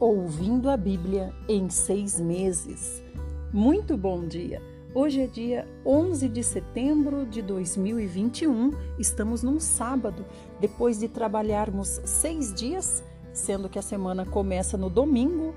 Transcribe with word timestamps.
Ouvindo 0.00 0.70
a 0.70 0.76
Bíblia 0.76 1.34
em 1.48 1.68
seis 1.68 2.20
meses. 2.20 3.02
Muito 3.52 3.96
bom 3.96 4.24
dia! 4.24 4.62
Hoje 4.94 5.22
é 5.22 5.26
dia 5.26 5.66
11 5.84 6.28
de 6.28 6.44
setembro 6.44 7.26
de 7.26 7.42
2021, 7.42 8.70
estamos 8.96 9.42
num 9.42 9.58
sábado, 9.58 10.24
depois 10.60 11.00
de 11.00 11.08
trabalharmos 11.08 12.00
seis 12.04 12.54
dias, 12.54 13.02
sendo 13.32 13.68
que 13.68 13.76
a 13.76 13.82
semana 13.82 14.24
começa 14.24 14.78
no 14.78 14.88
domingo 14.88 15.52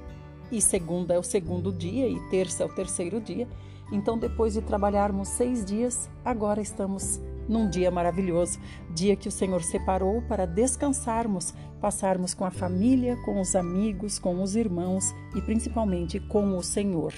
e 0.51 0.59
segunda 0.59 1.13
é 1.13 1.19
o 1.19 1.23
segundo 1.23 1.71
dia 1.71 2.07
e 2.07 2.19
terça 2.31 2.63
é 2.63 2.65
o 2.65 2.73
terceiro 2.73 3.21
dia. 3.21 3.47
Então, 3.91 4.17
depois 4.17 4.53
de 4.53 4.61
trabalharmos 4.63 5.27
seis 5.27 5.63
dias, 5.63 6.09
agora 6.25 6.61
estamos 6.61 7.21
num 7.52 7.70
dia 7.70 7.91
maravilhoso, 7.91 8.57
dia 8.89 9.15
que 9.15 9.27
o 9.27 9.31
Senhor 9.31 9.61
separou 9.61 10.21
para 10.21 10.47
descansarmos, 10.47 11.53
passarmos 11.81 12.34
com 12.34 12.45
a 12.45 12.52
família, 12.52 13.17
com 13.25 13.41
os 13.41 13.55
amigos, 13.55 14.17
com 14.17 14.41
os 14.41 14.55
irmãos 14.55 15.13
e 15.35 15.41
principalmente 15.41 16.20
com 16.20 16.58
o 16.58 16.63
Senhor. 16.63 17.13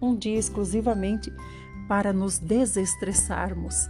Um 0.00 0.16
dia 0.16 0.38
exclusivamente 0.38 1.30
para 1.86 2.12
nos 2.12 2.38
desestressarmos. 2.38 3.88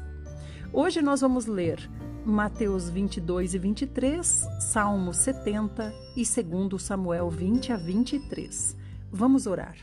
Hoje 0.72 1.00
nós 1.00 1.20
vamos 1.20 1.46
ler 1.46 1.78
Mateus 2.24 2.90
22 2.90 3.54
e 3.54 3.58
23, 3.58 4.46
Salmo 4.58 5.14
70 5.14 5.94
e 6.16 6.22
2 6.24 6.82
Samuel 6.82 7.30
20 7.30 7.72
a 7.72 7.76
23. 7.76 8.76
Vamos 9.12 9.46
orar. 9.46 9.76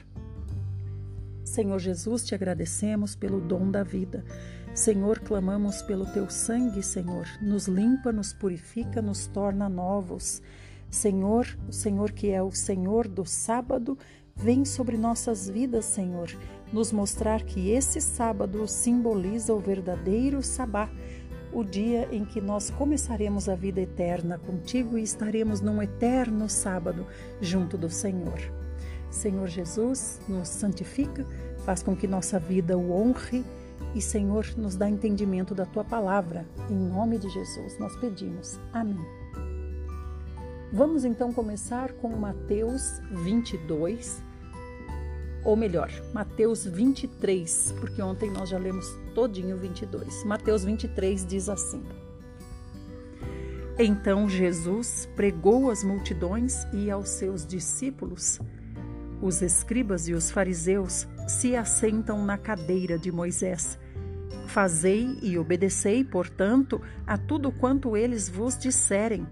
Senhor 1.45 1.79
Jesus, 1.79 2.25
te 2.25 2.35
agradecemos 2.35 3.15
pelo 3.15 3.39
dom 3.39 3.69
da 3.69 3.83
vida. 3.83 4.25
Senhor, 4.73 5.19
clamamos 5.19 5.83
pelo 5.83 6.03
teu 6.03 6.27
sangue, 6.31 6.81
Senhor. 6.81 7.27
Nos 7.39 7.67
limpa, 7.67 8.11
nos 8.11 8.33
purifica, 8.33 9.03
nos 9.03 9.27
torna 9.27 9.69
novos. 9.69 10.41
Senhor, 10.89 11.45
o 11.69 11.71
Senhor 11.71 12.11
que 12.11 12.31
é 12.31 12.41
o 12.41 12.51
Senhor 12.51 13.07
do 13.07 13.23
sábado, 13.23 13.95
vem 14.35 14.65
sobre 14.65 14.97
nossas 14.97 15.47
vidas, 15.47 15.85
Senhor, 15.85 16.27
nos 16.71 16.91
mostrar 16.91 17.43
que 17.43 17.69
esse 17.69 18.01
sábado 18.01 18.67
simboliza 18.67 19.53
o 19.53 19.59
verdadeiro 19.59 20.41
sabá, 20.41 20.89
o 21.51 21.63
dia 21.63 22.09
em 22.11 22.25
que 22.25 22.41
nós 22.41 22.71
começaremos 22.71 23.47
a 23.47 23.53
vida 23.53 23.79
eterna 23.79 24.39
contigo 24.39 24.97
e 24.97 25.03
estaremos 25.03 25.61
num 25.61 25.83
eterno 25.83 26.49
sábado 26.49 27.05
junto 27.39 27.77
do 27.77 27.91
Senhor. 27.91 28.39
Senhor 29.11 29.47
Jesus, 29.47 30.19
nos 30.27 30.47
santifica, 30.47 31.27
faz 31.63 31.83
com 31.83 31.95
que 31.95 32.07
nossa 32.07 32.39
vida 32.39 32.75
o 32.75 32.91
honre 32.91 33.45
e, 33.95 34.01
Senhor, 34.01 34.45
nos 34.57 34.75
dá 34.75 34.89
entendimento 34.89 35.53
da 35.53 35.65
tua 35.65 35.83
palavra. 35.83 36.45
Em 36.69 36.75
nome 36.75 37.17
de 37.17 37.29
Jesus 37.29 37.77
nós 37.79 37.95
pedimos. 37.97 38.59
Amém. 38.71 39.23
Vamos 40.71 41.05
então 41.05 41.31
começar 41.31 41.93
com 41.93 42.09
Mateus 42.09 42.99
22, 43.11 44.23
ou 45.45 45.55
melhor, 45.55 45.91
Mateus 46.11 46.65
23, 46.65 47.75
porque 47.79 48.01
ontem 48.01 48.31
nós 48.31 48.49
já 48.49 48.57
lemos 48.57 48.87
todinho 49.13 49.55
22. 49.55 50.23
Mateus 50.23 50.63
23 50.63 51.27
diz 51.27 51.47
assim: 51.47 51.83
Então 53.77 54.27
Jesus 54.27 55.07
pregou 55.15 55.69
às 55.69 55.83
multidões 55.83 56.65
e 56.73 56.89
aos 56.89 57.09
seus 57.09 57.45
discípulos. 57.45 58.39
Os 59.21 59.43
escribas 59.43 60.07
e 60.07 60.13
os 60.13 60.31
fariseus 60.31 61.07
se 61.27 61.55
assentam 61.55 62.25
na 62.25 62.37
cadeira 62.37 62.97
de 62.97 63.11
Moisés. 63.11 63.77
Fazei 64.47 65.17
e 65.21 65.37
obedecei, 65.37 66.03
portanto, 66.03 66.81
a 67.07 67.17
tudo 67.17 67.51
quanto 67.51 67.97
eles 67.97 68.29
vos 68.29 68.57
disserem. 68.57 69.25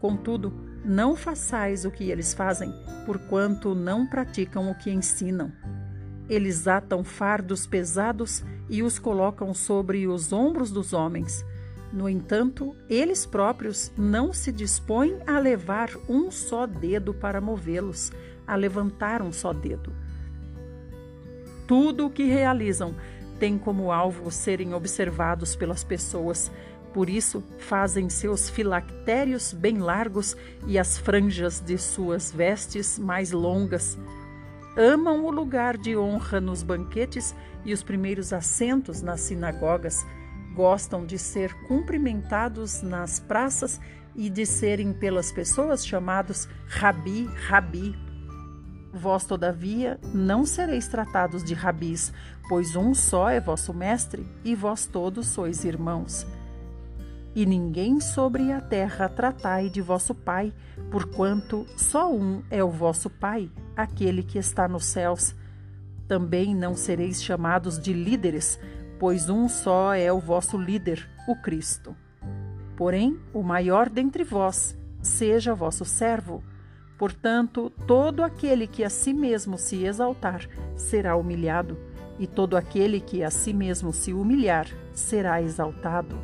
Contudo, 0.00 0.52
não 0.84 1.16
façais 1.16 1.84
o 1.84 1.90
que 1.90 2.10
eles 2.10 2.34
fazem, 2.34 2.72
porquanto 3.04 3.74
não 3.74 4.06
praticam 4.06 4.70
o 4.70 4.74
que 4.74 4.90
ensinam. 4.90 5.50
Eles 6.28 6.66
atam 6.66 7.04
fardos 7.04 7.66
pesados 7.66 8.44
e 8.68 8.82
os 8.82 8.98
colocam 8.98 9.54
sobre 9.54 10.06
os 10.06 10.32
ombros 10.32 10.70
dos 10.70 10.92
homens. 10.92 11.44
No 11.92 12.08
entanto, 12.08 12.76
eles 12.88 13.24
próprios 13.24 13.92
não 13.96 14.32
se 14.32 14.50
dispõem 14.50 15.18
a 15.26 15.38
levar 15.38 15.90
um 16.08 16.30
só 16.30 16.66
dedo 16.66 17.14
para 17.14 17.40
movê-los, 17.40 18.12
a 18.46 18.56
levantar 18.56 19.22
um 19.22 19.32
só 19.32 19.52
dedo. 19.52 19.92
Tudo 21.66 22.06
o 22.06 22.10
que 22.10 22.24
realizam 22.24 22.94
tem 23.38 23.58
como 23.58 23.92
alvo 23.92 24.30
serem 24.30 24.74
observados 24.74 25.54
pelas 25.54 25.84
pessoas. 25.84 26.50
Por 26.92 27.10
isso, 27.10 27.44
fazem 27.58 28.08
seus 28.08 28.48
filactérios 28.48 29.52
bem 29.52 29.78
largos 29.78 30.36
e 30.66 30.78
as 30.78 30.96
franjas 30.96 31.60
de 31.60 31.76
suas 31.76 32.32
vestes 32.32 32.98
mais 32.98 33.32
longas. 33.32 33.98
Amam 34.76 35.24
o 35.24 35.30
lugar 35.30 35.76
de 35.76 35.96
honra 35.96 36.40
nos 36.40 36.62
banquetes 36.62 37.34
e 37.64 37.72
os 37.72 37.82
primeiros 37.82 38.32
assentos 38.32 39.02
nas 39.02 39.20
sinagogas. 39.20 40.06
Gostam 40.54 41.04
de 41.04 41.18
ser 41.18 41.52
cumprimentados 41.66 42.80
nas 42.82 43.20
praças 43.20 43.80
e 44.14 44.30
de 44.30 44.46
serem 44.46 44.92
pelas 44.92 45.30
pessoas 45.30 45.86
chamados 45.86 46.48
rabi, 46.66 47.26
rabi, 47.46 47.94
Vós, 48.92 49.24
todavia, 49.24 49.98
não 50.14 50.46
sereis 50.46 50.88
tratados 50.88 51.44
de 51.44 51.54
rabis, 51.54 52.12
pois 52.48 52.76
um 52.76 52.94
só 52.94 53.28
é 53.28 53.40
vosso 53.40 53.74
mestre, 53.74 54.26
e 54.44 54.54
vós 54.54 54.86
todos 54.86 55.26
sois 55.26 55.64
irmãos. 55.64 56.26
E 57.34 57.44
ninguém 57.44 58.00
sobre 58.00 58.50
a 58.50 58.60
terra 58.60 59.08
tratai 59.08 59.68
de 59.68 59.82
vosso 59.82 60.14
Pai, 60.14 60.54
porquanto 60.90 61.66
só 61.76 62.10
um 62.10 62.42
é 62.50 62.64
o 62.64 62.70
vosso 62.70 63.10
Pai, 63.10 63.50
aquele 63.76 64.22
que 64.22 64.38
está 64.38 64.66
nos 64.66 64.86
céus. 64.86 65.34
Também 66.08 66.54
não 66.54 66.74
sereis 66.74 67.22
chamados 67.22 67.78
de 67.78 67.92
líderes, 67.92 68.58
pois 68.98 69.28
um 69.28 69.48
só 69.48 69.92
é 69.92 70.10
o 70.10 70.18
vosso 70.18 70.56
líder, 70.56 71.06
o 71.28 71.36
Cristo. 71.36 71.94
Porém, 72.76 73.18
o 73.34 73.42
maior 73.42 73.90
dentre 73.90 74.24
vós 74.24 74.76
seja 75.02 75.54
vosso 75.54 75.84
servo. 75.84 76.42
Portanto, 76.98 77.70
todo 77.86 78.22
aquele 78.22 78.66
que 78.66 78.82
a 78.82 78.90
si 78.90 79.12
mesmo 79.12 79.58
se 79.58 79.84
exaltar 79.84 80.48
será 80.76 81.16
humilhado, 81.16 81.76
e 82.18 82.26
todo 82.26 82.56
aquele 82.56 83.00
que 83.00 83.22
a 83.22 83.30
si 83.30 83.52
mesmo 83.52 83.92
se 83.92 84.12
humilhar 84.12 84.66
será 84.94 85.42
exaltado. 85.42 86.18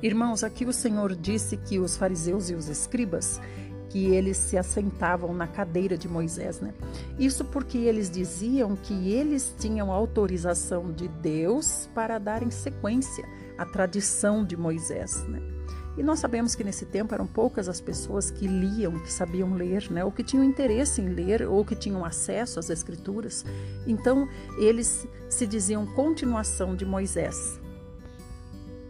Irmãos, 0.00 0.44
aqui 0.44 0.64
o 0.64 0.72
Senhor 0.72 1.16
disse 1.16 1.56
que 1.56 1.78
os 1.78 1.96
fariseus 1.96 2.50
e 2.50 2.54
os 2.54 2.68
escribas 2.68 3.40
que 3.88 4.06
eles 4.06 4.36
se 4.36 4.58
assentavam 4.58 5.32
na 5.32 5.46
cadeira 5.46 5.96
de 5.96 6.08
Moisés, 6.08 6.60
né? 6.60 6.74
Isso 7.18 7.44
porque 7.44 7.78
eles 7.78 8.10
diziam 8.10 8.74
que 8.74 9.12
eles 9.12 9.54
tinham 9.58 9.92
autorização 9.92 10.92
de 10.92 11.06
Deus 11.06 11.88
para 11.94 12.18
darem 12.18 12.50
sequência 12.50 13.24
à 13.56 13.64
tradição 13.64 14.44
de 14.44 14.56
Moisés, 14.56 15.24
né? 15.28 15.53
E 15.96 16.02
nós 16.02 16.18
sabemos 16.18 16.54
que 16.54 16.64
nesse 16.64 16.84
tempo 16.84 17.14
eram 17.14 17.26
poucas 17.26 17.68
as 17.68 17.80
pessoas 17.80 18.30
que 18.30 18.46
liam, 18.46 18.98
que 19.00 19.12
sabiam 19.12 19.54
ler, 19.54 19.90
né? 19.90 20.04
ou 20.04 20.10
que 20.10 20.24
tinham 20.24 20.44
interesse 20.44 21.00
em 21.00 21.08
ler, 21.08 21.46
ou 21.46 21.64
que 21.64 21.76
tinham 21.76 22.04
acesso 22.04 22.58
às 22.58 22.68
escrituras. 22.68 23.44
Então, 23.86 24.28
eles 24.58 25.06
se 25.28 25.46
diziam 25.46 25.86
continuação 25.86 26.74
de 26.74 26.84
Moisés. 26.84 27.63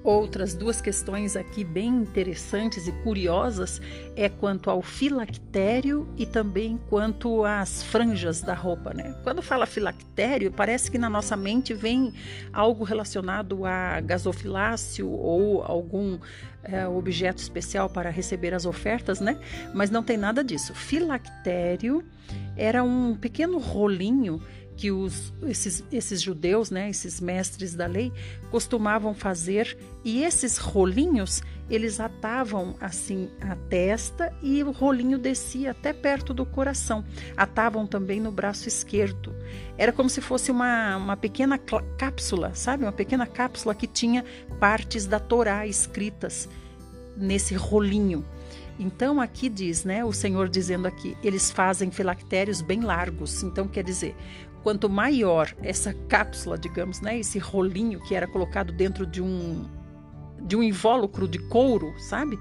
Outras 0.05 0.55
duas 0.55 0.83
questões 0.83 1.35
aqui 1.35 1.65
bem 1.65 1.89
interessantes 1.89 2.87
e 2.87 2.93
curiosas 2.93 3.81
é 4.15 4.29
quanto 4.29 4.69
ao 4.69 4.83
filactério 4.83 6.07
e 6.19 6.27
também 6.27 6.79
quanto 6.91 7.43
às 7.43 7.83
franjas 7.83 8.43
da 8.43 8.53
roupa, 8.53 8.93
né? 8.93 9.19
Quando 9.25 9.41
fala 9.41 9.65
filactério, 9.65 10.53
parece 10.53 10.91
que 10.91 10.99
na 10.99 11.09
nossa 11.09 11.39
mente 11.39 11.73
vem 11.73 12.13
algo 12.53 12.85
relacionado 12.85 13.65
a 13.65 13.99
gasofilácio 14.03 15.09
ou 15.09 15.63
algum 15.63 16.19
é, 16.63 16.87
objeto 16.87 17.39
especial 17.39 17.89
para 17.89 18.11
receber 18.11 18.53
as 18.53 18.67
ofertas, 18.67 19.21
né? 19.21 19.39
Mas 19.73 19.89
não 19.89 20.03
tem 20.03 20.19
nada 20.19 20.45
disso. 20.45 20.75
Filactério 20.75 22.05
era 22.59 22.85
um 22.85 23.17
pequeno 23.17 23.59
rolinho 23.59 24.39
que 24.77 24.91
os, 24.91 25.33
esses, 25.43 25.85
esses 25.93 26.21
judeus, 26.21 26.71
né, 26.71 26.91
esses 26.91 27.21
mestres 27.21 27.75
da 27.75 27.87
lei, 27.87 28.13
costumavam 28.51 29.15
fazer, 29.15 29.77
e 30.05 30.23
esses 30.23 30.59
rolinhos 30.59 31.43
eles 31.71 31.99
atavam 31.99 32.75
assim 32.81 33.31
a 33.41 33.57
testa 33.57 34.33
e 34.43 34.63
o 34.63 34.71
rolinho 34.71 35.19
descia 35.19 35.71
até 35.71 35.93
perto 35.93 36.35
do 36.35 36.45
coração. 36.45 37.05
Atavam 37.37 37.87
também 37.87 38.21
no 38.21 38.31
braço 38.31 38.69
esquerdo. 38.69 39.35
Era 39.79 39.93
como 39.93 40.11
se 40.11 40.21
fosse 40.21 40.51
uma, 40.51 40.97
uma 40.97 41.17
pequena 41.17 41.59
cápsula, 41.59 42.55
sabe? 42.55 42.85
Uma 42.85 42.93
pequena 42.93 43.27
cápsula 43.27 43.75
que 43.75 43.87
tinha 43.87 44.25
partes 44.61 45.07
da 45.07 45.19
Torá 45.19 45.67
escritas 45.67 46.49
nesse 47.17 47.55
rolinho. 47.55 48.25
Então 48.79 49.21
aqui 49.21 49.49
diz, 49.49 49.85
né, 49.85 50.05
o 50.05 50.13
Senhor 50.13 50.49
dizendo 50.49 50.87
aqui, 50.87 51.17
eles 51.23 51.51
fazem 51.51 51.91
filactérios 51.91 52.61
bem 52.61 52.81
largos. 52.81 53.43
Então 53.43 53.67
quer 53.69 53.85
dizer, 53.85 54.15
quanto 54.65 54.89
maior 54.89 55.55
essa 55.63 55.95
cápsula, 56.09 56.59
digamos, 56.59 57.01
né, 57.01 57.19
esse 57.19 57.39
rolinho 57.39 58.01
que 58.01 58.15
era 58.15 58.27
colocado 58.27 58.73
dentro 58.73 59.07
de 59.07 59.23
um 59.23 59.65
de 60.43 60.57
um 60.57 60.63
invólucro 60.63 61.27
de 61.27 61.39
couro, 61.39 61.95
sabe? 61.99 62.39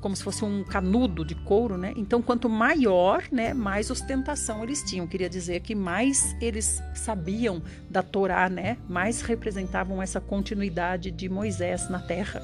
como 0.00 0.16
se 0.16 0.24
fosse 0.24 0.44
um 0.44 0.64
canudo 0.64 1.24
de 1.24 1.34
couro, 1.34 1.76
né? 1.76 1.92
Então, 1.94 2.22
quanto 2.22 2.48
maior, 2.48 3.22
né, 3.30 3.52
mais 3.52 3.90
ostentação 3.90 4.62
eles 4.62 4.82
tinham. 4.82 5.06
Queria 5.06 5.28
dizer 5.28 5.60
que 5.60 5.74
mais 5.74 6.34
eles 6.40 6.82
sabiam 6.94 7.62
da 7.88 8.02
Torá, 8.02 8.48
né? 8.48 8.78
Mais 8.88 9.20
representavam 9.20 10.02
essa 10.02 10.18
continuidade 10.18 11.10
de 11.10 11.28
Moisés 11.28 11.88
na 11.90 11.98
terra. 11.98 12.42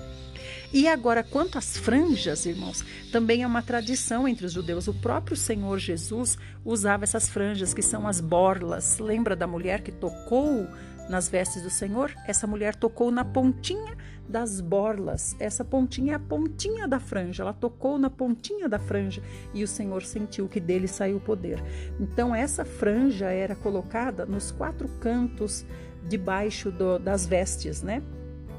E 0.72 0.88
agora, 0.88 1.22
quanto 1.22 1.58
às 1.58 1.76
franjas, 1.76 2.46
irmãos, 2.46 2.84
também 3.12 3.42
é 3.42 3.46
uma 3.46 3.62
tradição 3.62 4.26
entre 4.26 4.46
os 4.46 4.52
judeus. 4.52 4.88
O 4.88 4.94
próprio 4.94 5.36
Senhor 5.36 5.78
Jesus 5.78 6.36
usava 6.64 7.04
essas 7.04 7.28
franjas, 7.28 7.72
que 7.72 7.82
são 7.82 8.06
as 8.06 8.20
borlas. 8.20 8.98
Lembra 8.98 9.36
da 9.36 9.46
mulher 9.46 9.82
que 9.82 9.92
tocou 9.92 10.66
nas 11.08 11.28
vestes 11.28 11.62
do 11.62 11.70
Senhor? 11.70 12.12
Essa 12.26 12.46
mulher 12.46 12.74
tocou 12.74 13.10
na 13.10 13.24
pontinha 13.24 13.96
das 14.28 14.60
borlas. 14.60 15.36
Essa 15.38 15.64
pontinha 15.64 16.12
é 16.12 16.16
a 16.16 16.20
pontinha 16.20 16.88
da 16.88 16.98
franja. 16.98 17.42
Ela 17.42 17.52
tocou 17.52 17.98
na 17.98 18.10
pontinha 18.10 18.68
da 18.68 18.78
franja 18.78 19.22
e 19.54 19.62
o 19.62 19.68
Senhor 19.68 20.02
sentiu 20.02 20.48
que 20.48 20.60
dele 20.60 20.88
saiu 20.88 21.18
o 21.18 21.20
poder. 21.20 21.62
Então, 22.00 22.34
essa 22.34 22.64
franja 22.64 23.26
era 23.26 23.54
colocada 23.54 24.26
nos 24.26 24.50
quatro 24.50 24.88
cantos 25.00 25.64
debaixo 26.08 26.70
do, 26.70 26.98
das 26.98 27.26
vestes, 27.26 27.82
né? 27.82 28.02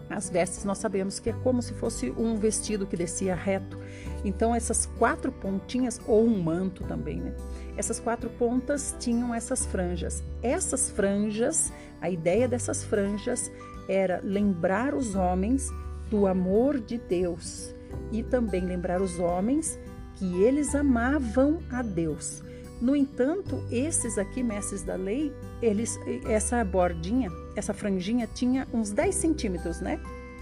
As 0.10 0.30
vestes 0.30 0.64
nós 0.64 0.78
sabemos 0.78 1.20
que 1.20 1.30
é 1.30 1.34
como 1.34 1.62
se 1.62 1.74
fosse 1.74 2.12
um 2.12 2.36
vestido 2.36 2.88
que 2.88 2.96
descia 2.96 3.36
reto. 3.36 3.78
Então, 4.24 4.56
essas 4.56 4.86
quatro 4.98 5.32
pontinhas, 5.32 6.00
ou 6.08 6.26
um 6.26 6.42
manto 6.42 6.84
também, 6.84 7.20
né? 7.20 7.34
Essas 7.76 8.00
quatro 8.00 8.30
pontas 8.30 8.96
tinham 9.00 9.34
essas 9.34 9.66
franjas. 9.66 10.24
Essas 10.42 10.90
franjas, 10.90 11.72
a 12.02 12.10
ideia 12.10 12.48
dessas 12.48 12.84
franjas 12.84 13.52
era 13.88 14.20
lembrar 14.24 14.96
os 14.96 15.16
homens 15.16 15.70
do 16.10 16.26
amor 16.26 16.80
de 16.80 16.98
Deus 16.98 17.74
e 18.12 18.24
também 18.24 18.66
lembrar 18.66 19.02
os 19.02 19.20
homens 19.20 19.80
que 20.16 20.42
eles 20.42 20.74
amavam 20.74 21.60
a 21.70 21.82
Deus. 21.82 22.44
No 22.80 22.96
entanto, 22.96 23.64
esses 23.72 24.18
aqui, 24.18 24.44
mestres 24.44 24.84
da 24.84 24.96
lei, 24.96 25.34
eles, 25.62 26.00
essa 26.30 26.64
bordinha, 26.64 27.32
essa 27.56 27.74
franjinha 27.74 28.28
tinha 28.28 28.68
uns 28.72 28.92
10 28.92 29.16
centímetros, 29.16 29.82
né? 29.82 30.00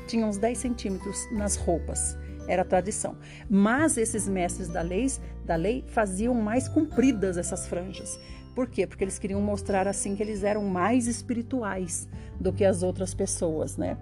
Tinha 0.07 0.25
uns 0.25 0.37
10 0.37 0.57
centímetros 0.57 1.31
nas 1.31 1.55
roupas, 1.55 2.17
era 2.47 2.65
tradição. 2.65 3.15
Mas 3.49 3.97
esses 3.97 4.27
mestres 4.27 4.67
da 4.67 4.81
lei, 4.81 5.07
da 5.45 5.55
lei 5.55 5.83
faziam 5.87 6.33
mais 6.33 6.67
compridas 6.67 7.37
essas 7.37 7.67
franjas. 7.67 8.19
Por 8.53 8.67
quê? 8.67 8.85
Porque 8.85 9.03
eles 9.03 9.17
queriam 9.17 9.41
mostrar 9.41 9.87
assim 9.87 10.15
que 10.15 10.23
eles 10.23 10.43
eram 10.43 10.63
mais 10.63 11.07
espirituais 11.07 12.07
do 12.39 12.51
que 12.51 12.65
as 12.65 12.83
outras 12.83 13.13
pessoas, 13.13 13.77
né? 13.77 13.97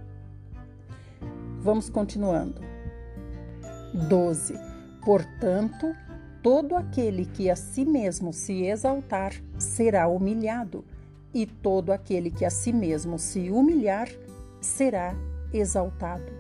Vamos 1.60 1.90
continuando. 1.90 2.62
12. 4.10 4.54
Portanto, 5.06 5.96
todo 6.44 6.76
aquele 6.76 7.26
que 7.26 7.50
a 7.50 7.56
si 7.56 7.86
mesmo 7.86 8.34
se 8.34 8.66
exaltar 8.66 9.34
será 9.58 10.10
humilhado, 10.10 10.84
e 11.34 11.46
todo 11.46 11.92
aquele 11.92 12.30
que 12.30 12.44
a 12.44 12.50
si 12.50 12.74
mesmo 12.74 13.18
se 13.18 13.50
humilhar 13.50 14.10
será 14.60 15.16
exaltado. 15.54 16.32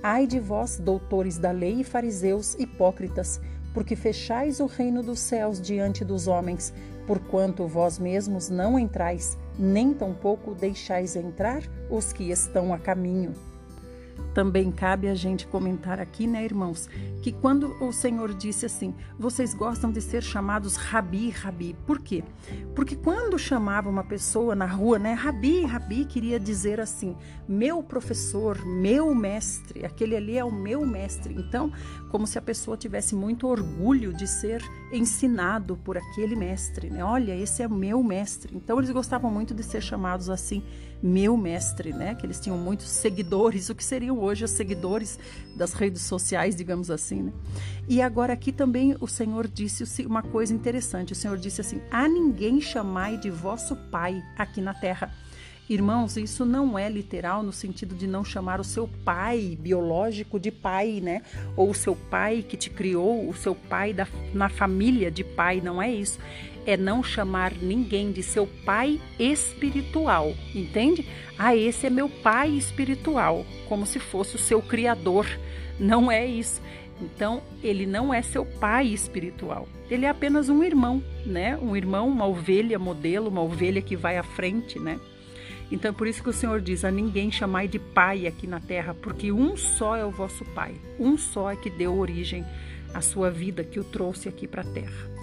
Ai 0.00 0.24
de 0.24 0.38
vós, 0.38 0.78
doutores 0.78 1.36
da 1.36 1.50
lei 1.50 1.80
e 1.80 1.84
fariseus 1.84 2.54
hipócritas, 2.54 3.40
porque 3.74 3.96
fechais 3.96 4.60
o 4.60 4.66
reino 4.66 5.02
dos 5.02 5.18
céus 5.18 5.60
diante 5.60 6.04
dos 6.04 6.28
homens, 6.28 6.72
porquanto 7.08 7.66
vós 7.66 7.98
mesmos 7.98 8.48
não 8.48 8.78
entrais, 8.78 9.36
nem 9.58 9.92
tampouco 9.92 10.54
deixais 10.54 11.16
entrar 11.16 11.62
os 11.90 12.12
que 12.12 12.30
estão 12.30 12.72
a 12.72 12.78
caminho. 12.78 13.34
Também 14.34 14.70
cabe 14.70 15.08
a 15.08 15.14
gente 15.14 15.46
comentar 15.46 15.98
aqui, 15.98 16.26
né, 16.26 16.44
irmãos, 16.44 16.88
que 17.22 17.32
quando 17.32 17.74
o 17.82 17.90
Senhor 17.90 18.34
disse 18.34 18.66
assim, 18.66 18.94
vocês 19.18 19.54
gostam 19.54 19.90
de 19.90 20.00
ser 20.00 20.22
chamados 20.22 20.76
Rabi, 20.76 21.30
Rabi. 21.30 21.74
Por 21.86 22.00
quê? 22.00 22.22
Porque 22.74 22.96
quando 22.96 23.38
chamava 23.38 23.88
uma 23.88 24.04
pessoa 24.04 24.54
na 24.54 24.66
rua, 24.66 24.98
né, 24.98 25.14
Rabi, 25.14 25.64
Rabi, 25.64 26.04
queria 26.04 26.38
dizer 26.38 26.80
assim, 26.80 27.16
meu 27.48 27.82
professor, 27.82 28.62
meu 28.64 29.14
mestre, 29.14 29.86
aquele 29.86 30.14
ali 30.14 30.36
é 30.36 30.44
o 30.44 30.52
meu 30.52 30.84
mestre. 30.84 31.34
Então, 31.34 31.72
como 32.10 32.26
se 32.26 32.38
a 32.38 32.42
pessoa 32.42 32.76
tivesse 32.76 33.14
muito 33.14 33.46
orgulho 33.48 34.12
de 34.12 34.26
ser 34.26 34.62
ensinado 34.92 35.76
por 35.78 35.96
aquele 35.96 36.36
mestre, 36.36 36.90
né? 36.90 37.02
Olha, 37.02 37.34
esse 37.34 37.62
é 37.62 37.68
meu 37.68 38.02
mestre. 38.02 38.54
Então, 38.54 38.78
eles 38.78 38.90
gostavam 38.90 39.30
muito 39.30 39.54
de 39.54 39.62
ser 39.62 39.80
chamados 39.80 40.28
assim, 40.28 40.62
meu 41.02 41.36
mestre, 41.36 41.92
né? 41.92 42.14
Que 42.14 42.26
eles 42.26 42.40
tinham 42.40 42.58
muitos 42.58 42.88
seguidores, 42.88 43.68
o 43.68 43.74
que 43.74 43.84
seriam 43.84 44.18
hoje 44.18 44.44
os 44.44 44.50
seguidores 44.50 45.18
das 45.54 45.72
redes 45.72 46.02
sociais, 46.02 46.56
digamos 46.56 46.90
assim, 46.90 47.22
né? 47.22 47.32
E 47.88 48.02
agora 48.02 48.32
aqui 48.32 48.52
também 48.52 48.96
o 49.00 49.06
Senhor 49.06 49.46
disse 49.46 50.04
uma 50.06 50.22
coisa 50.22 50.52
interessante. 50.54 51.12
O 51.12 51.16
Senhor 51.16 51.38
disse 51.38 51.60
assim: 51.60 51.80
"A 51.90 52.08
ninguém 52.08 52.60
chamai 52.60 53.16
de 53.16 53.30
vosso 53.30 53.76
pai 53.76 54.22
aqui 54.36 54.60
na 54.60 54.74
terra". 54.74 55.12
Irmãos, 55.68 56.16
isso 56.16 56.44
não 56.44 56.78
é 56.78 56.88
literal 56.88 57.42
no 57.42 57.52
sentido 57.52 57.96
de 57.96 58.06
não 58.06 58.24
chamar 58.24 58.60
o 58.60 58.64
seu 58.64 58.88
pai 59.04 59.58
biológico 59.60 60.38
de 60.38 60.52
pai, 60.52 61.00
né? 61.02 61.22
Ou 61.56 61.70
o 61.70 61.74
seu 61.74 61.96
pai 61.96 62.44
que 62.48 62.56
te 62.56 62.70
criou, 62.70 63.28
o 63.28 63.34
seu 63.34 63.52
pai 63.52 63.92
da, 63.92 64.06
na 64.32 64.48
família 64.48 65.10
de 65.10 65.24
pai, 65.24 65.60
não 65.60 65.82
é 65.82 65.90
isso. 65.90 66.20
É 66.66 66.76
não 66.76 67.02
chamar 67.02 67.52
ninguém 67.54 68.10
de 68.10 68.22
seu 68.22 68.46
pai 68.64 69.00
espiritual, 69.18 70.34
entende? 70.54 71.06
Ah, 71.38 71.54
esse 71.54 71.86
é 71.86 71.90
meu 71.90 72.08
pai 72.08 72.50
espiritual, 72.50 73.46
como 73.68 73.86
se 73.86 73.98
fosse 73.98 74.34
o 74.36 74.38
seu 74.38 74.60
criador. 74.60 75.26
Não 75.78 76.10
é 76.10 76.26
isso. 76.26 76.60
Então, 77.00 77.42
ele 77.62 77.86
não 77.86 78.12
é 78.12 78.20
seu 78.20 78.44
pai 78.44 78.86
espiritual. 78.88 79.68
Ele 79.90 80.06
é 80.06 80.08
apenas 80.08 80.48
um 80.48 80.64
irmão, 80.64 81.02
né? 81.24 81.56
Um 81.56 81.76
irmão, 81.76 82.08
uma 82.08 82.26
ovelha 82.26 82.78
modelo, 82.78 83.28
uma 83.28 83.42
ovelha 83.42 83.80
que 83.80 83.94
vai 83.94 84.18
à 84.18 84.22
frente, 84.22 84.78
né? 84.78 84.98
Então 85.70 85.90
é 85.90 85.94
por 85.94 86.06
isso 86.06 86.22
que 86.22 86.30
o 86.30 86.32
Senhor 86.32 86.60
diz: 86.60 86.84
a 86.84 86.90
ninguém 86.90 87.30
chamai 87.30 87.68
de 87.68 87.78
pai 87.78 88.26
aqui 88.26 88.46
na 88.46 88.60
terra, 88.60 88.94
porque 88.94 89.32
um 89.32 89.56
só 89.56 89.96
é 89.96 90.04
o 90.04 90.10
vosso 90.10 90.44
pai, 90.46 90.74
um 90.98 91.18
só 91.18 91.50
é 91.50 91.56
que 91.56 91.68
deu 91.68 91.98
origem 91.98 92.44
à 92.94 93.00
sua 93.00 93.30
vida, 93.30 93.64
que 93.64 93.80
o 93.80 93.84
trouxe 93.84 94.28
aqui 94.28 94.46
para 94.46 94.62
a 94.62 94.72
terra. 94.72 95.15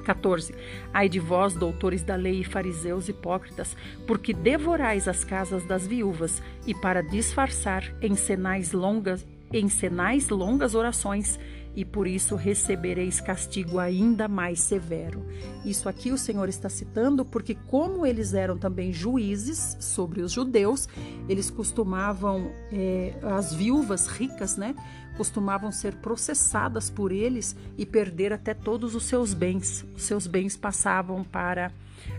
14. 0.00 0.54
Ai 0.92 1.08
de 1.08 1.18
vós, 1.18 1.54
doutores 1.54 2.02
da 2.02 2.16
lei 2.16 2.40
e 2.40 2.44
fariseus 2.44 3.08
hipócritas, 3.08 3.76
porque 4.06 4.32
devorais 4.32 5.06
as 5.06 5.24
casas 5.24 5.64
das 5.64 5.86
viúvas 5.86 6.42
e 6.66 6.74
para 6.74 7.02
disfarçar 7.02 7.84
encenais 8.02 8.72
longas, 8.72 9.26
encenais 9.52 10.28
longas 10.28 10.74
orações 10.74 11.38
e 11.80 11.84
por 11.84 12.06
isso 12.06 12.36
recebereis 12.36 13.22
castigo 13.22 13.78
ainda 13.78 14.28
mais 14.28 14.60
severo. 14.60 15.24
Isso 15.64 15.88
aqui 15.88 16.12
o 16.12 16.18
Senhor 16.18 16.46
está 16.46 16.68
citando 16.68 17.24
porque, 17.24 17.54
como 17.54 18.04
eles 18.04 18.34
eram 18.34 18.58
também 18.58 18.92
juízes 18.92 19.78
sobre 19.80 20.20
os 20.20 20.30
judeus, 20.30 20.86
eles 21.26 21.50
costumavam, 21.50 22.52
é, 22.70 23.14
as 23.22 23.54
viúvas 23.54 24.06
ricas, 24.08 24.58
né? 24.58 24.74
Costumavam 25.16 25.72
ser 25.72 25.94
processadas 25.94 26.90
por 26.90 27.10
eles 27.12 27.56
e 27.78 27.86
perder 27.86 28.30
até 28.30 28.52
todos 28.52 28.94
os 28.94 29.04
seus 29.04 29.32
bens. 29.32 29.82
Os 29.96 30.02
seus 30.02 30.26
bens 30.26 30.58
passavam 30.58 31.24
para 31.24 31.72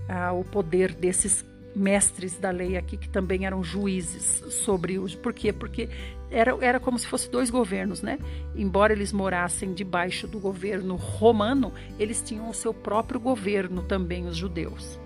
ah, 0.09 0.31
o 0.33 0.43
poder 0.43 0.91
desses 0.95 1.45
mestres 1.75 2.37
da 2.37 2.51
lei 2.51 2.77
aqui 2.77 2.97
que 2.97 3.09
também 3.09 3.45
eram 3.45 3.63
juízes 3.63 4.43
sobre 4.49 4.99
os. 4.99 5.15
Por 5.15 5.33
quê? 5.33 5.53
Porque 5.53 5.89
era, 6.29 6.57
era 6.61 6.79
como 6.79 6.97
se 6.97 7.07
fosse 7.07 7.29
dois 7.29 7.49
governos, 7.49 8.01
né? 8.01 8.17
Embora 8.55 8.93
eles 8.93 9.11
morassem 9.11 9.73
debaixo 9.73 10.27
do 10.27 10.39
governo 10.39 10.95
romano, 10.95 11.73
eles 11.99 12.21
tinham 12.21 12.49
o 12.49 12.53
seu 12.53 12.73
próprio 12.73 13.19
governo 13.19 13.83
também, 13.83 14.25
os 14.25 14.37
judeus. 14.37 14.99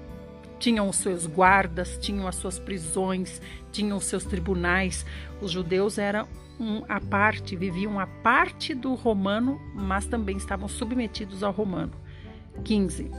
Tinham 0.59 0.87
os 0.87 0.97
seus 0.97 1.27
guardas, 1.27 1.97
tinham 1.97 2.27
as 2.27 2.35
suas 2.35 2.57
prisões, 2.57 3.41
tinham 3.71 3.97
os 3.97 4.05
seus 4.05 4.23
tribunais. 4.23 5.05
Os 5.41 5.51
judeus 5.51 5.97
eram 5.97 6.27
um, 6.59 6.83
a 6.87 6.99
parte, 6.99 7.55
viviam 7.55 7.99
a 7.99 8.07
parte 8.07 8.73
do 8.73 8.93
romano, 8.93 9.59
mas 9.73 10.05
também 10.05 10.37
estavam 10.37 10.67
submetidos 10.67 11.43
ao 11.43 11.51
romano. 11.51 11.91
15. 12.63 13.11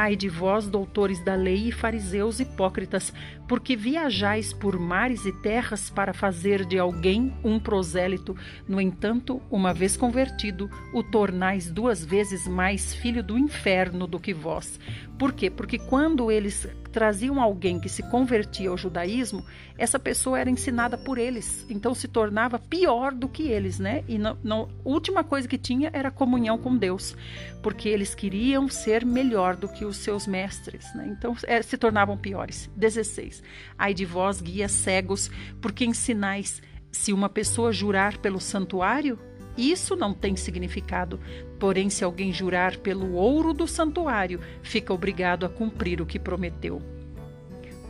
Ai 0.00 0.14
de 0.14 0.28
vós, 0.28 0.68
doutores 0.68 1.18
da 1.24 1.34
lei 1.34 1.70
e 1.70 1.72
fariseus 1.72 2.38
hipócritas, 2.38 3.12
porque 3.48 3.74
viajais 3.74 4.52
por 4.52 4.78
mares 4.78 5.26
e 5.26 5.32
terras 5.32 5.90
para 5.90 6.14
fazer 6.14 6.64
de 6.64 6.78
alguém 6.78 7.34
um 7.42 7.58
prosélito. 7.58 8.36
No 8.68 8.80
entanto, 8.80 9.42
uma 9.50 9.74
vez 9.74 9.96
convertido, 9.96 10.70
o 10.94 11.02
tornais 11.02 11.68
duas 11.68 12.04
vezes 12.04 12.46
mais 12.46 12.94
filho 12.94 13.24
do 13.24 13.36
inferno 13.36 14.06
do 14.06 14.20
que 14.20 14.32
vós. 14.32 14.78
Por 15.18 15.32
quê? 15.32 15.50
Porque 15.50 15.80
quando 15.80 16.30
eles 16.30 16.68
traziam 16.98 17.40
alguém 17.40 17.78
que 17.78 17.88
se 17.88 18.02
convertia 18.02 18.70
ao 18.70 18.76
judaísmo, 18.76 19.46
essa 19.78 20.00
pessoa 20.00 20.36
era 20.36 20.50
ensinada 20.50 20.98
por 20.98 21.16
eles, 21.16 21.64
então 21.70 21.94
se 21.94 22.08
tornava 22.08 22.58
pior 22.58 23.14
do 23.14 23.28
que 23.28 23.44
eles, 23.44 23.78
né? 23.78 24.02
E 24.08 24.18
não, 24.18 24.36
a 24.44 24.68
última 24.84 25.22
coisa 25.22 25.46
que 25.46 25.56
tinha 25.56 25.90
era 25.92 26.10
comunhão 26.10 26.58
com 26.58 26.76
Deus, 26.76 27.16
porque 27.62 27.88
eles 27.88 28.16
queriam 28.16 28.68
ser 28.68 29.06
melhor 29.06 29.54
do 29.54 29.68
que 29.68 29.84
os 29.84 29.98
seus 29.98 30.26
mestres, 30.26 30.92
né? 30.92 31.06
Então 31.16 31.36
é, 31.44 31.62
se 31.62 31.78
tornavam 31.78 32.18
piores. 32.18 32.68
16. 32.74 33.44
Ai 33.78 33.94
de 33.94 34.04
vós, 34.04 34.40
guias 34.40 34.72
cegos, 34.72 35.30
porque 35.62 35.84
ensinais 35.84 36.60
se 36.90 37.12
uma 37.12 37.28
pessoa 37.28 37.72
jurar 37.72 38.18
pelo 38.18 38.40
santuário, 38.40 39.16
isso 39.56 39.94
não 39.94 40.12
tem 40.12 40.34
significado. 40.34 41.20
Porém, 41.58 41.90
se 41.90 42.04
alguém 42.04 42.32
jurar 42.32 42.76
pelo 42.76 43.14
ouro 43.14 43.52
do 43.52 43.66
santuário, 43.66 44.40
fica 44.62 44.92
obrigado 44.92 45.44
a 45.44 45.48
cumprir 45.48 46.00
o 46.00 46.06
que 46.06 46.18
prometeu. 46.18 46.80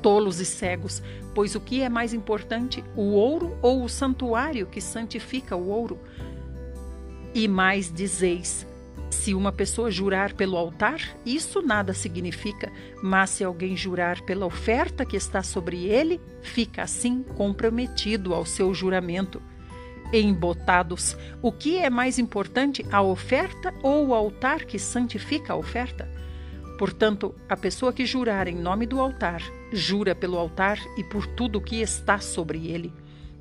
Tolos 0.01 0.41
e 0.41 0.47
cegos, 0.47 1.03
pois 1.35 1.55
o 1.55 1.61
que 1.61 1.83
é 1.83 1.89
mais 1.89 2.15
importante, 2.15 2.83
o 2.97 3.13
ouro 3.13 3.57
ou 3.61 3.85
o 3.85 3.89
santuário 3.89 4.67
que 4.67 4.81
santifica 4.81 5.57
o 5.57 5.69
ouro? 5.69 5.99
E 7.35 7.47
mais 7.47 7.93
dizeis: 7.93 8.67
se 9.11 9.35
uma 9.35 9.53
pessoa 9.53 9.91
jurar 9.91 10.33
pelo 10.33 10.57
altar, 10.57 11.01
isso 11.27 11.61
nada 11.61 11.93
significa, 11.93 12.71
mas 13.03 13.31
se 13.31 13.45
alguém 13.45 13.77
jurar 13.77 14.23
pela 14.23 14.47
oferta 14.47 15.05
que 15.05 15.17
está 15.17 15.43
sobre 15.43 15.87
ele, 15.87 16.21
fica 16.43 16.83
assim 16.83 17.23
comprometido 17.23 18.35
ao 18.35 18.47
seu 18.47 18.73
juramento. 18.73 19.43
Embotados, 20.13 21.17
o 21.43 21.53
que 21.53 21.77
é 21.77 21.91
mais 21.91 22.19
importante, 22.19 22.85
a 22.91 23.03
oferta 23.03 23.75
ou 23.83 24.09
o 24.09 24.15
altar 24.15 24.65
que 24.65 24.79
santifica 24.79 25.53
a 25.53 25.57
oferta? 25.57 26.09
Portanto, 26.79 27.35
a 27.49 27.57
pessoa 27.57 27.93
que 27.93 28.07
jurar 28.07 28.49
em 28.49 28.55
nome 28.55 28.87
do 28.87 29.01
altar, 29.01 29.43
jura 29.73 30.15
pelo 30.15 30.39
altar 30.39 30.79
e 30.97 31.05
por 31.05 31.27
tudo 31.27 31.59
o 31.59 31.61
que 31.61 31.83
está 31.83 32.21
sobre 32.21 32.69
ele. 32.69 32.93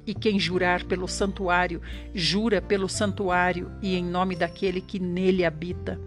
E 0.06 0.14
quem 0.14 0.40
jurar 0.40 0.84
pelo 0.84 1.08
santuário, 1.08 1.82
jura 2.14 2.62
pelo 2.62 2.90
santuário 2.90 3.72
e 3.82 3.96
em 3.96 4.04
nome 4.04 4.36
daquele 4.36 4.82
que 4.82 5.00
nele 5.00 5.46
habita. 5.46 6.00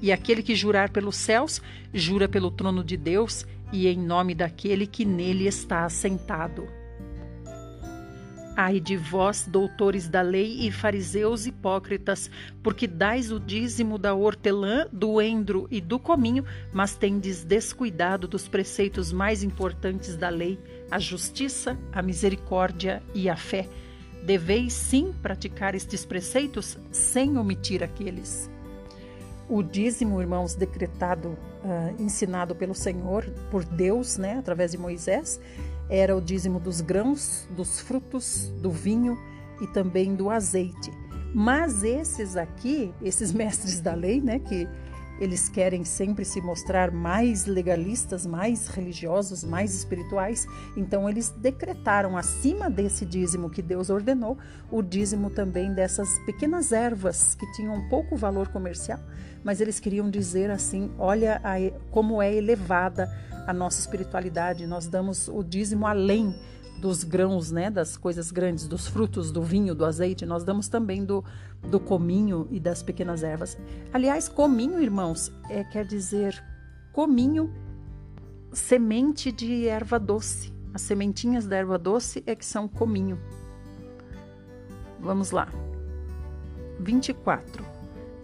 E 0.00 0.10
aquele 0.10 0.42
que 0.42 0.54
jurar 0.54 0.90
pelos 0.90 1.16
céus, 1.16 1.60
jura 1.92 2.26
pelo 2.26 2.50
trono 2.50 2.82
de 2.82 2.96
Deus 2.96 3.46
e 3.72 3.86
em 3.86 3.98
nome 3.98 4.34
daquele 4.34 4.86
que 4.86 5.04
nele 5.04 5.46
está 5.46 5.84
assentado. 5.84 6.79
Ai 8.56 8.80
de 8.80 8.96
vós, 8.96 9.46
doutores 9.46 10.08
da 10.08 10.22
lei 10.22 10.66
e 10.66 10.72
fariseus 10.72 11.46
hipócritas, 11.46 12.30
porque 12.62 12.86
dais 12.86 13.30
o 13.30 13.38
dízimo 13.38 13.96
da 13.96 14.12
hortelã, 14.12 14.86
do 14.92 15.22
endro 15.22 15.68
e 15.70 15.80
do 15.80 15.98
cominho, 15.98 16.44
mas 16.72 16.96
tendes 16.96 17.44
descuidado 17.44 18.26
dos 18.26 18.48
preceitos 18.48 19.12
mais 19.12 19.42
importantes 19.42 20.16
da 20.16 20.28
lei, 20.28 20.58
a 20.90 20.98
justiça, 20.98 21.78
a 21.92 22.02
misericórdia 22.02 23.02
e 23.14 23.30
a 23.30 23.36
fé. 23.36 23.68
Deveis 24.24 24.72
sim 24.72 25.14
praticar 25.22 25.74
estes 25.74 26.04
preceitos 26.04 26.76
sem 26.90 27.38
omitir 27.38 27.82
aqueles. 27.82 28.50
O 29.48 29.62
dízimo, 29.62 30.20
irmãos, 30.20 30.54
decretado, 30.54 31.30
uh, 31.30 32.02
ensinado 32.02 32.54
pelo 32.54 32.74
Senhor, 32.74 33.24
por 33.50 33.64
Deus, 33.64 34.16
né, 34.16 34.38
através 34.38 34.72
de 34.72 34.78
Moisés, 34.78 35.40
era 35.90 36.16
o 36.16 36.20
dízimo 36.20 36.60
dos 36.60 36.80
grãos, 36.80 37.48
dos 37.50 37.80
frutos, 37.80 38.48
do 38.62 38.70
vinho 38.70 39.18
e 39.60 39.66
também 39.66 40.14
do 40.14 40.30
azeite. 40.30 40.90
Mas 41.34 41.82
esses 41.82 42.36
aqui, 42.36 42.94
esses 43.02 43.32
mestres 43.34 43.80
da 43.80 43.92
lei, 43.92 44.20
né, 44.20 44.38
que 44.38 44.68
eles 45.20 45.50
querem 45.50 45.84
sempre 45.84 46.24
se 46.24 46.40
mostrar 46.40 46.90
mais 46.90 47.44
legalistas, 47.44 48.24
mais 48.24 48.68
religiosos, 48.68 49.44
mais 49.44 49.74
espirituais. 49.74 50.46
Então, 50.74 51.06
eles 51.06 51.28
decretaram 51.28 52.16
acima 52.16 52.70
desse 52.70 53.04
dízimo 53.04 53.50
que 53.50 53.60
Deus 53.60 53.90
ordenou, 53.90 54.38
o 54.70 54.80
dízimo 54.80 55.28
também 55.28 55.74
dessas 55.74 56.18
pequenas 56.20 56.72
ervas 56.72 57.34
que 57.34 57.52
tinham 57.52 57.86
pouco 57.90 58.16
valor 58.16 58.48
comercial, 58.48 58.98
mas 59.44 59.60
eles 59.60 59.78
queriam 59.78 60.08
dizer 60.08 60.50
assim: 60.50 60.90
olha 60.98 61.38
a, 61.44 61.56
como 61.90 62.22
é 62.22 62.34
elevada 62.34 63.10
a 63.46 63.52
nossa 63.52 63.80
espiritualidade, 63.80 64.66
nós 64.66 64.86
damos 64.86 65.28
o 65.28 65.42
dízimo 65.42 65.86
além 65.86 66.34
dos 66.80 67.04
grãos, 67.04 67.50
né, 67.50 67.70
das 67.70 67.96
coisas 67.96 68.30
grandes, 68.30 68.66
dos 68.66 68.88
frutos, 68.88 69.30
do 69.30 69.42
vinho, 69.42 69.74
do 69.74 69.84
azeite, 69.84 70.24
nós 70.24 70.42
damos 70.44 70.66
também 70.66 71.04
do, 71.04 71.22
do 71.62 71.78
cominho 71.78 72.48
e 72.50 72.58
das 72.58 72.82
pequenas 72.82 73.22
ervas. 73.22 73.58
Aliás, 73.92 74.28
cominho, 74.28 74.80
irmãos, 74.80 75.30
é, 75.50 75.62
quer 75.62 75.84
dizer 75.84 76.42
cominho, 76.92 77.52
semente 78.52 79.30
de 79.30 79.68
erva 79.68 79.98
doce. 79.98 80.52
As 80.72 80.82
sementinhas 80.82 81.46
da 81.46 81.56
erva 81.56 81.76
doce 81.78 82.22
é 82.26 82.34
que 82.34 82.46
são 82.46 82.66
cominho. 82.66 83.18
Vamos 84.98 85.30
lá. 85.30 85.48
24. 86.78 87.64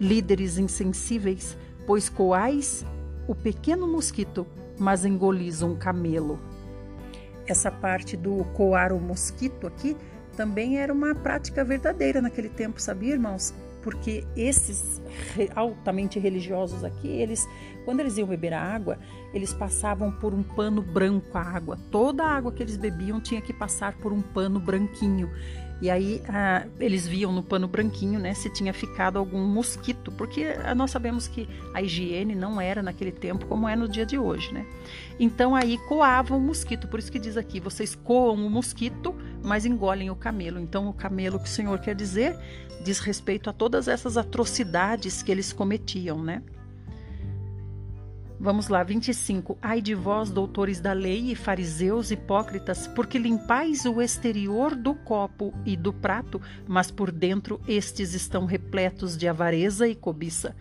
Líderes 0.00 0.56
insensíveis, 0.58 1.56
pois 1.86 2.08
coais 2.08 2.84
o 3.28 3.34
pequeno 3.34 3.86
mosquito, 3.86 4.46
mas 4.78 5.04
engolis 5.04 5.62
um 5.62 5.76
camelo 5.76 6.38
essa 7.46 7.70
parte 7.70 8.16
do 8.16 8.44
coar 8.54 8.92
o 8.92 9.00
mosquito 9.00 9.66
aqui 9.66 9.96
também 10.36 10.78
era 10.78 10.92
uma 10.92 11.14
prática 11.14 11.64
verdadeira 11.64 12.20
naquele 12.20 12.50
tempo, 12.50 12.80
sabia, 12.80 13.14
irmãos? 13.14 13.54
Porque 13.82 14.24
esses 14.36 15.00
altamente 15.54 16.18
religiosos 16.18 16.84
aqui, 16.84 17.08
eles, 17.08 17.48
quando 17.84 18.00
eles 18.00 18.18
iam 18.18 18.28
beber 18.28 18.52
a 18.52 18.60
água, 18.60 18.98
eles 19.32 19.54
passavam 19.54 20.12
por 20.12 20.34
um 20.34 20.42
pano 20.42 20.82
branco 20.82 21.38
a 21.38 21.40
água. 21.40 21.78
Toda 21.90 22.24
a 22.24 22.36
água 22.36 22.52
que 22.52 22.62
eles 22.62 22.76
bebiam 22.76 23.20
tinha 23.20 23.40
que 23.40 23.52
passar 23.52 23.96
por 23.96 24.12
um 24.12 24.20
pano 24.20 24.60
branquinho. 24.60 25.30
E 25.80 25.90
aí 25.90 26.22
ah, 26.28 26.64
eles 26.80 27.06
viam 27.06 27.32
no 27.32 27.42
pano 27.42 27.68
branquinho, 27.68 28.18
né, 28.18 28.32
se 28.32 28.50
tinha 28.50 28.72
ficado 28.72 29.18
algum 29.18 29.44
mosquito, 29.44 30.10
porque 30.12 30.56
ah, 30.64 30.74
nós 30.74 30.90
sabemos 30.90 31.28
que 31.28 31.48
a 31.74 31.82
higiene 31.82 32.34
não 32.34 32.60
era 32.60 32.82
naquele 32.82 33.12
tempo 33.12 33.46
como 33.46 33.68
é 33.68 33.76
no 33.76 33.86
dia 33.86 34.06
de 34.06 34.18
hoje, 34.18 34.54
né? 34.54 34.64
Então 35.20 35.54
aí 35.54 35.76
coavam 35.86 36.38
o 36.38 36.40
mosquito, 36.40 36.88
por 36.88 36.98
isso 36.98 37.12
que 37.12 37.18
diz 37.18 37.36
aqui, 37.36 37.60
vocês 37.60 37.94
coam 37.94 38.46
o 38.46 38.50
mosquito, 38.50 39.14
mas 39.42 39.66
engolem 39.66 40.10
o 40.10 40.16
camelo. 40.16 40.58
Então 40.58 40.88
o 40.88 40.94
camelo 40.94 41.38
que 41.38 41.46
o 41.46 41.50
Senhor 41.50 41.78
quer 41.78 41.94
dizer 41.94 42.38
diz 42.82 43.00
respeito 43.00 43.50
a 43.50 43.52
todas 43.52 43.88
essas 43.88 44.16
atrocidades 44.16 45.22
que 45.22 45.32
eles 45.32 45.52
cometiam, 45.52 46.22
né? 46.22 46.42
Vamos 48.38 48.68
lá, 48.68 48.82
25. 48.82 49.56
Ai 49.62 49.80
de 49.80 49.94
vós, 49.94 50.30
doutores 50.30 50.78
da 50.78 50.92
lei 50.92 51.32
e 51.32 51.34
fariseus 51.34 52.10
hipócritas, 52.10 52.86
porque 52.86 53.18
limpais 53.18 53.86
o 53.86 54.02
exterior 54.02 54.74
do 54.74 54.94
copo 54.94 55.54
e 55.64 55.74
do 55.74 55.90
prato, 55.90 56.40
mas 56.68 56.90
por 56.90 57.10
dentro 57.10 57.58
estes 57.66 58.12
estão 58.12 58.44
repletos 58.44 59.16
de 59.16 59.26
avareza 59.26 59.88
e 59.88 59.94
cobiça. 59.94 60.54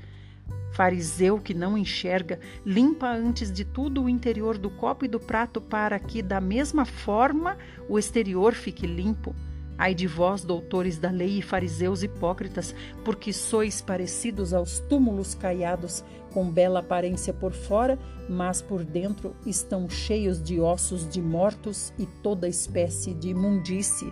Fariseu 0.71 1.37
que 1.37 1.53
não 1.53 1.77
enxerga, 1.77 2.39
limpa 2.65 3.09
antes 3.11 3.51
de 3.51 3.65
tudo 3.65 4.03
o 4.03 4.09
interior 4.09 4.57
do 4.57 4.69
copo 4.69 5.03
e 5.03 5.09
do 5.09 5.19
prato, 5.19 5.59
para 5.59 5.99
que, 5.99 6.21
da 6.21 6.39
mesma 6.39 6.85
forma, 6.85 7.57
o 7.89 7.99
exterior 7.99 8.53
fique 8.53 8.87
limpo. 8.87 9.35
Ai 9.77 9.93
de 9.93 10.07
vós, 10.07 10.45
doutores 10.45 10.97
da 10.97 11.11
lei 11.11 11.39
e 11.39 11.41
fariseus 11.41 12.01
hipócritas, 12.01 12.73
porque 13.03 13.33
sois 13.33 13.81
parecidos 13.81 14.53
aos 14.53 14.79
túmulos 14.79 15.35
caiados, 15.35 16.03
com 16.35 16.51
bela 16.51 16.81
aparência 16.81 17.33
por 17.33 17.53
fora, 17.53 17.97
mas 18.27 18.61
por 18.61 18.83
dentro 18.83 19.33
estão 19.45 19.89
cheios 19.89 20.43
de 20.43 20.59
ossos 20.59 21.07
de 21.07 21.21
mortos 21.21 21.93
e 21.97 22.05
toda 22.05 22.45
espécie 22.45 23.13
de 23.13 23.29
imundície. 23.29 24.11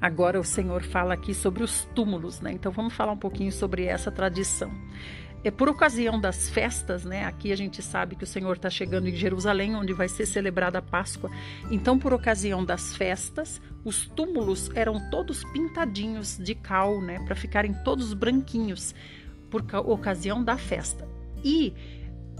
Agora 0.00 0.40
o 0.40 0.44
Senhor 0.44 0.82
fala 0.82 1.12
aqui 1.12 1.34
sobre 1.34 1.62
os 1.62 1.84
túmulos, 1.94 2.40
né? 2.40 2.50
Então 2.50 2.72
vamos 2.72 2.94
falar 2.94 3.12
um 3.12 3.18
pouquinho 3.18 3.52
sobre 3.52 3.84
essa 3.84 4.10
tradição. 4.10 4.72
É 5.44 5.50
por 5.50 5.68
ocasião 5.68 6.18
das 6.18 6.48
festas, 6.48 7.04
né? 7.04 7.26
Aqui 7.26 7.52
a 7.52 7.56
gente 7.56 7.82
sabe 7.82 8.16
que 8.16 8.24
o 8.24 8.26
Senhor 8.26 8.56
está 8.56 8.70
chegando 8.70 9.06
em 9.06 9.14
Jerusalém, 9.14 9.76
onde 9.76 9.92
vai 9.92 10.08
ser 10.08 10.24
celebrada 10.24 10.78
a 10.78 10.82
Páscoa. 10.82 11.30
Então, 11.70 11.98
por 11.98 12.14
ocasião 12.14 12.64
das 12.64 12.96
festas, 12.96 13.60
os 13.84 14.06
túmulos 14.08 14.70
eram 14.74 15.10
todos 15.10 15.44
pintadinhos 15.52 16.38
de 16.38 16.54
cal, 16.54 17.02
né? 17.02 17.18
Para 17.26 17.34
ficarem 17.34 17.74
todos 17.84 18.14
branquinhos, 18.14 18.94
por 19.50 19.62
ocasião 19.86 20.42
da 20.42 20.56
festa. 20.56 21.06
E 21.44 21.74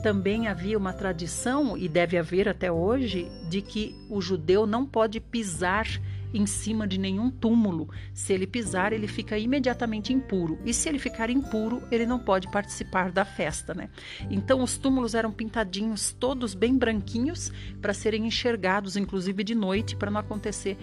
também 0.03 0.49
havia 0.49 0.77
uma 0.77 0.93
tradição, 0.93 1.77
e 1.77 1.89
deve 1.89 2.19
haver 2.19 2.49
até 2.49 2.71
hoje, 2.71 3.31
de 3.49 3.63
que 3.63 3.95
o 4.11 4.21
judeu 4.21 4.67
não 4.67 4.85
pode 4.85 5.21
pisar 5.21 5.87
em 6.35 6.47
cima 6.47 6.87
de 6.87 6.99
nenhum 6.99 7.31
túmulo. 7.31 7.89
Se 8.13 8.33
ele 8.33 8.47
pisar, 8.47 8.93
ele 8.93 9.07
fica 9.07 9.39
imediatamente 9.39 10.13
impuro. 10.13 10.59
E 10.65 10.75
se 10.75 10.89
ele 10.89 10.99
ficar 10.99 11.31
impuro, 11.31 11.81
ele 11.93 12.05
não 12.05 12.19
pode 12.19 12.51
participar 12.51 13.13
da 13.13 13.25
festa, 13.25 13.73
né? 13.73 13.89
Então 14.29 14.61
os 14.61 14.77
túmulos 14.77 15.15
eram 15.15 15.31
pintadinhos, 15.31 16.13
todos 16.13 16.55
bem 16.55 16.77
branquinhos, 16.77 17.53
para 17.81 17.95
serem 17.95 18.27
enxergados, 18.27 18.97
inclusive 18.97 19.45
de 19.45 19.55
noite, 19.55 19.95
para 19.95 20.11
não 20.11 20.21
acontecer. 20.21 20.77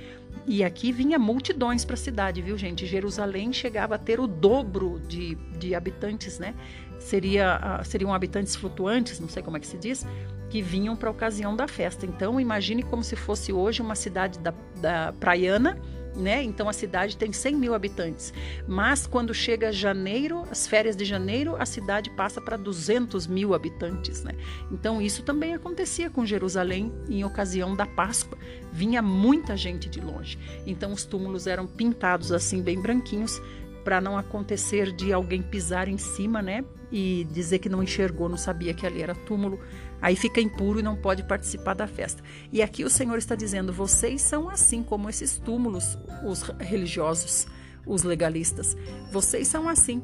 E 0.48 0.64
aqui 0.64 0.92
vinha 0.92 1.20
multidões 1.20 1.84
para 1.84 1.96
a 1.96 1.98
cidade, 1.98 2.42
viu, 2.42 2.58
gente? 2.58 2.88
Jerusalém 2.88 3.52
chegava 3.52 3.96
a 3.96 4.00
ter 4.00 4.20
o 4.20 4.28
dobro 4.28 5.02
de, 5.08 5.36
de 5.60 5.76
habitantes, 5.76 6.40
né? 6.40 6.56
Seria, 7.02 7.82
seriam 7.84 8.14
habitantes 8.14 8.56
flutuantes, 8.56 9.20
não 9.20 9.28
sei 9.28 9.42
como 9.42 9.58
é 9.58 9.60
que 9.60 9.68
se 9.68 9.78
diz, 9.78 10.06
que 10.50 10.62
vinham 10.62 10.96
para 10.96 11.10
a 11.10 11.12
ocasião 11.12 11.56
da 11.56 11.68
festa. 11.68 12.06
Então, 12.06 12.40
imagine 12.40 12.84
como 12.84 13.04
se 13.04 13.16
fosse 13.16 13.52
hoje 13.52 13.82
uma 13.82 13.96
cidade 13.96 14.40
da, 14.40 14.54
da 14.80 15.14
praiana, 15.20 15.78
né? 16.16 16.44
Então 16.44 16.68
a 16.68 16.74
cidade 16.74 17.18
tem 17.18 17.32
100 17.32 17.56
mil 17.56 17.74
habitantes. 17.74 18.34
Mas 18.68 19.08
quando 19.08 19.34
chega 19.34 19.72
janeiro, 19.72 20.44
as 20.52 20.68
férias 20.68 20.96
de 20.96 21.06
janeiro, 21.06 21.56
a 21.58 21.66
cidade 21.66 22.10
passa 22.10 22.42
para 22.42 22.58
200 22.58 23.28
mil 23.28 23.54
habitantes, 23.54 24.24
né? 24.24 24.34
Então 24.72 25.02
isso 25.02 25.24
também 25.24 25.54
acontecia 25.54 26.10
com 26.10 26.26
Jerusalém 26.26 26.92
em 27.10 27.24
ocasião 27.24 27.76
da 27.76 27.86
Páscoa. 27.86 28.38
Vinha 28.72 29.02
muita 29.02 29.56
gente 29.56 29.90
de 29.90 30.02
longe. 30.02 30.38
Então 30.66 30.92
os 30.92 31.06
túmulos 31.06 31.48
eram 31.48 31.66
pintados 31.66 32.32
assim 32.32 32.62
bem 32.62 32.80
branquinhos 32.82 33.42
para 33.84 34.02
não 34.02 34.18
acontecer 34.18 34.92
de 34.92 35.12
alguém 35.12 35.42
pisar 35.42 35.88
em 35.88 35.98
cima, 35.98 36.42
né? 36.42 36.64
E 36.92 37.26
dizer 37.32 37.60
que 37.60 37.70
não 37.70 37.82
enxergou, 37.82 38.28
não 38.28 38.38
sabia 38.38 38.74
que 38.74 38.86
ali 38.86 39.02
era 39.02 39.16
túmulo. 39.16 39.60
Aí 40.02 40.16
fica 40.16 40.42
impuro 40.42 40.80
e 40.80 40.84
não 40.84 40.96
pode 40.96 41.24
participar 41.24 41.74
da 41.74 41.88
festa. 41.88 42.24
E 42.52 42.62
aqui 42.62 42.84
o 42.84 42.90
Senhor 42.90 43.18
está 43.18 43.36
dizendo: 43.36 43.72
vocês 43.72 44.22
são 44.22 44.50
assim 44.50 44.84
como 44.84 45.10
esses 45.10 45.38
túmulos, 45.38 45.98
os 46.26 46.42
religiosos, 46.60 47.48
os 47.86 48.04
legalistas. 48.04 48.76
Vocês 49.12 49.48
são 49.48 49.70
assim. 49.70 50.02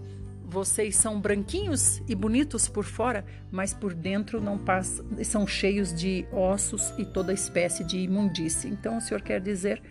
Vocês 0.50 0.96
são 0.96 1.20
branquinhos 1.20 2.02
e 2.08 2.16
bonitos 2.16 2.70
por 2.70 2.86
fora, 2.86 3.26
mas 3.52 3.74
por 3.74 3.94
dentro 3.94 4.40
não 4.40 4.58
passam, 4.58 5.06
são 5.26 5.46
cheios 5.46 5.94
de 5.94 6.26
ossos 6.32 6.94
e 6.98 7.04
toda 7.04 7.34
espécie 7.34 7.84
de 7.84 7.98
imundície. 7.98 8.72
Então 8.72 8.98
o 8.98 9.02
Senhor 9.02 9.22
quer 9.22 9.42
dizer 9.42 9.82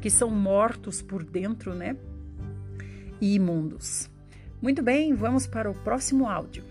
que 0.00 0.08
são 0.08 0.30
mortos 0.30 1.02
por 1.02 1.22
dentro, 1.22 1.74
né? 1.74 1.96
E 3.20 3.34
imundos. 3.34 4.08
Muito 4.60 4.82
bem, 4.82 5.14
vamos 5.14 5.46
para 5.46 5.70
o 5.70 5.74
próximo 5.74 6.28
áudio. 6.28 6.64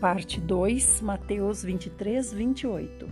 Parte 0.00 0.40
2, 0.40 1.00
Mateus 1.02 1.62
23, 1.62 2.32
28. 2.32 3.08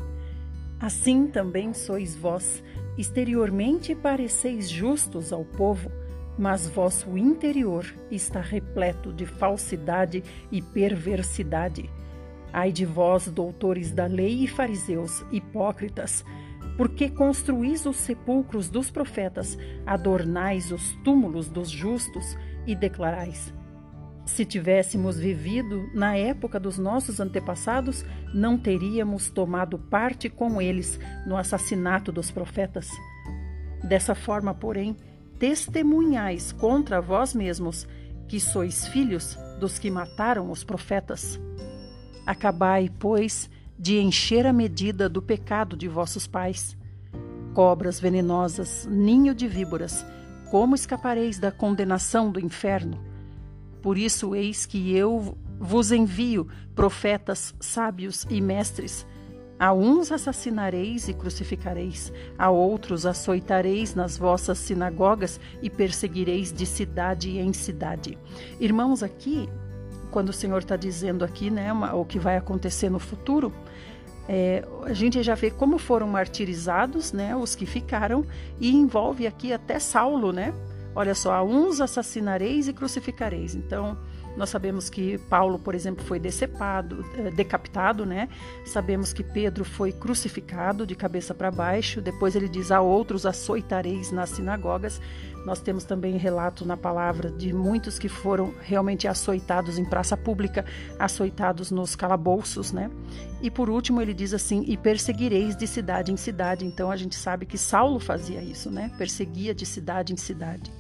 Assim 0.81 1.27
também 1.27 1.75
sois 1.75 2.17
vós, 2.17 2.65
exteriormente 2.97 3.95
pareceis 3.95 4.69
justos 4.69 5.33
ao 5.33 5.45
povo, 5.45 5.93
mas 6.39 6.67
vosso 6.67 7.17
interior 7.19 7.85
está 8.11 8.41
repleto 8.41 9.13
de 9.13 9.27
falsidade 9.27 10.25
e 10.51 10.63
perversidade. 10.63 11.89
Ai 12.53 12.73
de 12.73 12.85
vós, 12.85 13.29
doutores 13.29 13.93
da 13.93 14.07
lei 14.07 14.45
e 14.45 14.49
fariseus, 14.49 15.25
hipócritas, 15.31 16.25
porque 16.77 17.09
construís 17.09 17.87
os 17.87 17.97
sepulcros 17.97 18.69
dos 18.69 18.91
profetas, 18.91 19.57
adornais 19.87 20.73
os 20.73 20.93
túmulos 21.05 21.49
dos 21.49 21.71
justos 21.71 22.37
e 22.67 22.75
declarais: 22.75 23.53
se 24.31 24.45
tivéssemos 24.45 25.19
vivido 25.19 25.91
na 25.93 26.17
época 26.17 26.61
dos 26.61 26.79
nossos 26.79 27.19
antepassados, 27.21 28.05
não 28.33 28.57
teríamos 28.57 29.29
tomado 29.29 29.79
parte 29.79 30.29
com 30.29 30.63
eles 30.63 31.01
no 31.27 31.37
assassinato 31.37 32.13
dos 32.13 32.31
profetas. 32.31 32.89
Dessa 33.83 34.15
forma, 34.15 34.55
porém, 34.55 34.97
testemunhais 35.39 36.53
contra 36.53 37.01
vós 37.01 37.35
mesmos 37.35 37.89
que 38.29 38.39
sois 38.39 38.87
filhos 38.87 39.37
dos 39.59 39.79
que 39.79 39.91
mataram 39.91 40.51
os 40.51 40.63
profetas. 40.63 41.41
Acabai, 42.27 42.91
pois, 42.99 43.51
de 43.79 43.99
encher 43.99 44.47
a 44.47 44.53
medida 44.53 45.09
do 45.09 45.23
pecado 45.23 45.77
de 45.77 45.89
vossos 45.89 46.27
pais. 46.27 46.77
Cobras 47.55 47.99
venenosas, 47.99 48.87
ninho 48.91 49.35
de 49.35 49.49
víboras, 49.49 50.05
como 50.51 50.75
escapareis 50.75 51.39
da 51.39 51.51
condenação 51.51 52.31
do 52.31 52.39
inferno? 52.41 52.99
Por 53.81 53.97
isso, 53.97 54.35
eis 54.35 54.67
que 54.67 54.95
eu 54.95 55.37
vos 55.59 55.93
envio 55.93 56.49
profetas 56.75 57.55
sábios 57.61 58.27
e 58.29 58.41
mestres. 58.41 59.07
A 59.59 59.73
uns 59.73 60.11
assassinareis 60.11 61.09
e 61.09 61.15
crucificareis, 61.15 62.13
a 62.39 62.51
outros 62.51 63.05
açoitareis 63.05 63.95
nas 63.95 64.17
vossas 64.17 64.59
sinagogas 64.59 65.39
e 65.63 65.69
perseguireis 65.69 66.53
de 66.53 66.65
cidade 66.65 67.39
em 67.39 67.53
cidade. 67.53 68.19
Irmãos, 68.59 69.03
aqui, 69.03 69.49
quando 70.11 70.31
o 70.31 70.33
Senhor 70.33 70.59
está 70.59 70.77
dizendo 70.77 71.25
aqui, 71.25 71.51
né, 71.51 71.73
o 71.73 72.05
que 72.05 72.19
vai 72.19 72.37
acontecer 72.37 72.91
no 72.91 72.99
futuro, 72.99 73.53
é, 74.29 74.65
a 74.85 74.93
gente 74.93 75.23
já 75.23 75.35
vê 75.35 75.51
como 75.51 75.79
foram 75.79 76.07
martirizados, 76.07 77.13
né, 77.13 77.35
os 77.35 77.55
que 77.55 77.67
ficaram, 77.67 78.25
e 78.61 78.75
envolve 78.75 79.27
aqui 79.27 79.53
até 79.53 79.79
Saulo, 79.79 80.33
né, 80.33 80.53
Olha 80.95 81.15
só, 81.15 81.33
a 81.33 81.43
uns 81.43 81.81
assassinareis 81.81 82.67
e 82.67 82.73
crucificareis. 82.73 83.55
Então, 83.55 83.97
nós 84.37 84.49
sabemos 84.49 84.89
que 84.89 85.19
Paulo, 85.19 85.59
por 85.59 85.75
exemplo, 85.75 86.05
foi 86.05 86.19
decepado, 86.19 87.05
eh, 87.17 87.31
decapitado, 87.31 88.07
né? 88.07 88.29
Sabemos 88.65 89.13
que 89.13 89.23
Pedro 89.23 89.65
foi 89.65 89.93
crucificado 89.93 90.87
de 90.87 90.95
cabeça 90.95 91.35
para 91.35 91.51
baixo. 91.51 92.01
Depois 92.01 92.37
ele 92.37 92.49
diz: 92.49 92.71
a 92.71 92.81
outros 92.81 93.27
açoitareis 93.27 94.13
nas 94.13 94.31
sinagogas. 94.31 95.01
Nós 95.45 95.61
temos 95.61 95.85
também 95.85 96.19
relato 96.19 96.67
na 96.67 96.77
palavra 96.77 97.31
de 97.31 97.53
muitos 97.53 97.99
que 97.99 98.11
foram 98.11 98.53
realmente 98.61 99.09
açoitados 99.09 99.79
em 99.79 99.85
praça 99.85 100.15
pública, 100.15 100.67
açoitados 100.99 101.71
nos 101.71 101.97
calabouços, 101.97 102.73
né? 102.73 102.91
E 103.41 103.51
por 103.51 103.71
último 103.71 104.01
ele 104.01 104.15
diz 104.15 104.33
assim: 104.33 104.65
e 104.67 104.77
perseguireis 104.77 105.57
de 105.57 105.67
cidade 105.67 106.13
em 106.13 106.17
cidade. 106.17 106.65
Então 106.65 106.91
a 106.91 106.97
gente 106.97 107.17
sabe 107.17 107.47
que 107.47 107.59
Saulo 107.59 107.99
fazia 107.99 108.43
isso, 108.43 108.71
né? 108.71 108.91
Perseguia 108.97 109.55
de 109.55 109.67
cidade 109.67 110.13
em 110.13 110.17
cidade. 110.17 110.71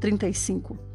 35. 0.00 0.93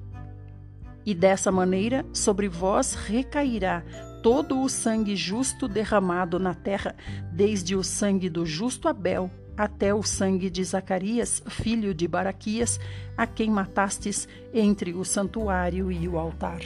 E 1.06 1.14
dessa 1.14 1.52
maneira 1.52 2.06
sobre 2.14 2.48
vós 2.48 2.94
recairá 2.94 3.84
todo 4.22 4.62
o 4.62 4.70
sangue 4.70 5.16
justo 5.16 5.68
derramado 5.68 6.40
na 6.40 6.54
terra, 6.54 6.96
desde 7.32 7.76
o 7.76 7.84
sangue 7.84 8.30
do 8.30 8.46
justo 8.46 8.88
Abel 8.88 9.32
até 9.58 9.94
o 9.94 10.02
sangue 10.02 10.50
de 10.50 10.64
Zacarias, 10.64 11.44
filho 11.50 11.94
de 11.94 12.08
Baraquias, 12.08 12.80
a 13.18 13.28
quem 13.28 13.50
matastes 13.50 14.28
entre 14.54 14.94
o 14.94 15.04
santuário 15.04 15.92
e 15.92 16.08
o 16.08 16.18
altar. 16.18 16.62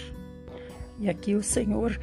E 1.00 1.10
aqui 1.10 1.34
o 1.34 1.42
Senhor 1.42 2.00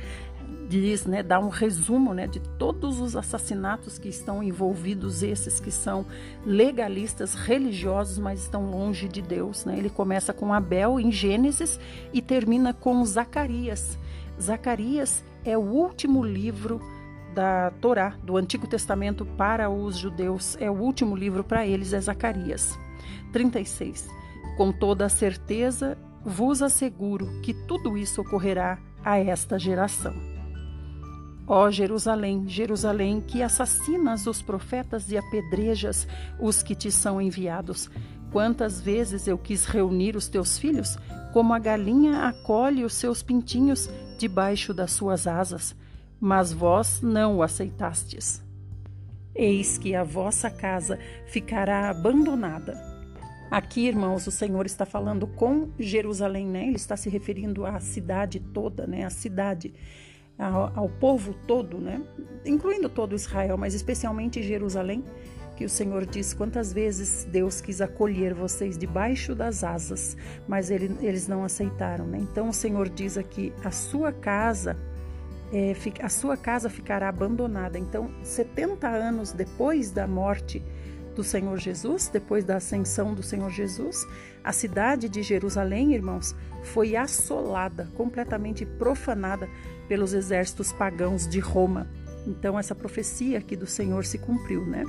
diz, 0.70 1.04
né, 1.04 1.20
dá 1.20 1.40
um 1.40 1.48
resumo, 1.48 2.14
né, 2.14 2.28
de 2.28 2.38
todos 2.38 3.00
os 3.00 3.16
assassinatos 3.16 3.98
que 3.98 4.08
estão 4.08 4.40
envolvidos, 4.40 5.20
esses 5.20 5.58
que 5.58 5.70
são 5.72 6.06
legalistas, 6.46 7.34
religiosos, 7.34 8.18
mas 8.18 8.40
estão 8.42 8.70
longe 8.70 9.08
de 9.08 9.20
Deus, 9.20 9.64
né? 9.64 9.76
Ele 9.76 9.90
começa 9.90 10.32
com 10.32 10.54
Abel 10.54 11.00
em 11.00 11.10
Gênesis 11.10 11.80
e 12.12 12.22
termina 12.22 12.72
com 12.72 13.04
Zacarias. 13.04 13.98
Zacarias 14.40 15.24
é 15.44 15.58
o 15.58 15.60
último 15.60 16.22
livro 16.22 16.80
da 17.34 17.72
Torá, 17.80 18.14
do 18.22 18.36
Antigo 18.36 18.68
Testamento 18.68 19.26
para 19.26 19.68
os 19.68 19.96
judeus, 19.96 20.56
é 20.60 20.70
o 20.70 20.74
último 20.74 21.16
livro 21.16 21.42
para 21.42 21.66
eles, 21.66 21.92
é 21.92 22.00
Zacarias. 22.00 22.78
36. 23.32 24.08
Com 24.56 24.70
toda 24.70 25.06
a 25.06 25.08
certeza 25.08 25.98
vos 26.24 26.62
asseguro 26.62 27.26
que 27.42 27.54
tudo 27.54 27.98
isso 27.98 28.20
ocorrerá 28.20 28.78
a 29.04 29.18
esta 29.18 29.58
geração. 29.58 30.29
Ó 31.52 31.68
Jerusalém, 31.68 32.46
Jerusalém, 32.46 33.20
que 33.20 33.42
assassinas 33.42 34.24
os 34.28 34.40
profetas 34.40 35.10
e 35.10 35.18
apedrejas 35.18 36.06
os 36.38 36.62
que 36.62 36.76
te 36.76 36.92
são 36.92 37.20
enviados. 37.20 37.90
Quantas 38.30 38.80
vezes 38.80 39.26
eu 39.26 39.36
quis 39.36 39.64
reunir 39.64 40.14
os 40.14 40.28
teus 40.28 40.56
filhos, 40.56 40.96
como 41.32 41.52
a 41.52 41.58
galinha 41.58 42.28
acolhe 42.28 42.84
os 42.84 42.94
seus 42.94 43.20
pintinhos 43.20 43.90
debaixo 44.16 44.72
das 44.72 44.92
suas 44.92 45.26
asas, 45.26 45.74
mas 46.20 46.52
vós 46.52 47.02
não 47.02 47.38
o 47.38 47.42
aceitastes. 47.42 48.40
Eis 49.34 49.76
que 49.76 49.92
a 49.96 50.04
vossa 50.04 50.48
casa 50.52 51.00
ficará 51.26 51.90
abandonada. 51.90 52.78
Aqui, 53.50 53.88
irmãos, 53.88 54.24
o 54.24 54.30
Senhor 54.30 54.66
está 54.66 54.86
falando 54.86 55.26
com 55.26 55.70
Jerusalém, 55.80 56.46
né? 56.46 56.68
Ele 56.68 56.76
está 56.76 56.96
se 56.96 57.10
referindo 57.10 57.66
à 57.66 57.80
cidade 57.80 58.38
toda, 58.38 58.86
né? 58.86 59.02
A 59.04 59.10
cidade 59.10 59.74
ao, 60.40 60.72
ao 60.74 60.88
povo 60.88 61.34
todo, 61.46 61.78
né? 61.78 62.00
incluindo 62.44 62.88
todo 62.88 63.14
Israel, 63.14 63.56
mas 63.58 63.74
especialmente 63.74 64.42
Jerusalém, 64.42 65.04
que 65.56 65.64
o 65.64 65.68
Senhor 65.68 66.06
diz 66.06 66.32
quantas 66.32 66.72
vezes 66.72 67.24
Deus 67.24 67.60
quis 67.60 67.82
acolher 67.82 68.32
vocês 68.32 68.78
debaixo 68.78 69.34
das 69.34 69.62
asas, 69.62 70.16
mas 70.48 70.70
ele, 70.70 70.96
eles 71.02 71.28
não 71.28 71.44
aceitaram. 71.44 72.06
Né? 72.06 72.18
Então 72.18 72.48
o 72.48 72.52
Senhor 72.52 72.88
diz 72.88 73.18
aqui: 73.18 73.52
a 73.62 73.70
sua 73.70 74.10
casa 74.10 74.76
é, 75.52 75.74
a 76.00 76.08
sua 76.08 76.36
casa 76.36 76.70
ficará 76.70 77.08
abandonada. 77.08 77.78
Então, 77.78 78.10
70 78.22 78.88
anos 78.88 79.32
depois 79.32 79.90
da 79.90 80.06
morte 80.06 80.62
do 81.14 81.24
Senhor 81.24 81.58
Jesus, 81.58 82.08
depois 82.08 82.44
da 82.44 82.56
ascensão 82.56 83.12
do 83.12 83.22
Senhor 83.22 83.50
Jesus, 83.50 84.06
a 84.44 84.52
cidade 84.52 85.08
de 85.08 85.22
Jerusalém, 85.22 85.92
irmãos, 85.92 86.34
foi 86.62 86.94
assolada, 86.96 87.88
completamente 87.96 88.64
profanada 88.64 89.48
pelos 89.90 90.14
exércitos 90.14 90.72
pagãos 90.72 91.26
de 91.26 91.40
Roma. 91.40 91.90
Então, 92.24 92.56
essa 92.56 92.76
profecia 92.76 93.38
aqui 93.38 93.56
do 93.56 93.66
Senhor 93.66 94.04
se 94.04 94.18
cumpriu, 94.18 94.64
né? 94.64 94.84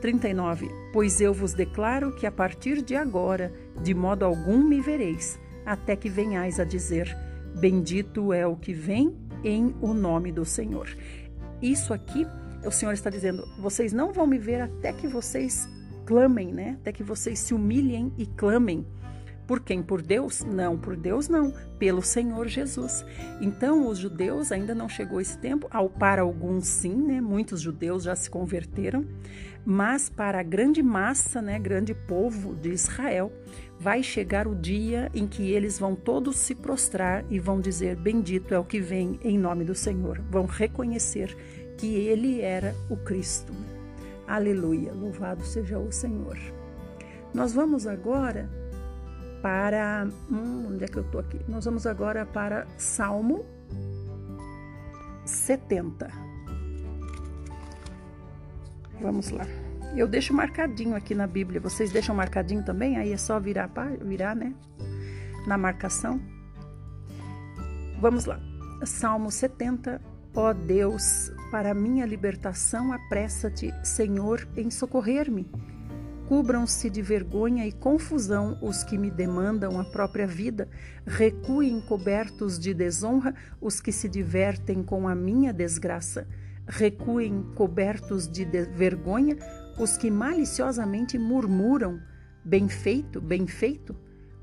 39. 0.00 0.70
Pois 0.92 1.20
eu 1.20 1.34
vos 1.34 1.52
declaro 1.52 2.14
que 2.14 2.24
a 2.24 2.30
partir 2.30 2.80
de 2.80 2.94
agora, 2.94 3.52
de 3.82 3.92
modo 3.92 4.24
algum 4.24 4.62
me 4.62 4.80
vereis, 4.80 5.36
até 5.66 5.96
que 5.96 6.08
venhais 6.08 6.60
a 6.60 6.64
dizer: 6.64 7.12
Bendito 7.58 8.32
é 8.32 8.46
o 8.46 8.54
que 8.54 8.72
vem 8.72 9.18
em 9.42 9.74
o 9.80 9.92
nome 9.92 10.30
do 10.30 10.44
Senhor. 10.44 10.86
Isso 11.60 11.92
aqui 11.92 12.24
o 12.64 12.70
Senhor 12.70 12.92
está 12.92 13.10
dizendo: 13.10 13.44
vocês 13.58 13.92
não 13.92 14.12
vão 14.12 14.28
me 14.28 14.38
ver 14.38 14.60
até 14.60 14.92
que 14.92 15.08
vocês 15.08 15.68
clamem, 16.06 16.52
né? 16.52 16.76
Até 16.80 16.92
que 16.92 17.02
vocês 17.02 17.40
se 17.40 17.52
humilhem 17.52 18.12
e 18.16 18.26
clamem. 18.26 18.86
Por 19.50 19.58
quem? 19.58 19.82
Por 19.82 20.00
Deus? 20.00 20.44
Não, 20.44 20.78
por 20.78 20.94
Deus 20.94 21.28
não, 21.28 21.52
pelo 21.76 22.02
Senhor 22.02 22.46
Jesus. 22.46 23.04
Então, 23.40 23.88
os 23.88 23.98
judeus 23.98 24.52
ainda 24.52 24.76
não 24.76 24.88
chegou 24.88 25.20
esse 25.20 25.36
tempo, 25.36 25.66
ao 25.72 25.90
para 25.90 26.22
alguns 26.22 26.68
sim, 26.68 26.94
né? 26.94 27.20
Muitos 27.20 27.60
judeus 27.60 28.04
já 28.04 28.14
se 28.14 28.30
converteram, 28.30 29.04
mas 29.66 30.08
para 30.08 30.38
a 30.38 30.44
grande 30.44 30.84
massa, 30.84 31.42
né, 31.42 31.58
grande 31.58 31.92
povo 31.92 32.54
de 32.54 32.68
Israel, 32.70 33.32
vai 33.76 34.04
chegar 34.04 34.46
o 34.46 34.54
dia 34.54 35.10
em 35.12 35.26
que 35.26 35.50
eles 35.50 35.80
vão 35.80 35.96
todos 35.96 36.36
se 36.36 36.54
prostrar 36.54 37.24
e 37.28 37.40
vão 37.40 37.60
dizer: 37.60 37.96
Bendito 37.96 38.54
é 38.54 38.58
o 38.60 38.64
que 38.64 38.78
vem 38.78 39.18
em 39.20 39.36
nome 39.36 39.64
do 39.64 39.74
Senhor. 39.74 40.20
Vão 40.30 40.46
reconhecer 40.46 41.36
que 41.76 41.92
ele 41.92 42.40
era 42.40 42.72
o 42.88 42.96
Cristo. 42.96 43.52
Aleluia, 44.28 44.92
louvado 44.92 45.44
seja 45.44 45.76
o 45.76 45.90
Senhor. 45.90 46.38
Nós 47.34 47.52
vamos 47.52 47.84
agora 47.84 48.59
para. 49.42 50.08
Hum, 50.30 50.68
onde 50.72 50.84
é 50.84 50.88
que 50.88 50.96
eu 50.96 51.02
estou 51.02 51.20
aqui? 51.20 51.40
Nós 51.48 51.64
vamos 51.64 51.86
agora 51.86 52.24
para 52.24 52.66
Salmo 52.76 53.44
70. 55.24 56.10
Vamos 59.00 59.30
lá. 59.30 59.46
Eu 59.96 60.06
deixo 60.06 60.32
marcadinho 60.32 60.94
aqui 60.94 61.14
na 61.14 61.26
Bíblia. 61.26 61.60
Vocês 61.60 61.90
deixam 61.90 62.14
marcadinho 62.14 62.64
também? 62.64 62.96
Aí 62.96 63.12
é 63.12 63.16
só 63.16 63.40
virar, 63.40 63.70
virar, 64.02 64.36
né? 64.36 64.54
Na 65.46 65.58
marcação. 65.58 66.20
Vamos 68.00 68.24
lá. 68.24 68.38
Salmo 68.84 69.30
70. 69.30 70.00
Ó 70.34 70.52
Deus, 70.52 71.32
para 71.50 71.74
minha 71.74 72.06
libertação, 72.06 72.92
apressa-te, 72.92 73.74
Senhor, 73.82 74.46
em 74.56 74.70
socorrer-me. 74.70 75.50
Cubram-se 76.30 76.88
de 76.88 77.02
vergonha 77.02 77.66
e 77.66 77.72
confusão 77.72 78.56
os 78.62 78.84
que 78.84 78.96
me 78.96 79.10
demandam 79.10 79.80
a 79.80 79.84
própria 79.84 80.28
vida, 80.28 80.68
recuem 81.04 81.80
cobertos 81.80 82.56
de 82.56 82.72
desonra 82.72 83.34
os 83.60 83.80
que 83.80 83.90
se 83.90 84.08
divertem 84.08 84.80
com 84.82 85.08
a 85.08 85.14
minha 85.14 85.52
desgraça 85.52 86.26
recuem 86.70 87.42
cobertos 87.56 88.28
de 88.28 88.44
vergonha 88.44 89.36
os 89.78 89.96
que 89.96 90.10
maliciosamente 90.10 91.18
murmuram: 91.18 92.00
Bem 92.44 92.68
feito, 92.68 93.20
bem 93.20 93.46
feito. 93.46 93.96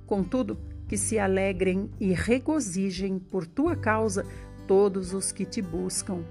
Contudo, 0.05 0.59
que 0.87 0.97
se 0.97 1.17
alegrem 1.17 1.89
e 1.99 2.13
regozijem 2.13 3.17
por 3.17 3.47
tua 3.47 3.75
causa 3.75 4.25
todos 4.67 5.13
os 5.13 5.31
que 5.31 5.45
te 5.45 5.61
buscam. 5.61 6.23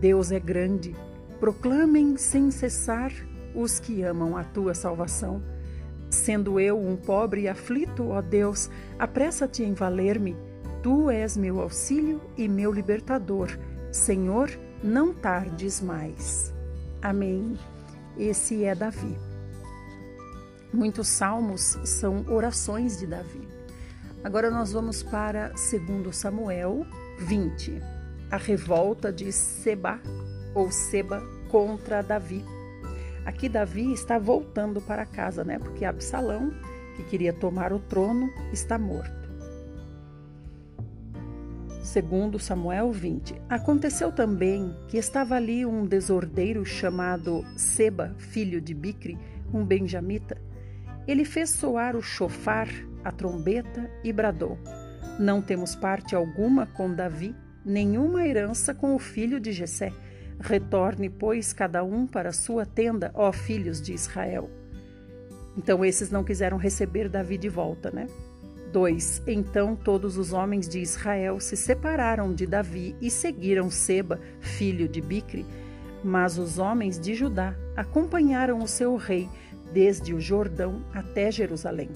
Deus 0.00 0.30
é 0.30 0.40
grande. 0.40 0.94
Proclamem 1.38 2.16
sem 2.16 2.50
cessar 2.50 3.12
os 3.56 3.80
que 3.80 4.02
amam 4.02 4.36
a 4.36 4.44
tua 4.44 4.74
salvação. 4.74 5.42
Sendo 6.10 6.60
eu 6.60 6.78
um 6.78 6.96
pobre 6.96 7.42
e 7.42 7.48
aflito, 7.48 8.10
ó 8.10 8.20
Deus, 8.20 8.70
apressa-te 8.98 9.62
em 9.64 9.74
valer-me. 9.74 10.36
Tu 10.82 11.10
és 11.10 11.36
meu 11.36 11.60
auxílio 11.60 12.20
e 12.36 12.46
meu 12.46 12.70
libertador. 12.70 13.48
Senhor, 13.90 14.50
não 14.84 15.12
tardes 15.12 15.80
mais. 15.80 16.54
Amém. 17.02 17.58
Esse 18.16 18.64
é 18.64 18.74
Davi. 18.74 19.16
Muitos 20.72 21.08
salmos 21.08 21.78
são 21.84 22.24
orações 22.28 22.98
de 22.98 23.06
Davi. 23.06 23.48
Agora 24.22 24.50
nós 24.50 24.72
vamos 24.72 25.02
para 25.02 25.48
2 25.48 26.14
Samuel 26.14 26.86
20, 27.18 27.80
a 28.30 28.36
revolta 28.36 29.12
de 29.12 29.32
Seba 29.32 30.00
ou 30.54 30.70
Seba 30.70 31.22
contra 31.48 32.02
Davi. 32.02 32.44
Aqui 33.26 33.46
Davi 33.46 33.92
está 33.92 34.18
voltando 34.18 34.80
para 34.80 35.04
casa, 35.04 35.44
né? 35.44 35.58
Porque 35.58 35.84
Absalão, 35.84 36.50
que 36.96 37.02
queria 37.02 37.34
tomar 37.34 37.72
o 37.72 37.78
trono, 37.78 38.30
está 38.50 38.78
morto 38.78 39.26
segundo 41.86 42.38
Samuel 42.38 42.90
20. 42.90 43.40
Aconteceu 43.48 44.10
também 44.10 44.74
que 44.88 44.98
estava 44.98 45.36
ali 45.36 45.64
um 45.64 45.86
desordeiro 45.86 46.64
chamado 46.64 47.44
Seba, 47.56 48.14
filho 48.18 48.60
de 48.60 48.74
Bicre, 48.74 49.16
um 49.54 49.64
benjamita. 49.64 50.36
Ele 51.06 51.24
fez 51.24 51.50
soar 51.50 51.96
o 51.96 52.02
chofar, 52.02 52.68
a 53.04 53.12
trombeta 53.12 53.88
e 54.02 54.12
bradou: 54.12 54.58
Não 55.18 55.40
temos 55.40 55.76
parte 55.76 56.14
alguma 56.14 56.66
com 56.66 56.92
Davi, 56.92 57.34
nenhuma 57.64 58.26
herança 58.26 58.74
com 58.74 58.94
o 58.94 58.98
filho 58.98 59.38
de 59.38 59.52
Jessé. 59.52 59.92
Retorne, 60.38 61.08
pois, 61.08 61.52
cada 61.52 61.82
um 61.82 62.06
para 62.06 62.32
sua 62.32 62.66
tenda, 62.66 63.10
ó 63.14 63.32
filhos 63.32 63.80
de 63.80 63.92
Israel. 63.92 64.50
Então 65.56 65.84
esses 65.84 66.10
não 66.10 66.22
quiseram 66.22 66.56
receber 66.56 67.08
Davi 67.08 67.38
de 67.38 67.48
volta, 67.48 67.90
né? 67.90 68.06
2. 68.72 69.22
Então 69.28 69.74
todos 69.74 70.18
os 70.18 70.32
homens 70.32 70.68
de 70.68 70.80
Israel 70.80 71.40
se 71.40 71.56
separaram 71.56 72.34
de 72.34 72.46
Davi 72.46 72.94
e 73.00 73.10
seguiram 73.10 73.70
Seba, 73.70 74.20
filho 74.40 74.86
de 74.86 75.00
Bicre. 75.00 75.46
Mas 76.04 76.36
os 76.36 76.58
homens 76.58 77.00
de 77.00 77.14
Judá 77.14 77.54
acompanharam 77.74 78.58
o 78.58 78.68
seu 78.68 78.96
rei 78.96 79.28
desde 79.72 80.12
o 80.14 80.20
Jordão 80.20 80.82
até 80.92 81.30
Jerusalém. 81.30 81.88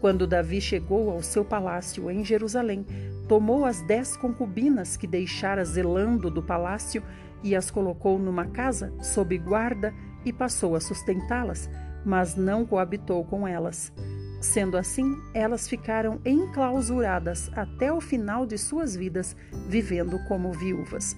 Quando 0.00 0.26
Davi 0.26 0.60
chegou 0.60 1.10
ao 1.10 1.22
seu 1.22 1.44
palácio 1.44 2.10
em 2.10 2.24
Jerusalém, 2.24 2.84
tomou 3.28 3.64
as 3.64 3.82
dez 3.82 4.16
concubinas 4.16 4.96
que 4.96 5.06
deixara 5.06 5.64
zelando 5.64 6.30
do 6.30 6.42
palácio 6.42 7.02
e 7.42 7.56
as 7.56 7.70
colocou 7.70 8.18
numa 8.18 8.46
casa 8.46 8.92
sob 9.00 9.36
guarda 9.38 9.94
e 10.24 10.32
passou 10.32 10.74
a 10.74 10.80
sustentá-las, 10.80 11.68
mas 12.04 12.36
não 12.36 12.66
coabitou 12.66 13.24
com 13.24 13.46
elas. 13.46 13.92
Sendo 14.40 14.76
assim, 14.76 15.16
elas 15.34 15.68
ficaram 15.68 16.20
enclausuradas 16.24 17.50
até 17.54 17.92
o 17.92 18.00
final 18.00 18.46
de 18.46 18.56
suas 18.56 18.96
vidas, 18.96 19.36
vivendo 19.68 20.18
como 20.26 20.52
viúvas. 20.52 21.14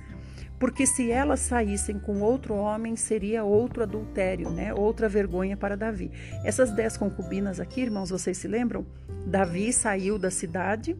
Porque 0.59 0.87
se 0.87 1.11
elas 1.11 1.41
saíssem 1.41 1.99
com 1.99 2.21
outro 2.21 2.55
homem, 2.55 2.95
seria 2.95 3.43
outro 3.45 3.83
adultério, 3.83 4.51
né? 4.51 4.73
outra 4.73 5.09
vergonha 5.09 5.57
para 5.57 5.77
Davi. 5.77 6.11
Essas 6.45 6.71
dez 6.71 6.97
concubinas 6.97 7.59
aqui, 7.59 7.81
irmãos, 7.81 8.11
vocês 8.11 8.39
se 8.39 8.47
lembram? 8.47 8.87
Davi 9.27 9.73
saiu 9.73 10.19
da 10.19 10.31
cidade, 10.31 10.97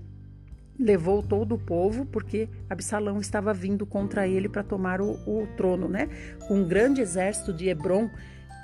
levou 0.83 1.23
todo 1.23 1.55
o 1.55 1.59
povo, 1.59 2.05
porque 2.05 2.49
Absalão 2.69 3.21
estava 3.21 3.55
vindo 3.55 3.87
contra 3.87 4.27
ele 4.27 4.49
para 4.49 4.63
tomar 4.63 5.01
o, 5.01 5.13
o 5.27 5.47
trono, 5.57 5.89
né? 5.89 6.09
Com 6.49 6.61
um 6.61 6.69
grande 6.69 7.01
exército 7.01 7.53
de 7.53 7.69
Hebron 7.69 8.11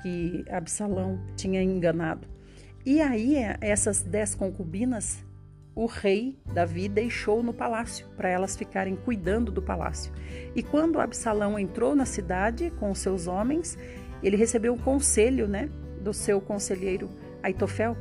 que 0.01 0.45
Absalão 0.49 1.19
tinha 1.35 1.61
enganado. 1.61 2.27
E 2.85 3.01
aí, 3.01 3.35
essas 3.61 4.01
dez 4.01 4.33
concubinas, 4.33 5.23
o 5.75 5.85
rei 5.85 6.37
Davi 6.53 6.89
deixou 6.89 7.43
no 7.43 7.53
palácio, 7.53 8.07
para 8.17 8.29
elas 8.29 8.55
ficarem 8.55 8.95
cuidando 8.95 9.51
do 9.51 9.61
palácio. 9.61 10.11
E 10.55 10.63
quando 10.63 10.99
Absalão 10.99 11.57
entrou 11.57 11.95
na 11.95 12.05
cidade 12.05 12.71
com 12.79 12.91
os 12.91 12.99
seus 12.99 13.27
homens, 13.27 13.77
ele 14.21 14.35
recebeu 14.35 14.73
um 14.73 14.77
conselho 14.77 15.47
né, 15.47 15.69
do 16.01 16.13
seu 16.13 16.41
conselheiro 16.41 17.09
Aitofel. 17.43 17.95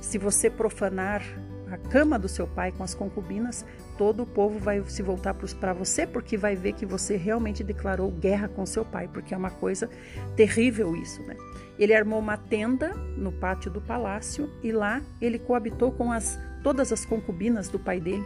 Se 0.00 0.16
você 0.16 0.48
profanar 0.48 1.22
a 1.70 1.76
cama 1.76 2.18
do 2.18 2.28
seu 2.28 2.46
pai 2.46 2.72
com 2.72 2.82
as 2.82 2.94
concubinas, 2.94 3.64
todo 3.96 4.22
o 4.22 4.26
povo 4.26 4.58
vai 4.58 4.82
se 4.86 5.02
voltar 5.02 5.34
para 5.34 5.72
você 5.72 6.06
porque 6.06 6.36
vai 6.36 6.56
ver 6.56 6.72
que 6.72 6.86
você 6.86 7.16
realmente 7.16 7.62
declarou 7.62 8.10
guerra 8.10 8.48
com 8.48 8.64
seu 8.64 8.84
pai, 8.84 9.08
porque 9.08 9.34
é 9.34 9.36
uma 9.36 9.50
coisa 9.50 9.88
terrível 10.36 10.96
isso, 10.96 11.22
né? 11.22 11.36
Ele 11.78 11.94
armou 11.94 12.18
uma 12.18 12.36
tenda 12.36 12.94
no 13.16 13.30
pátio 13.30 13.70
do 13.70 13.80
palácio 13.80 14.50
e 14.62 14.72
lá 14.72 15.02
ele 15.20 15.38
coabitou 15.38 15.92
com 15.92 16.10
as 16.10 16.38
todas 16.62 16.92
as 16.92 17.04
concubinas 17.04 17.68
do 17.68 17.78
pai 17.78 18.00
dele. 18.00 18.24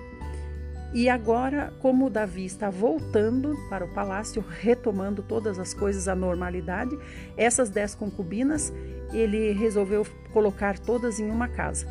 E 0.94 1.08
agora, 1.08 1.72
como 1.80 2.10
Davi 2.10 2.44
está 2.44 2.68
voltando 2.68 3.56
para 3.70 3.84
o 3.84 3.94
palácio, 3.94 4.44
retomando 4.60 5.22
todas 5.22 5.58
as 5.58 5.72
coisas 5.72 6.06
à 6.06 6.14
normalidade, 6.14 6.98
essas 7.36 7.70
dez 7.70 7.94
concubinas 7.94 8.72
ele 9.12 9.52
resolveu 9.52 10.06
colocar 10.32 10.78
todas 10.78 11.18
em 11.18 11.30
uma 11.30 11.48
casa 11.48 11.86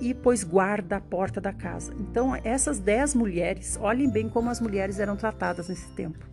e 0.00 0.14
pôs 0.14 0.44
guarda 0.44 0.96
à 0.96 1.00
porta 1.00 1.40
da 1.40 1.52
casa. 1.52 1.94
Então, 1.98 2.34
essas 2.44 2.78
dez 2.78 3.14
mulheres, 3.14 3.78
olhem 3.80 4.08
bem 4.08 4.28
como 4.28 4.50
as 4.50 4.60
mulheres 4.60 4.98
eram 4.98 5.16
tratadas 5.16 5.68
nesse 5.68 5.88
tempo. 5.90 6.26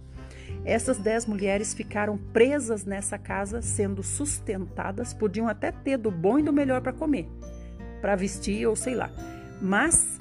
Essas 0.65 0.97
dez 0.97 1.25
mulheres 1.25 1.73
ficaram 1.73 2.17
presas 2.17 2.85
nessa 2.85 3.17
casa, 3.17 3.61
sendo 3.61 4.01
sustentadas, 4.01 5.13
podiam 5.13 5.47
até 5.47 5.71
ter 5.71 5.97
do 5.97 6.09
bom 6.09 6.39
e 6.39 6.43
do 6.43 6.53
melhor 6.53 6.81
para 6.81 6.93
comer, 6.93 7.27
para 8.01 8.15
vestir 8.15 8.65
ou 8.67 8.75
sei 8.75 8.95
lá. 8.95 9.11
Mas, 9.61 10.17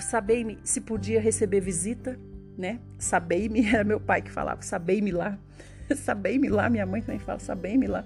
sabei-me 0.00 0.58
se 0.62 0.80
podia 0.80 1.20
receber 1.20 1.60
visita, 1.60 2.18
né? 2.58 2.78
Sabei-me, 2.98 3.64
era 3.72 3.84
meu 3.84 4.00
pai 4.00 4.22
que 4.22 4.30
falava, 4.30 4.62
sabei-me 4.62 5.10
lá. 5.10 5.38
sabei-me 5.96 6.48
lá, 6.48 6.68
minha 6.68 6.86
mãe 6.86 7.00
também 7.00 7.18
fala, 7.18 7.38
sabei-me 7.38 7.86
lá. 7.86 8.04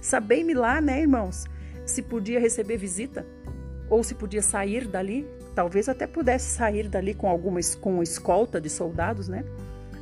Sabei-me 0.00 0.54
lá, 0.54 0.80
né, 0.80 1.00
irmãos? 1.00 1.44
Se 1.86 2.00
podia 2.02 2.40
receber 2.40 2.78
visita 2.78 3.26
ou 3.88 4.02
se 4.02 4.14
podia 4.14 4.42
sair 4.42 4.86
dali, 4.86 5.26
talvez 5.54 5.88
até 5.88 6.06
pudesse 6.06 6.50
sair 6.50 6.88
dali 6.88 7.14
com 7.14 7.28
alguma 7.28 7.60
com 7.80 8.02
escolta 8.02 8.60
de 8.60 8.68
soldados, 8.68 9.28
né? 9.28 9.44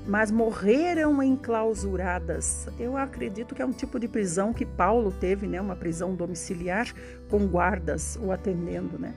Mas 0.06 0.30
morreram 0.30 1.22
enclausuradas. 1.22 2.66
Eu 2.78 2.96
acredito 2.96 3.54
que 3.54 3.62
é 3.62 3.66
um 3.66 3.72
tipo 3.72 4.00
de 4.00 4.08
prisão 4.08 4.52
que 4.52 4.66
Paulo 4.66 5.12
teve, 5.12 5.46
né? 5.46 5.60
Uma 5.60 5.76
prisão 5.76 6.14
domiciliar 6.14 6.92
com 7.30 7.46
guardas 7.46 8.18
o 8.20 8.32
atendendo, 8.32 8.98
né? 8.98 9.14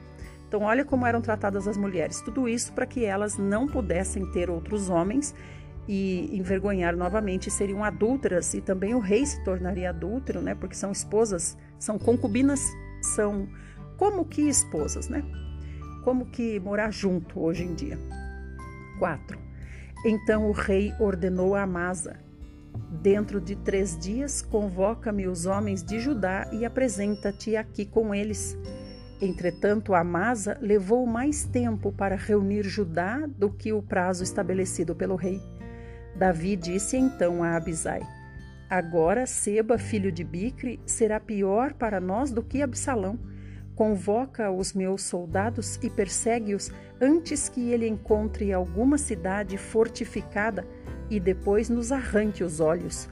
Então, 0.47 0.61
olha 0.61 0.85
como 0.85 1.05
eram 1.05 1.21
tratadas 1.21 1.67
as 1.67 1.75
mulheres. 1.75 2.21
Tudo 2.21 2.47
isso 2.47 2.71
para 2.71 2.85
que 2.85 3.03
elas 3.03 3.37
não 3.37 3.67
pudessem 3.67 4.31
ter 4.31 4.49
outros 4.49 4.89
homens 4.89 5.33
e 5.87 6.29
envergonhar 6.35 6.95
novamente, 6.95 7.51
seriam 7.51 7.83
adúlteras 7.83 8.53
e 8.53 8.61
também 8.61 8.95
o 8.95 8.99
rei 8.99 9.25
se 9.25 9.43
tornaria 9.43 9.89
adúltero, 9.89 10.41
né? 10.41 10.55
Porque 10.55 10.75
são 10.75 10.91
esposas, 10.91 11.57
são 11.79 11.97
concubinas, 11.97 12.61
são 13.01 13.47
como 13.97 14.25
que 14.25 14.41
esposas, 14.41 15.07
né? 15.07 15.23
Como 16.03 16.25
que 16.25 16.59
morar 16.59 16.91
junto 16.91 17.39
hoje 17.39 17.63
em 17.63 17.73
dia. 17.73 17.97
4. 18.99 19.37
Então 20.05 20.47
o 20.47 20.51
rei 20.51 20.93
ordenou 20.99 21.55
a 21.55 21.63
Amasa: 21.63 22.19
Dentro 23.01 23.41
de 23.41 23.55
três 23.55 23.97
dias, 23.97 24.41
convoca-me 24.41 25.27
os 25.27 25.45
homens 25.45 25.83
de 25.83 25.99
Judá 25.99 26.47
e 26.51 26.65
apresenta-te 26.65 27.55
aqui 27.55 27.85
com 27.85 28.13
eles. 28.13 28.57
Entretanto, 29.21 29.93
Amasa 29.93 30.57
levou 30.61 31.05
mais 31.05 31.45
tempo 31.45 31.91
para 31.91 32.15
reunir 32.15 32.63
Judá 32.63 33.25
do 33.25 33.49
que 33.49 33.71
o 33.71 33.81
prazo 33.81 34.23
estabelecido 34.23 34.93
pelo 34.93 35.15
rei. 35.15 35.41
Davi 36.15 36.55
disse 36.55 36.97
então 36.97 37.43
a 37.43 37.55
Abisai: 37.55 38.01
Agora 38.69 39.25
Seba, 39.25 39.77
filho 39.77 40.11
de 40.11 40.23
Bicre, 40.23 40.79
será 40.85 41.19
pior 41.19 41.73
para 41.73 41.99
nós 41.99 42.31
do 42.31 42.43
que 42.43 42.61
Absalão. 42.61 43.19
Convoca 43.75 44.49
os 44.49 44.73
meus 44.73 45.03
soldados 45.03 45.77
e 45.83 45.89
persegue-os 45.89 46.71
antes 47.01 47.49
que 47.49 47.71
ele 47.71 47.87
encontre 47.87 48.53
alguma 48.53 48.97
cidade 48.97 49.57
fortificada 49.57 50.65
e 51.09 51.19
depois 51.19 51.69
nos 51.69 51.91
arranque 51.91 52.43
os 52.43 52.59
olhos. 52.59 53.09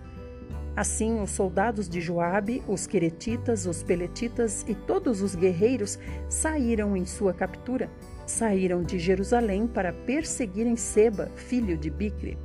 Assim, 0.75 1.21
os 1.21 1.29
soldados 1.29 1.87
de 1.87 2.01
Joabe, 2.01 2.63
os 2.67 2.87
queretitas, 2.87 3.67
os 3.67 3.83
peletitas 3.83 4.65
e 4.67 4.73
todos 4.73 5.21
os 5.21 5.35
guerreiros 5.35 5.99
saíram 6.27 6.97
em 6.97 7.05
sua 7.05 7.33
captura. 7.33 7.91
Saíram 8.25 8.81
de 8.81 8.97
Jerusalém 8.97 9.67
para 9.67 9.93
perseguirem 9.93 10.75
Seba, 10.75 11.29
filho 11.35 11.77
de 11.77 11.91
Bicre. 11.91 12.37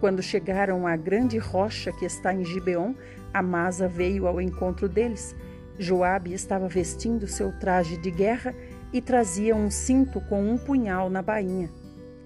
Quando 0.00 0.22
chegaram 0.22 0.86
à 0.86 0.96
grande 0.96 1.38
rocha 1.38 1.92
que 1.92 2.04
está 2.04 2.34
em 2.34 2.44
Gibeon, 2.44 2.92
Amasa 3.32 3.88
veio 3.88 4.26
ao 4.26 4.40
encontro 4.40 4.88
deles. 4.88 5.34
Joabe 5.78 6.32
estava 6.32 6.68
vestindo 6.68 7.26
seu 7.26 7.52
traje 7.52 7.96
de 7.98 8.10
guerra 8.10 8.54
e 8.92 9.00
trazia 9.00 9.54
um 9.54 9.70
cinto 9.70 10.20
com 10.22 10.42
um 10.42 10.56
punhal 10.56 11.10
na 11.10 11.20
bainha. 11.20 11.70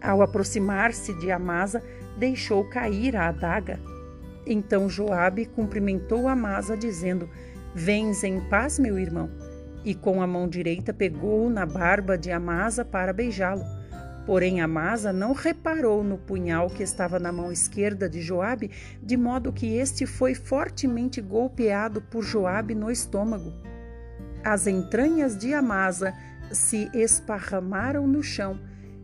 Ao 0.01 0.23
aproximar-se 0.23 1.13
de 1.19 1.31
Amasa, 1.31 1.83
deixou 2.17 2.65
cair 2.65 3.17
a 3.17 3.29
adaga. 3.29 3.79
Então 4.47 4.89
Joabe 4.89 5.47
cumprimentou 5.47 6.29
Amasa, 6.29 6.77
dizendo: 6.77 7.29
Vens 7.75 8.25
em 8.25 8.41
paz, 8.49 8.79
meu 8.79 8.99
irmão. 8.99 9.31
E 9.85 9.95
com 9.95 10.23
a 10.23 10.27
mão 10.27 10.49
direita 10.49 10.93
pegou-o 10.93 11.51
na 11.51 11.67
barba 11.67 12.17
de 12.17 12.31
Amasa 12.31 12.85
para 12.85 13.13
beijá-lo. 13.13 13.65
Porém, 14.31 14.61
Amasa 14.61 15.13
não 15.13 15.33
reparou 15.33 16.05
no 16.05 16.17
punhal 16.17 16.71
que 16.71 16.85
estava 16.85 17.19
na 17.19 17.33
mão 17.33 17.51
esquerda 17.51 18.09
de 18.09 18.23
Joabe, 18.23 18.71
de 19.03 19.17
modo 19.17 19.53
que 19.53 19.75
este 19.75 20.07
foi 20.07 20.37
fortemente 20.37 21.21
golpeado 21.21 22.01
por 22.01 22.23
Joabe 22.23 22.73
no 22.73 22.89
estômago. 22.93 23.53
As 24.45 24.69
entranhas 24.69 25.37
de 25.37 25.53
Amasa 25.53 26.15
se 26.53 26.89
esparramaram 26.95 28.07
no 28.07 28.23
chão 28.23 28.61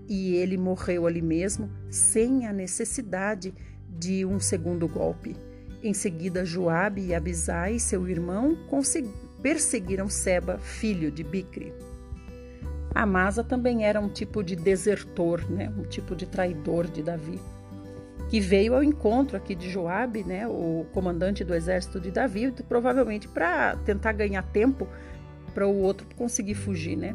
e 0.08 0.36
ele 0.36 0.56
morreu 0.56 1.08
ali 1.08 1.22
mesmo, 1.22 1.68
sem 1.90 2.46
a 2.46 2.52
necessidade 2.52 3.52
de 3.98 4.24
um 4.24 4.38
segundo 4.38 4.86
golpe. 4.86 5.34
Em 5.82 5.92
seguida, 5.92 6.44
Joabe 6.44 7.04
e 7.04 7.12
Abisai, 7.12 7.80
seu 7.80 8.08
irmão, 8.08 8.56
perseguiram 9.42 10.08
Seba, 10.08 10.56
filho 10.58 11.10
de 11.10 11.24
Bicre. 11.24 11.74
Amasa 13.02 13.44
também 13.44 13.84
era 13.84 14.00
um 14.00 14.08
tipo 14.08 14.42
de 14.42 14.56
desertor, 14.56 15.44
né? 15.50 15.70
um 15.76 15.82
tipo 15.82 16.16
de 16.16 16.26
traidor 16.26 16.86
de 16.86 17.02
Davi, 17.02 17.38
que 18.30 18.40
veio 18.40 18.74
ao 18.74 18.82
encontro 18.82 19.36
aqui 19.36 19.54
de 19.54 19.68
Joabe, 19.68 20.24
né? 20.24 20.48
o 20.48 20.86
comandante 20.92 21.44
do 21.44 21.54
exército 21.54 22.00
de 22.00 22.10
Davi, 22.10 22.52
provavelmente 22.68 23.28
para 23.28 23.76
tentar 23.84 24.12
ganhar 24.12 24.42
tempo 24.44 24.88
para 25.52 25.66
o 25.66 25.78
outro 25.78 26.06
conseguir 26.16 26.54
fugir. 26.54 26.96
Né? 26.96 27.14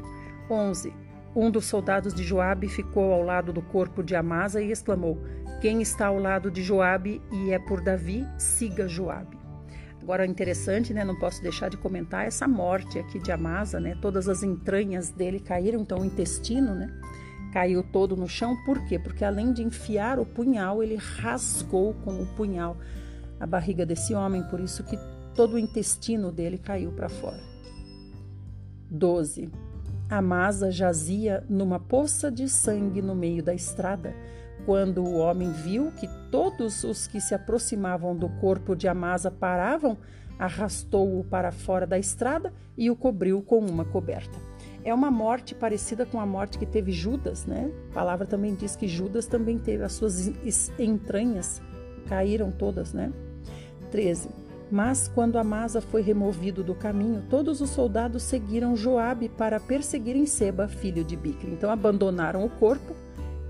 11. 0.49 0.93
Um 1.35 1.49
dos 1.49 1.65
soldados 1.65 2.13
de 2.13 2.23
Joabe 2.23 2.67
ficou 2.67 3.11
ao 3.13 3.23
lado 3.23 3.51
do 3.51 3.61
corpo 3.61 4.03
de 4.03 4.15
Amasa 4.15 4.61
e 4.61 4.71
exclamou: 4.71 5.17
Quem 5.61 5.81
está 5.81 6.07
ao 6.07 6.19
lado 6.19 6.51
de 6.51 6.61
Joabe 6.61 7.21
e 7.31 7.51
é 7.51 7.57
por 7.57 7.81
Davi, 7.81 8.27
siga 8.37 8.87
Joabe. 8.87 9.40
Agora, 10.01 10.25
interessante, 10.25 10.93
né? 10.93 11.03
Não 11.03 11.15
posso 11.15 11.41
deixar 11.43 11.69
de 11.69 11.77
comentar 11.77 12.25
essa 12.25 12.47
morte 12.47 12.97
aqui 12.97 13.19
de 13.19 13.31
Amasa, 13.31 13.79
né? 13.79 13.95
Todas 14.01 14.27
as 14.27 14.41
entranhas 14.41 15.11
dele 15.11 15.39
caíram, 15.39 15.81
então 15.81 15.99
o 15.99 16.05
intestino, 16.05 16.73
né? 16.73 16.89
Caiu 17.53 17.83
todo 17.83 18.17
no 18.17 18.27
chão. 18.27 18.57
Por 18.65 18.83
quê? 18.85 18.97
Porque 18.97 19.23
além 19.23 19.53
de 19.53 19.61
enfiar 19.61 20.19
o 20.19 20.25
punhal, 20.25 20.81
ele 20.81 20.95
rasgou 20.95 21.93
com 22.03 22.21
o 22.21 22.25
punhal 22.35 22.77
a 23.39 23.45
barriga 23.45 23.85
desse 23.85 24.13
homem, 24.13 24.43
por 24.43 24.59
isso 24.59 24.83
que 24.83 24.97
todo 25.35 25.53
o 25.53 25.59
intestino 25.59 26.31
dele 26.31 26.57
caiu 26.57 26.91
para 26.91 27.09
fora. 27.09 27.39
12. 28.89 29.49
Amasa 30.09 30.69
jazia 30.71 31.43
numa 31.47 31.79
poça 31.79 32.29
de 32.29 32.49
sangue 32.49 33.01
no 33.01 33.15
meio 33.15 33.41
da 33.41 33.53
estrada. 33.53 34.13
Quando 34.65 35.03
o 35.03 35.17
homem 35.17 35.51
viu 35.51 35.91
que 35.91 36.07
todos 36.29 36.83
os 36.83 37.07
que 37.07 37.19
se 37.19 37.33
aproximavam 37.33 38.15
do 38.15 38.29
corpo 38.29 38.75
de 38.75 38.87
Amasa 38.87 39.31
paravam, 39.31 39.97
arrastou-o 40.37 41.23
para 41.23 41.51
fora 41.51 41.85
da 41.85 41.97
estrada 41.97 42.53
e 42.77 42.89
o 42.89 42.95
cobriu 42.95 43.41
com 43.41 43.59
uma 43.59 43.85
coberta. 43.85 44.37
É 44.83 44.93
uma 44.93 45.11
morte 45.11 45.53
parecida 45.53 46.05
com 46.05 46.19
a 46.19 46.25
morte 46.25 46.57
que 46.57 46.65
teve 46.65 46.91
Judas, 46.91 47.45
né? 47.45 47.71
A 47.91 47.93
palavra 47.93 48.25
também 48.25 48.55
diz 48.55 48.75
que 48.75 48.87
Judas 48.87 49.27
também 49.27 49.59
teve 49.59 49.83
as 49.83 49.91
suas 49.91 50.31
entranhas 50.79 51.61
caíram 52.07 52.51
todas, 52.51 52.91
né? 52.91 53.11
13. 53.91 54.29
Mas 54.71 55.07
quando 55.07 55.37
Amasa 55.37 55.81
foi 55.81 56.01
removido 56.01 56.63
do 56.63 56.73
caminho, 56.73 57.23
todos 57.29 57.61
os 57.61 57.69
soldados 57.69 58.23
seguiram 58.23 58.75
Joabe 58.75 59.27
para 59.29 59.59
perseguirem 59.59 60.25
Seba, 60.25 60.67
filho 60.67 61.03
de 61.03 61.15
Bicre. 61.15 61.51
Então 61.51 61.69
abandonaram 61.69 62.43
o 62.43 62.49
corpo 62.49 62.95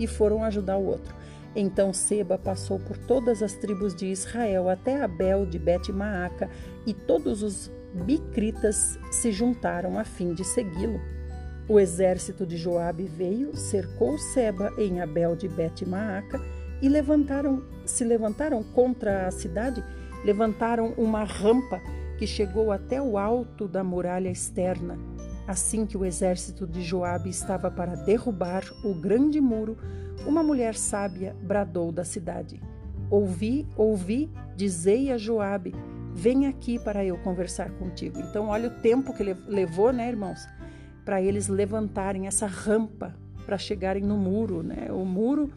e 0.01 0.07
foram 0.07 0.43
ajudar 0.43 0.77
o 0.77 0.85
outro. 0.85 1.13
Então 1.55 1.93
Seba 1.93 2.37
passou 2.37 2.79
por 2.79 2.97
todas 2.97 3.43
as 3.43 3.53
tribos 3.53 3.93
de 3.93 4.07
Israel 4.07 4.67
até 4.67 5.01
Abel 5.01 5.45
de 5.45 5.59
Bet-Maaca 5.59 6.49
e 6.85 6.93
todos 6.93 7.43
os 7.43 7.71
bicritas 7.93 8.97
se 9.11 9.31
juntaram 9.31 9.99
a 9.99 10.03
fim 10.03 10.33
de 10.33 10.43
segui-lo. 10.43 10.99
O 11.69 11.79
exército 11.79 12.45
de 12.45 12.57
Joabe 12.57 13.03
veio, 13.03 13.55
cercou 13.55 14.17
Seba 14.17 14.73
em 14.77 15.01
Abel 15.01 15.35
de 15.35 15.47
Bet-Maaca 15.47 16.41
e 16.81 16.89
levantaram, 16.89 17.63
se 17.85 18.03
levantaram 18.03 18.63
contra 18.63 19.27
a 19.27 19.31
cidade, 19.31 19.83
levantaram 20.25 20.93
uma 20.97 21.23
rampa 21.23 21.79
que 22.17 22.25
chegou 22.25 22.71
até 22.71 23.01
o 23.01 23.17
alto 23.17 23.67
da 23.67 23.83
muralha 23.83 24.29
externa 24.29 24.97
Assim 25.47 25.85
que 25.85 25.97
o 25.97 26.05
exército 26.05 26.67
de 26.67 26.81
Joabe 26.81 27.29
estava 27.29 27.69
para 27.69 27.95
derrubar 27.95 28.63
o 28.83 28.93
grande 28.93 29.41
muro, 29.41 29.77
uma 30.25 30.43
mulher 30.43 30.75
sábia 30.75 31.35
bradou 31.41 31.91
da 31.91 32.03
cidade: 32.03 32.61
Ouvi, 33.09 33.67
ouvi, 33.75 34.29
dizei 34.55 35.11
a 35.11 35.17
Joabe: 35.17 35.73
Vem 36.13 36.47
aqui 36.47 36.77
para 36.77 37.03
eu 37.03 37.17
conversar 37.17 37.71
contigo. 37.71 38.19
Então, 38.19 38.47
olha 38.47 38.69
o 38.69 38.81
tempo 38.81 39.13
que 39.13 39.23
levou, 39.23 39.91
né, 39.91 40.07
irmãos, 40.09 40.47
para 41.03 41.21
eles 41.21 41.47
levantarem 41.47 42.27
essa 42.27 42.45
rampa 42.45 43.15
para 43.45 43.57
chegarem 43.57 44.03
no 44.03 44.17
muro, 44.17 44.61
né? 44.61 44.91
O 44.91 45.03
muro 45.03 45.51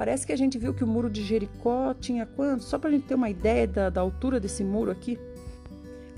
Parece 0.00 0.26
que 0.26 0.32
a 0.32 0.36
gente 0.36 0.56
viu 0.56 0.72
que 0.72 0.82
o 0.82 0.86
muro 0.86 1.10
de 1.10 1.22
Jericó 1.22 1.92
tinha 1.92 2.24
quanto? 2.24 2.64
Só 2.64 2.78
para 2.78 2.88
a 2.88 2.92
gente 2.92 3.04
ter 3.04 3.14
uma 3.14 3.28
ideia 3.28 3.66
da, 3.66 3.90
da 3.90 4.00
altura 4.00 4.40
desse 4.40 4.64
muro 4.64 4.90
aqui. 4.90 5.18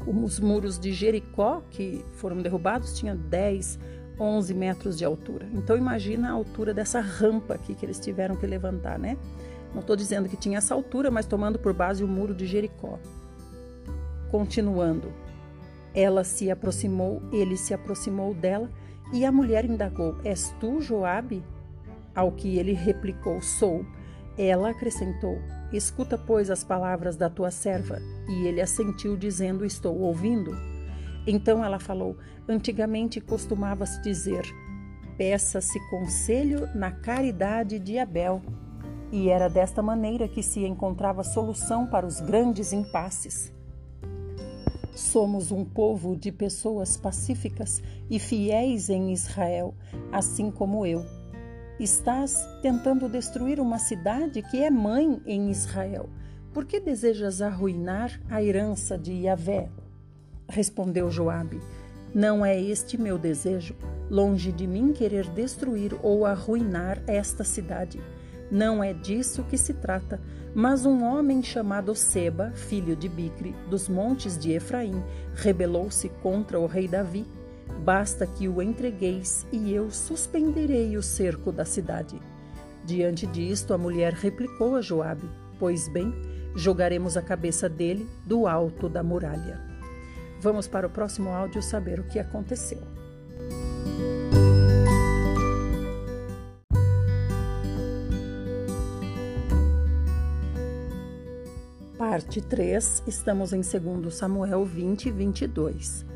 Os 0.07 0.41
muros 0.41 0.79
de 0.79 0.93
Jericó, 0.93 1.63
que 1.71 2.05
foram 2.15 2.43
derrubados, 2.43 2.99
tinham 2.99 3.17
10, 3.17 3.79
11 4.19 4.55
metros 4.55 4.99
de 4.99 5.05
altura. 5.05 5.49
Então 5.53 5.77
imagina 5.77 6.31
a 6.31 6.33
altura 6.33 6.75
dessa 6.75 7.01
rampa 7.01 7.55
aqui 7.55 7.75
que 7.75 7.85
eles 7.87 7.99
tiveram 7.99 8.37
que 8.37 8.47
levantar, 8.47 8.99
né? 8.99 9.17
Não 9.73 9.81
estou 9.81 9.97
dizendo 9.97 10.29
que 10.29 10.37
tinha 10.37 10.59
essa 10.59 10.75
altura, 10.75 11.11
mas 11.11 11.27
tomando 11.27 11.59
por 11.59 11.73
base 11.73 12.05
o 12.05 12.09
muro 12.09 12.35
de 12.35 12.47
Jericó. 12.47 12.99
Continuando, 14.31 15.13
ela 15.95 16.25
se 16.25 16.51
aproximou, 16.51 17.23
ele 17.33 17.57
se 17.57 17.73
aproximou 17.73 18.35
dela 18.35 18.71
e 19.13 19.25
a 19.25 19.33
mulher 19.33 19.65
indagou: 19.65 20.17
És 20.25 20.55
tu, 20.59 20.81
Joabe? 20.81 21.43
Ao 22.15 22.33
que 22.33 22.59
ele 22.59 22.73
replicou: 22.73 23.41
Sou. 23.41 23.85
Ela 24.37 24.71
acrescentou: 24.71 25.39
Escuta, 25.73 26.19
pois, 26.19 26.51
as 26.51 26.63
palavras 26.63 27.17
da 27.17 27.31
tua 27.31 27.51
serva. 27.51 27.99
E 28.29 28.47
ele 28.47 28.61
assentiu, 28.61 29.17
dizendo: 29.17 29.65
Estou 29.65 29.99
ouvindo. 29.99 30.57
Então 31.27 31.65
ela 31.65 31.79
falou: 31.79 32.17
Antigamente 32.49 33.21
costumava-se 33.21 34.03
dizer: 34.03 34.45
Peça-se 35.17 35.79
conselho 35.89 36.69
na 36.75 36.91
caridade 36.91 37.79
de 37.79 37.99
Abel. 37.99 38.43
E 39.11 39.29
era 39.29 39.49
desta 39.49 39.83
maneira 39.83 40.27
que 40.27 40.43
se 40.43 40.65
encontrava 40.65 41.23
solução 41.23 41.87
para 41.87 42.07
os 42.07 42.21
grandes 42.21 42.73
impasses. 42.73 43.53
Somos 44.95 45.51
um 45.51 45.65
povo 45.65 46.17
de 46.17 46.31
pessoas 46.31 46.97
pacíficas 46.97 47.83
e 48.11 48.19
fiéis 48.19 48.91
em 48.91 49.13
Israel, 49.13 49.75
assim 50.11 50.51
como 50.51 50.85
eu. 50.87 51.05
Estás 51.83 52.49
tentando 52.63 53.09
destruir 53.09 53.59
uma 53.59 53.77
cidade 53.77 54.41
que 54.41 54.63
é 54.63 54.71
mãe 54.71 55.21
em 55.27 55.51
Israel. 55.51 56.09
Por 56.55 56.65
que 56.65 56.79
desejas 56.79 57.43
arruinar 57.43 58.21
a 58.31 58.41
herança 58.41 58.97
de 58.97 59.13
Yahvé? 59.13 59.69
Respondeu 60.49 61.11
Joabe: 61.11 61.61
Não 62.15 62.47
é 62.47 62.57
este 62.57 62.97
meu 62.97 63.19
desejo. 63.19 63.75
Longe 64.09 64.53
de 64.53 64.65
mim 64.65 64.93
querer 64.93 65.29
destruir 65.31 65.93
ou 66.05 66.25
arruinar 66.25 67.03
esta 67.05 67.43
cidade. 67.43 68.01
Não 68.49 68.85
é 68.85 68.93
disso 68.93 69.43
que 69.43 69.59
se 69.59 69.75
trata, 69.75 70.21
mas 70.55 70.87
um 70.87 71.03
homem 71.03 71.43
chamado 71.43 71.97
Seba, 71.97 72.53
filho 72.53 72.95
de 72.95 73.09
Bicre, 73.09 73.57
dos 73.69 73.89
montes 73.89 74.39
de 74.39 74.53
Efraim, 74.53 75.03
rebelou-se 75.35 76.09
contra 76.23 76.61
o 76.61 76.67
rei 76.67 76.87
Davi. 76.87 77.27
Basta 77.83 78.29
que 78.29 78.47
o 78.47 78.63
entregueis 78.63 79.45
e 79.51 79.73
eu 79.75 79.91
suspenderei 79.91 80.97
o 80.97 81.03
cerco 81.03 81.51
da 81.51 81.65
cidade. 81.65 82.23
Diante 82.85 83.27
disto, 83.27 83.75
a 83.75 83.79
mulher 83.79 84.13
replicou 84.13 84.77
a 84.77 84.81
Joabe: 84.81 85.29
Pois 85.59 85.89
bem, 85.89 86.15
jogaremos 86.55 87.17
a 87.17 87.23
cabeça 87.23 87.69
dele 87.69 88.09
do 88.25 88.47
alto 88.47 88.89
da 88.89 89.03
muralha. 89.03 89.61
Vamos 90.41 90.69
para 90.69 90.87
o 90.87 90.91
próximo 90.91 91.31
áudio 91.31 91.61
saber 91.61 91.99
o 91.99 92.05
que 92.05 92.21
aconteceu. 92.21 92.83
Parte 101.99 102.41
3, 102.41 103.03
estamos 103.09 103.53
em 103.53 103.61
2 103.61 104.15
Samuel 104.15 104.65
20, 104.65 105.11
22. 105.11 106.12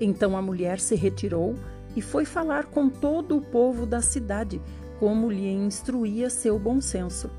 Então 0.00 0.36
a 0.36 0.42
mulher 0.42 0.78
se 0.78 0.94
retirou 0.94 1.56
e 1.96 2.02
foi 2.02 2.24
falar 2.24 2.66
com 2.66 2.88
todo 2.88 3.36
o 3.36 3.40
povo 3.40 3.84
da 3.84 4.00
cidade, 4.00 4.60
como 4.98 5.30
lhe 5.30 5.48
instruía 5.48 6.30
seu 6.30 6.58
bom 6.58 6.80
senso. 6.80 7.30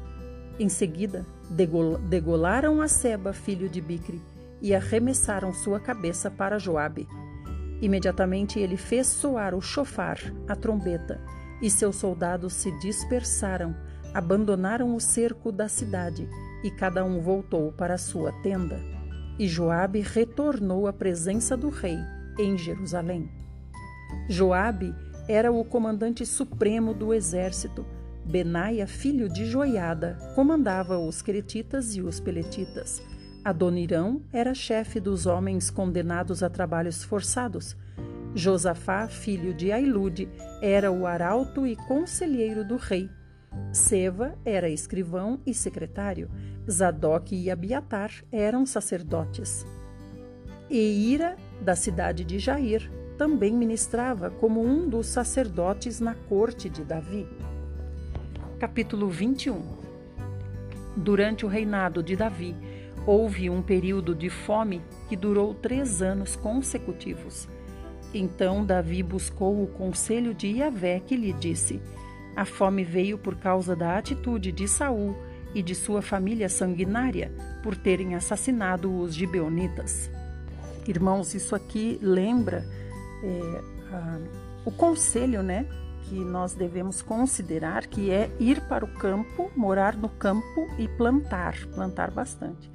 Em 0.60 0.68
seguida, 0.68 1.26
degolaram 2.10 2.82
a 2.82 2.88
Seba, 2.88 3.32
filho 3.32 3.70
de 3.70 3.80
Bicre, 3.80 4.22
e 4.62 4.76
arremessaram 4.76 5.54
sua 5.54 5.80
cabeça 5.80 6.30
para 6.30 6.60
Joabe. 6.60 7.08
Imediatamente 7.82 8.60
ele 8.60 8.76
fez 8.76 9.08
soar 9.08 9.56
o 9.56 9.62
chofar, 9.62 10.18
a 10.48 10.56
trombeta, 10.56 11.22
e 11.62 11.70
seus 11.70 11.96
soldados 11.96 12.54
se 12.54 12.72
dispersaram, 12.80 13.74
abandonaram 14.14 14.94
o 14.94 15.00
cerco 15.00 15.52
da 15.52 15.70
cidade 15.70 16.28
e 16.64 16.70
cada 16.70 17.06
um 17.06 17.22
voltou 17.22 17.72
para 17.72 17.98
sua 17.98 18.34
tenda. 18.42 18.78
E 19.38 19.48
Joabe 19.48 20.02
retornou 20.02 20.88
à 20.88 20.92
presença 20.92 21.56
do 21.56 21.70
rei 21.70 21.98
em 22.40 22.58
Jerusalém. 22.58 23.30
Joabe 24.28 24.96
era 25.28 25.52
o 25.52 25.64
comandante 25.64 26.26
supremo 26.26 26.94
do 26.94 27.14
exército. 27.14 27.86
Benaia, 28.26 28.88
filho 28.88 29.28
de 29.28 29.46
Joiada, 29.46 30.18
comandava 30.34 30.98
os 30.98 31.22
queretitas 31.22 31.96
e 31.96 32.02
os 32.02 32.20
peletitas. 32.20 33.02
Adonirão 33.44 34.22
era 34.34 34.54
chefe 34.54 35.00
dos 35.00 35.26
homens 35.26 35.70
condenados 35.70 36.42
a 36.42 36.50
trabalhos 36.50 37.04
forçados. 37.04 37.76
Josafá, 38.36 39.08
filho 39.08 39.54
de 39.54 39.72
Ailude, 39.72 40.30
era 40.62 40.92
o 40.92 41.06
arauto 41.06 41.66
e 41.66 41.76
conselheiro 41.76 42.64
do 42.64 42.76
rei. 42.76 43.10
Seva 43.72 44.38
era 44.46 44.70
escrivão 44.70 45.40
e 45.46 45.54
secretário. 45.54 46.30
Zadok 46.70 47.36
e 47.36 47.50
Abiatar 47.50 48.12
eram 48.32 48.66
sacerdotes. 48.66 49.66
E 50.70 51.12
Ira, 51.12 51.36
da 51.60 51.76
cidade 51.76 52.24
de 52.24 52.38
Jair, 52.38 52.92
também 53.18 53.52
ministrava 53.52 54.30
como 54.30 54.64
um 54.64 54.88
dos 54.88 55.08
sacerdotes 55.08 56.00
na 56.00 56.14
corte 56.14 56.70
de 56.70 56.84
Davi. 56.84 57.28
Capítulo 58.60 59.10
21 59.10 59.60
Durante 60.96 61.44
o 61.44 61.50
reinado 61.50 62.04
de 62.04 62.16
Davi, 62.16 62.56
houve 63.08 63.50
um 63.50 63.64
período 63.64 64.14
de 64.14 64.30
fome 64.30 64.84
que 65.08 65.16
durou 65.16 65.56
três 65.56 66.04
anos 66.04 66.36
consecutivos. 66.36 67.50
Então 68.14 68.64
Davi 68.64 69.02
buscou 69.02 69.64
o 69.64 69.68
conselho 69.68 70.36
de 70.36 70.50
Iavé, 70.50 71.00
que 71.00 71.16
lhe 71.16 71.34
disse: 71.34 71.82
A 72.36 72.46
fome 72.46 72.84
veio 72.84 73.18
por 73.18 73.38
causa 73.38 73.76
da 73.76 73.98
atitude 73.98 74.52
de 74.52 74.68
Saul 74.68 75.16
e 75.56 75.64
de 75.64 75.74
sua 75.74 76.04
família 76.04 76.48
sanguinária 76.48 77.32
por 77.64 77.76
terem 77.76 78.14
assassinado 78.14 78.96
os 78.96 79.16
gibeonitas. 79.16 80.12
Irmãos, 80.90 81.36
isso 81.36 81.56
aqui 81.56 82.00
lembra 82.02 82.66
é, 83.24 83.62
o 84.66 84.72
conselho, 84.72 85.44
né, 85.44 85.68
que 86.06 86.16
nós 86.16 86.56
devemos 86.56 87.00
considerar, 87.04 87.86
que 87.86 88.10
é 88.10 88.32
ir 88.40 88.60
para 88.62 88.84
o 88.84 88.88
campo, 88.88 89.52
morar 89.56 89.96
no 89.96 90.10
campo 90.10 90.68
e 90.80 90.88
plantar, 90.88 91.54
plantar 91.76 92.10
bastante. 92.10 92.72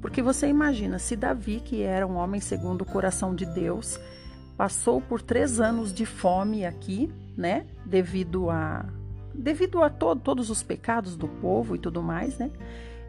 Porque 0.00 0.22
você 0.22 0.46
imagina, 0.48 0.98
se 0.98 1.14
Davi, 1.14 1.60
que 1.60 1.82
era 1.82 2.06
um 2.06 2.16
homem 2.16 2.40
segundo 2.40 2.80
o 2.80 2.86
coração 2.86 3.34
de 3.34 3.44
Deus, 3.44 4.00
passou 4.56 5.02
por 5.02 5.20
três 5.20 5.60
anos 5.60 5.92
de 5.92 6.06
fome 6.06 6.64
aqui, 6.64 7.12
né, 7.36 7.66
devido 7.84 8.48
a 8.48 8.86
devido 9.34 9.82
a 9.82 9.90
to 9.90 10.16
todos 10.16 10.48
os 10.48 10.62
pecados 10.62 11.16
do 11.16 11.28
povo 11.28 11.74
e 11.74 11.78
tudo 11.78 12.02
mais, 12.02 12.38
né? 12.38 12.50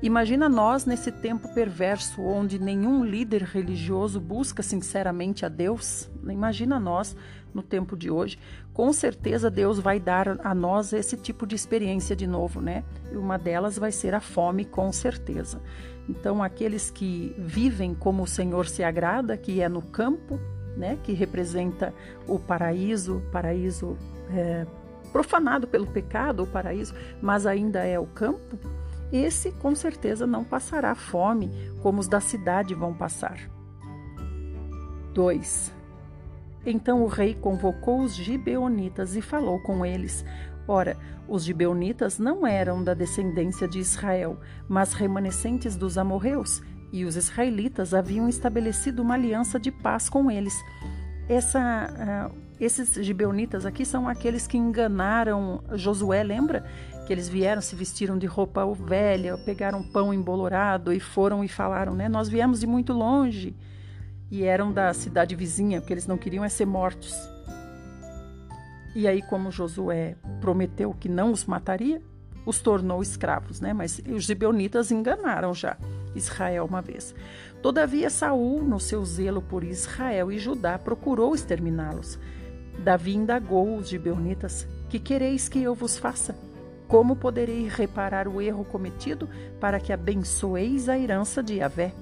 Imagina 0.04 0.50
nós 0.50 0.86
nesse 0.86 1.14
tempo 1.14 1.48
perverso 1.54 2.22
onde 2.22 2.60
nenhum 2.60 3.06
líder 3.06 3.42
religioso 3.44 4.20
busca 4.20 4.62
sinceramente 4.62 5.46
a 5.46 5.50
Deus. 5.50 6.12
Imagina 6.28 6.78
nós 6.78 7.16
no 7.54 7.64
tempo 7.64 7.96
de 7.96 8.12
hoje. 8.12 8.38
Com 8.74 8.92
certeza 8.92 9.50
Deus 9.50 9.80
vai 9.80 10.02
dar 10.02 10.46
a 10.46 10.54
nós 10.54 10.92
esse 10.92 11.16
tipo 11.16 11.48
de 11.48 11.56
experiência 11.56 12.18
de 12.18 12.28
novo, 12.28 12.60
né? 12.60 12.84
E 13.14 13.16
uma 13.16 13.38
delas 13.38 13.78
vai 13.78 13.94
ser 13.94 14.14
a 14.14 14.20
fome, 14.20 14.66
com 14.66 14.92
certeza. 14.92 15.62
Então, 16.10 16.44
aqueles 16.44 16.92
que 16.92 17.34
vivem 17.38 17.96
como 17.96 18.24
o 18.24 18.28
Senhor 18.28 18.68
se 18.68 18.84
agrada, 18.84 19.38
que 19.38 19.62
é 19.62 19.70
no 19.70 19.82
campo, 19.82 20.38
né? 20.76 21.00
Que 21.02 21.14
representa 21.14 21.94
o 22.28 22.38
paraíso, 22.38 23.24
paraíso 23.32 23.98
é, 24.32 24.68
profanado 25.14 25.66
pelo 25.66 25.88
pecado, 25.88 26.44
o 26.44 26.48
paraíso, 26.48 26.94
mas 27.22 27.46
ainda 27.46 27.86
é 27.86 27.98
o 27.98 28.06
campo, 28.06 28.60
esse 29.16 29.52
com 29.52 29.76
certeza 29.76 30.26
não 30.26 30.44
passará 30.44 30.96
fome 30.96 31.52
como 31.82 32.00
os 32.00 32.08
da 32.08 32.20
cidade 32.20 32.74
vão 32.74 32.94
passar. 32.94 33.38
2. 35.14 35.72
Então 36.66 37.04
o 37.04 37.08
rei 37.08 37.36
convocou 37.36 38.02
os 38.02 38.16
gibeonitas 38.16 39.16
e 39.16 39.22
falou 39.22 39.60
com 39.60 39.86
eles. 39.86 40.26
Ora, 40.68 40.98
os 41.28 41.44
gibeonitas 41.44 42.18
não 42.18 42.48
eram 42.48 42.84
da 42.84 42.94
descendência 42.94 43.68
de 43.68 43.80
Israel, 43.80 44.40
mas 44.68 44.94
remanescentes 44.94 45.76
dos 45.76 45.98
amorreus, 45.98 46.62
e 46.92 47.06
os 47.06 47.16
israelitas 47.16 47.94
haviam 47.94 48.30
estabelecido 48.30 49.02
uma 49.02 49.16
aliança 49.16 49.60
de 49.60 49.72
paz 49.72 50.10
com 50.10 50.32
eles. 50.32 50.54
Essa, 51.28 52.32
uh, 52.32 52.38
esses 52.60 52.94
gibeonitas 52.94 53.66
aqui 53.66 53.86
são 53.86 54.08
aqueles 54.08 54.48
que 54.48 54.58
enganaram 54.58 55.64
Josué, 55.74 56.24
lembra? 56.24 56.66
Que 57.06 57.14
eles 57.14 57.28
vieram, 57.28 57.62
se 57.62 57.76
vestiram 57.76 58.18
de 58.18 58.26
roupa 58.26 58.66
velha, 58.74 59.38
pegaram 59.38 59.84
pão 59.84 60.14
embolorado 60.14 60.94
e 60.94 61.00
foram 61.00 61.44
e 61.44 61.48
falaram, 61.48 61.94
né? 61.94 62.08
Nós 62.08 62.30
viemos 62.30 62.60
de 62.60 62.68
muito 62.68 62.94
longe 62.94 63.56
e 64.32 64.44
eram 64.44 64.72
da 64.72 64.94
cidade 64.94 65.36
vizinha, 65.36 65.80
porque 65.80 65.94
eles 65.94 66.08
não 66.08 66.18
queriam 66.18 66.44
é 66.44 66.50
ser 66.50 66.66
mortos. 66.66 67.14
E 68.96 69.08
aí, 69.08 69.22
como 69.22 69.52
Josué 69.52 70.16
prometeu 70.40 70.94
que 70.94 71.10
não 71.10 71.32
os 71.32 71.46
mataria, 71.46 72.02
os 72.46 72.60
tornou 72.60 73.02
escravos, 73.02 73.60
né? 73.60 73.74
Mas 73.74 74.02
os 74.08 74.24
gibeonitas 74.24 74.92
enganaram 74.92 75.54
já 75.54 75.78
Israel 76.16 76.66
uma 76.66 76.82
vez. 76.82 77.14
Todavia, 77.62 78.10
Saul, 78.10 78.64
no 78.64 78.80
seu 78.80 79.04
zelo 79.06 79.42
por 79.42 79.64
Israel 79.64 80.32
e 80.32 80.38
Judá, 80.38 80.78
procurou 80.78 81.34
exterminá-los. 81.34 82.20
Davi 82.80 83.16
indagou 83.16 83.78
os 83.78 83.90
gibeonitas: 83.90 84.68
Que 84.90 85.00
quereis 85.00 85.48
que 85.48 85.62
eu 85.62 85.74
vos 85.74 85.98
faça? 85.98 86.53
Como 86.88 87.16
poderei 87.16 87.68
reparar 87.68 88.28
o 88.28 88.42
erro 88.42 88.66
cometido 88.66 89.30
para 89.60 89.80
que 89.80 89.92
abençoeis 89.92 90.90
a 90.90 90.98
herança 90.98 91.42
de 91.42 91.56
Yahvé? 91.56 91.94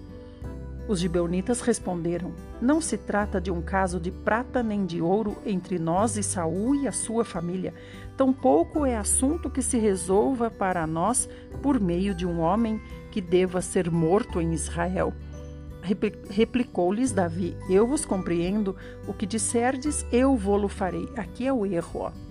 Os 0.87 0.99
gibeonitas 0.99 1.61
responderam: 1.61 2.33
Não 2.61 2.81
se 2.81 2.97
trata 2.97 3.39
de 3.39 3.51
um 3.51 3.61
caso 3.61 3.99
de 3.99 4.11
prata 4.11 4.61
nem 4.61 4.85
de 4.85 5.01
ouro 5.01 5.37
entre 5.45 5.79
nós 5.79 6.17
e 6.17 6.23
Saul 6.23 6.75
e 6.75 6.87
a 6.87 6.91
sua 6.91 7.23
família. 7.23 7.73
Tampouco 8.17 8.85
é 8.85 8.97
assunto 8.97 9.49
que 9.49 9.61
se 9.61 9.77
resolva 9.77 10.51
para 10.51 10.85
nós 10.85 11.29
por 11.61 11.79
meio 11.79 12.13
de 12.13 12.25
um 12.25 12.41
homem 12.41 12.81
que 13.09 13.21
deva 13.21 13.61
ser 13.61 13.89
morto 13.89 14.41
em 14.41 14.53
Israel. 14.53 15.13
Replicou-lhes 16.29 17.11
Davi: 17.11 17.55
Eu 17.69 17.87
vos 17.87 18.05
compreendo, 18.05 18.75
o 19.07 19.13
que 19.13 19.25
disserdes, 19.25 20.05
eu 20.11 20.35
vou-lo 20.35 20.67
farei. 20.67 21.07
Aqui 21.15 21.47
é 21.47 21.53
o 21.53 21.65
erro. 21.65 22.01
Ó. 22.01 22.30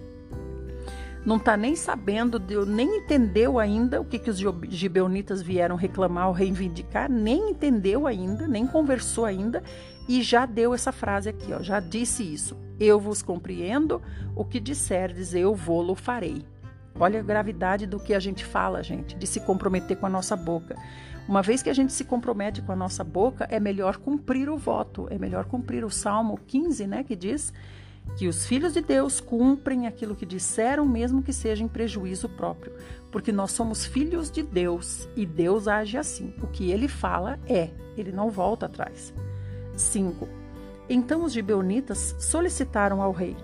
não 1.25 1.37
está 1.37 1.57
nem 1.57 1.77
sabendo, 1.77 2.41
nem 2.67 2.99
entendeu 2.99 3.59
ainda 3.59 4.01
o 4.01 4.05
que, 4.05 4.19
que 4.19 4.31
os 4.31 4.39
gibeonitas 4.69 5.43
vieram 5.43 5.77
reclamar 5.77 6.29
ou 6.29 6.33
reivindicar, 6.33 7.11
nem 7.11 7.51
entendeu 7.51 8.07
ainda, 8.07 8.49
nem 8.49 8.67
conversou 8.67 9.25
ainda, 9.25 9.63
e 10.09 10.23
já 10.23 10.47
deu 10.47 10.73
essa 10.73 10.91
frase 10.91 11.29
aqui, 11.29 11.53
ó, 11.53 11.63
já 11.63 11.79
disse 11.79 12.23
isso. 12.23 12.57
Eu 12.79 12.99
vos 12.99 13.23
compreendo, 13.23 14.01
o 14.35 14.45
que 14.45 14.59
disserdes, 14.59 15.35
eu 15.35 15.55
vou-lo 15.55 15.95
farei. 15.95 16.45
Olha 16.99 17.21
a 17.21 17.23
gravidade 17.23 17.87
do 17.87 18.01
que 18.01 18.15
a 18.15 18.19
gente 18.19 18.45
fala, 18.45 18.83
gente, 18.83 19.15
de 19.17 19.27
se 19.27 19.41
comprometer 19.41 19.97
com 19.97 20.07
a 20.07 20.11
nossa 20.11 20.35
boca. 20.35 20.77
Uma 21.29 21.43
vez 21.43 21.63
que 21.63 21.71
a 21.71 21.75
gente 21.75 21.93
se 21.93 22.05
compromete 22.05 22.63
com 22.63 22.73
a 22.73 22.77
nossa 22.77 23.05
boca, 23.05 23.47
é 23.51 23.61
melhor 23.61 23.99
cumprir 23.99 24.49
o 24.49 24.57
voto, 24.57 25.07
é 25.11 25.19
melhor 25.19 25.45
cumprir 25.45 25.85
o 25.85 25.91
Salmo 25.91 26.39
15, 26.47 26.87
né, 26.87 27.05
que 27.05 27.15
diz 27.15 27.53
que 28.17 28.29
os 28.29 28.47
filhos 28.47 28.75
de 28.75 28.81
Deus 28.81 29.21
cumprem 29.21 29.87
aquilo 29.87 30.15
que 30.15 30.27
disseram, 30.27 30.87
mesmo 30.87 31.23
que 31.23 31.33
seja 31.33 31.65
em 31.65 31.69
prejuízo 31.69 32.29
próprio, 32.29 32.73
porque 33.11 33.33
nós 33.33 33.53
somos 33.53 33.85
filhos 33.85 34.31
de 34.31 34.43
Deus 34.43 35.09
e 35.17 35.25
Deus 35.25 35.67
age 35.67 35.97
assim. 35.97 36.35
O 36.43 36.47
que 36.47 36.71
ele 36.71 36.89
fala 36.89 37.39
é, 37.47 37.71
ele 37.97 38.13
não 38.13 38.31
volta 38.31 38.67
atrás. 38.67 39.15
5. 39.75 40.29
Então 40.89 41.25
os 41.25 41.33
gibeonitas 41.33 42.15
solicitaram 42.19 43.01
ao 43.01 43.13
rei: 43.13 43.37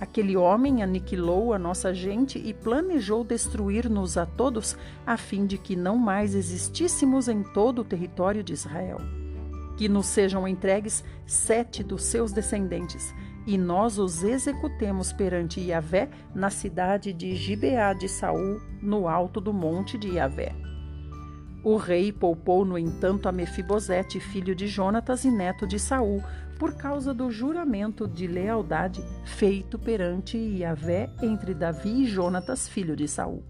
Aquele 0.00 0.36
homem 0.36 0.82
aniquilou 0.82 1.54
a 1.54 1.58
nossa 1.58 1.94
gente 1.94 2.38
e 2.38 2.52
planejou 2.52 3.24
destruir-nos 3.24 4.18
a 4.18 4.26
todos, 4.26 4.76
a 5.06 5.16
fim 5.16 5.46
de 5.46 5.56
que 5.56 5.74
não 5.74 5.96
mais 5.96 6.34
existíssemos 6.34 7.28
em 7.28 7.42
todo 7.42 7.80
o 7.80 7.84
território 7.84 8.42
de 8.42 8.52
Israel. 8.52 8.98
Que 9.76 9.88
nos 9.88 10.06
sejam 10.06 10.46
entregues 10.46 11.02
sete 11.26 11.82
dos 11.82 12.02
seus 12.02 12.30
descendentes, 12.30 13.14
e 13.46 13.56
nós 13.56 13.98
os 13.98 14.24
executemos 14.24 15.12
perante 15.12 15.60
Yahvé 15.60 16.10
na 16.34 16.50
cidade 16.50 17.12
de 17.12 17.36
Gibeá 17.36 17.92
de 17.92 18.08
Saul, 18.08 18.60
no 18.82 19.08
alto 19.08 19.40
do 19.40 19.52
monte 19.52 19.96
de 19.96 20.14
Yahvé. 20.16 20.52
O 21.62 21.76
rei 21.76 22.12
poupou, 22.12 22.64
no 22.64 22.78
entanto, 22.78 23.28
a 23.28 23.32
Mefibosete, 23.32 24.20
filho 24.20 24.54
de 24.54 24.66
Jonatas 24.66 25.24
e 25.24 25.30
neto 25.30 25.66
de 25.66 25.78
Saul, 25.78 26.22
por 26.58 26.74
causa 26.74 27.12
do 27.12 27.30
juramento 27.30 28.06
de 28.08 28.26
lealdade 28.26 29.02
feito 29.24 29.78
perante 29.78 30.38
Yahvé 30.38 31.10
entre 31.22 31.54
Davi 31.54 32.02
e 32.02 32.06
Jonatas, 32.06 32.68
filho 32.68 32.96
de 32.96 33.06
Saul. 33.06 33.44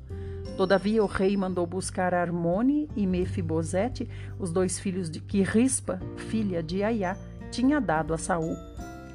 Todavia 0.56 1.04
o 1.04 1.06
rei 1.06 1.36
mandou 1.36 1.66
buscar 1.66 2.14
Armone 2.14 2.88
e 2.96 3.06
Mefibosete, 3.06 4.08
os 4.38 4.50
dois 4.50 4.78
filhos 4.78 5.10
de 5.10 5.20
que 5.20 5.42
Rispa, 5.42 6.00
filha 6.16 6.62
de 6.62 6.82
Aiá, 6.82 7.14
tinha 7.50 7.78
dado 7.80 8.14
a 8.14 8.18
Saul. 8.18 8.56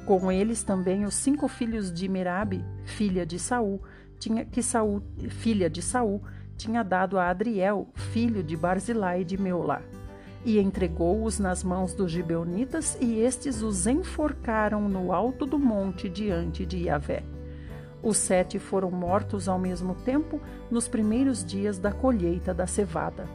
Com 0.06 0.30
eles 0.30 0.62
também 0.62 1.04
os 1.04 1.14
cinco 1.14 1.48
filhos 1.48 1.92
de 1.92 2.08
Merabe, 2.08 2.64
filha 2.84 3.24
de 3.24 3.38
Saul, 3.38 3.80
tinha 4.18 4.44
que 4.44 4.62
Saul, 4.62 5.02
filha 5.28 5.70
de 5.70 5.80
Saul, 5.80 6.22
tinha 6.56 6.82
dado 6.82 7.18
a 7.18 7.28
Adriel, 7.28 7.88
filho 7.94 8.42
de 8.42 8.56
Barzilai 8.56 9.24
de 9.24 9.38
Meolá 9.38 9.82
e 10.44 10.58
entregou-os 10.58 11.38
nas 11.38 11.62
mãos 11.62 11.94
dos 11.94 12.10
gibeonitas, 12.10 12.96
e 13.00 13.20
estes 13.20 13.62
os 13.62 13.86
enforcaram 13.86 14.88
no 14.88 15.12
alto 15.12 15.46
do 15.46 15.58
monte 15.58 16.08
diante 16.08 16.66
de 16.66 16.84
Yahvé. 16.84 17.22
Os 18.02 18.16
sete 18.16 18.58
foram 18.58 18.90
mortos 18.90 19.48
ao 19.48 19.58
mesmo 19.58 19.94
tempo 19.94 20.40
nos 20.70 20.88
primeiros 20.88 21.44
dias 21.44 21.78
da 21.78 21.92
colheita 21.92 22.52
da 22.52 22.66
cevada. 22.66 23.28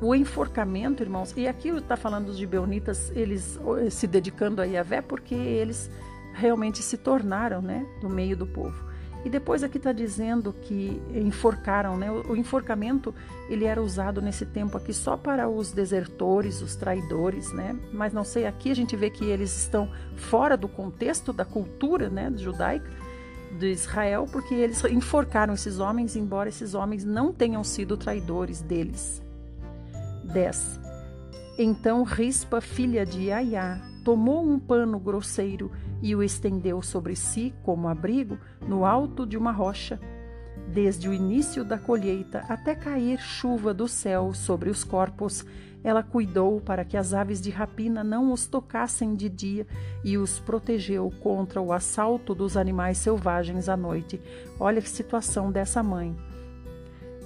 O 0.00 0.14
enforcamento, 0.14 1.02
irmãos, 1.02 1.34
e 1.36 1.48
aqui 1.48 1.68
está 1.70 1.96
falando 1.96 2.26
dos 2.26 2.38
gibeonitas, 2.38 3.10
eles 3.16 3.58
se 3.90 4.06
dedicando 4.06 4.62
a 4.62 4.64
Yahvé, 4.64 5.02
porque 5.02 5.34
eles 5.34 5.90
realmente 6.34 6.82
se 6.82 6.96
tornaram 6.96 7.60
né, 7.60 7.84
do 8.00 8.08
meio 8.08 8.36
do 8.36 8.46
povo. 8.46 8.88
E 9.24 9.28
depois 9.28 9.64
aqui 9.64 9.78
está 9.78 9.90
dizendo 9.90 10.52
que 10.52 11.02
enforcaram, 11.12 11.96
né? 11.96 12.08
O 12.10 12.36
enforcamento 12.36 13.12
ele 13.50 13.64
era 13.64 13.82
usado 13.82 14.22
nesse 14.22 14.46
tempo 14.46 14.76
aqui 14.76 14.92
só 14.92 15.16
para 15.16 15.48
os 15.48 15.72
desertores, 15.72 16.62
os 16.62 16.76
traidores, 16.76 17.52
né? 17.52 17.76
Mas 17.92 18.12
não 18.12 18.22
sei, 18.22 18.46
aqui 18.46 18.70
a 18.70 18.74
gente 18.74 18.94
vê 18.94 19.10
que 19.10 19.24
eles 19.24 19.54
estão 19.56 19.90
fora 20.14 20.56
do 20.56 20.68
contexto 20.68 21.32
da 21.32 21.44
cultura, 21.44 22.08
né, 22.08 22.32
judaica 22.36 22.88
de 23.58 23.72
Israel, 23.72 24.26
porque 24.30 24.54
eles 24.54 24.84
enforcaram 24.84 25.54
esses 25.54 25.80
homens, 25.80 26.14
embora 26.14 26.48
esses 26.48 26.74
homens 26.74 27.04
não 27.04 27.32
tenham 27.32 27.64
sido 27.64 27.96
traidores 27.96 28.62
deles. 28.62 29.20
10. 30.28 30.80
Então 31.58 32.04
Rispa, 32.04 32.60
filha 32.60 33.04
de 33.04 33.32
Aiá, 33.32 33.80
tomou 34.04 34.42
um 34.42 34.58
pano 34.58 34.98
grosseiro 34.98 35.72
e 36.00 36.14
o 36.14 36.22
estendeu 36.22 36.80
sobre 36.80 37.16
si 37.16 37.52
como 37.62 37.88
abrigo 37.88 38.38
no 38.66 38.84
alto 38.84 39.26
de 39.26 39.36
uma 39.36 39.50
rocha, 39.50 39.98
desde 40.72 41.08
o 41.08 41.12
início 41.12 41.64
da 41.64 41.76
colheita 41.76 42.44
até 42.48 42.74
cair 42.74 43.18
chuva 43.18 43.74
do 43.74 43.88
céu 43.88 44.32
sobre 44.32 44.70
os 44.70 44.84
corpos. 44.84 45.44
Ela 45.82 46.02
cuidou 46.02 46.60
para 46.60 46.84
que 46.84 46.96
as 46.96 47.14
aves 47.14 47.40
de 47.40 47.50
rapina 47.50 48.04
não 48.04 48.32
os 48.32 48.46
tocassem 48.46 49.14
de 49.14 49.28
dia 49.28 49.66
e 50.04 50.18
os 50.18 50.38
protegeu 50.38 51.12
contra 51.20 51.60
o 51.60 51.72
assalto 51.72 52.34
dos 52.34 52.56
animais 52.56 52.98
selvagens 52.98 53.68
à 53.68 53.76
noite. 53.76 54.20
Olha 54.60 54.82
que 54.82 54.88
situação 54.88 55.50
dessa 55.50 55.82
mãe. 55.82 56.16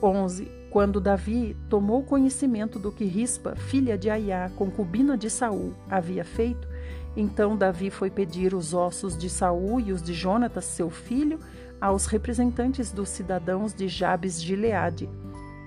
11. 0.03 0.62
Quando 0.73 1.03
Davi 1.03 1.55
tomou 1.69 2.03
conhecimento 2.03 2.79
do 2.79 2.91
que 2.91 3.05
Rispa, 3.05 3.55
filha 3.55 3.99
de 3.99 4.09
Aiá, 4.09 4.51
concubina 4.57 5.19
de 5.19 5.29
Saul, 5.29 5.75
havia 5.87 6.25
feito, 6.25 6.67
então 7.15 7.55
Davi 7.55 7.91
foi 7.91 8.09
pedir 8.09 8.55
os 8.55 8.73
ossos 8.73 9.15
de 9.15 9.29
Saul 9.29 9.81
e 9.81 9.93
os 9.93 10.03
de 10.03 10.15
Jonatas, 10.15 10.65
seu 10.65 10.89
filho, 10.89 11.39
aos 11.79 12.07
representantes 12.07 12.91
dos 12.91 13.11
cidadãos 13.11 13.75
de 13.75 13.87
Jabes 13.87 14.43
de 14.43 14.57
Leade. 14.57 15.11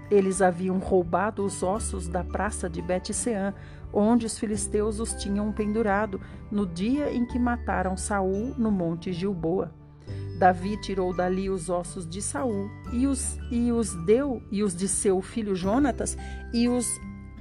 Eles 0.10 0.42
haviam 0.42 0.80
roubado 0.80 1.46
os 1.46 1.62
ossos 1.62 2.08
da 2.08 2.24
praça 2.24 2.68
de 2.68 2.82
Bet-Seã, 2.82 3.54
onde 3.94 4.26
os 4.26 4.40
filisteus 4.40 5.00
os 5.00 5.14
tinham 5.14 5.52
pendurado 5.52 6.20
no 6.50 6.66
dia 6.66 7.14
em 7.14 7.28
que 7.28 7.38
mataram 7.38 7.96
Saul 7.96 8.56
no 8.58 8.72
monte 8.72 9.14
Gilboa. 9.14 9.72
Davi 10.38 10.80
tirou 10.82 11.16
dali 11.16 11.50
os 11.50 11.70
ossos 11.70 12.08
de 12.08 12.22
Saul 12.22 12.70
e 12.92 13.08
os, 13.08 13.38
e 13.50 13.72
os 13.72 13.94
deu 14.06 14.42
e 14.52 14.64
os 14.64 14.76
de 14.76 14.88
seu 14.88 15.22
filho 15.22 15.56
Jonatas 15.56 16.18
e 16.54 16.68
os 16.68 16.88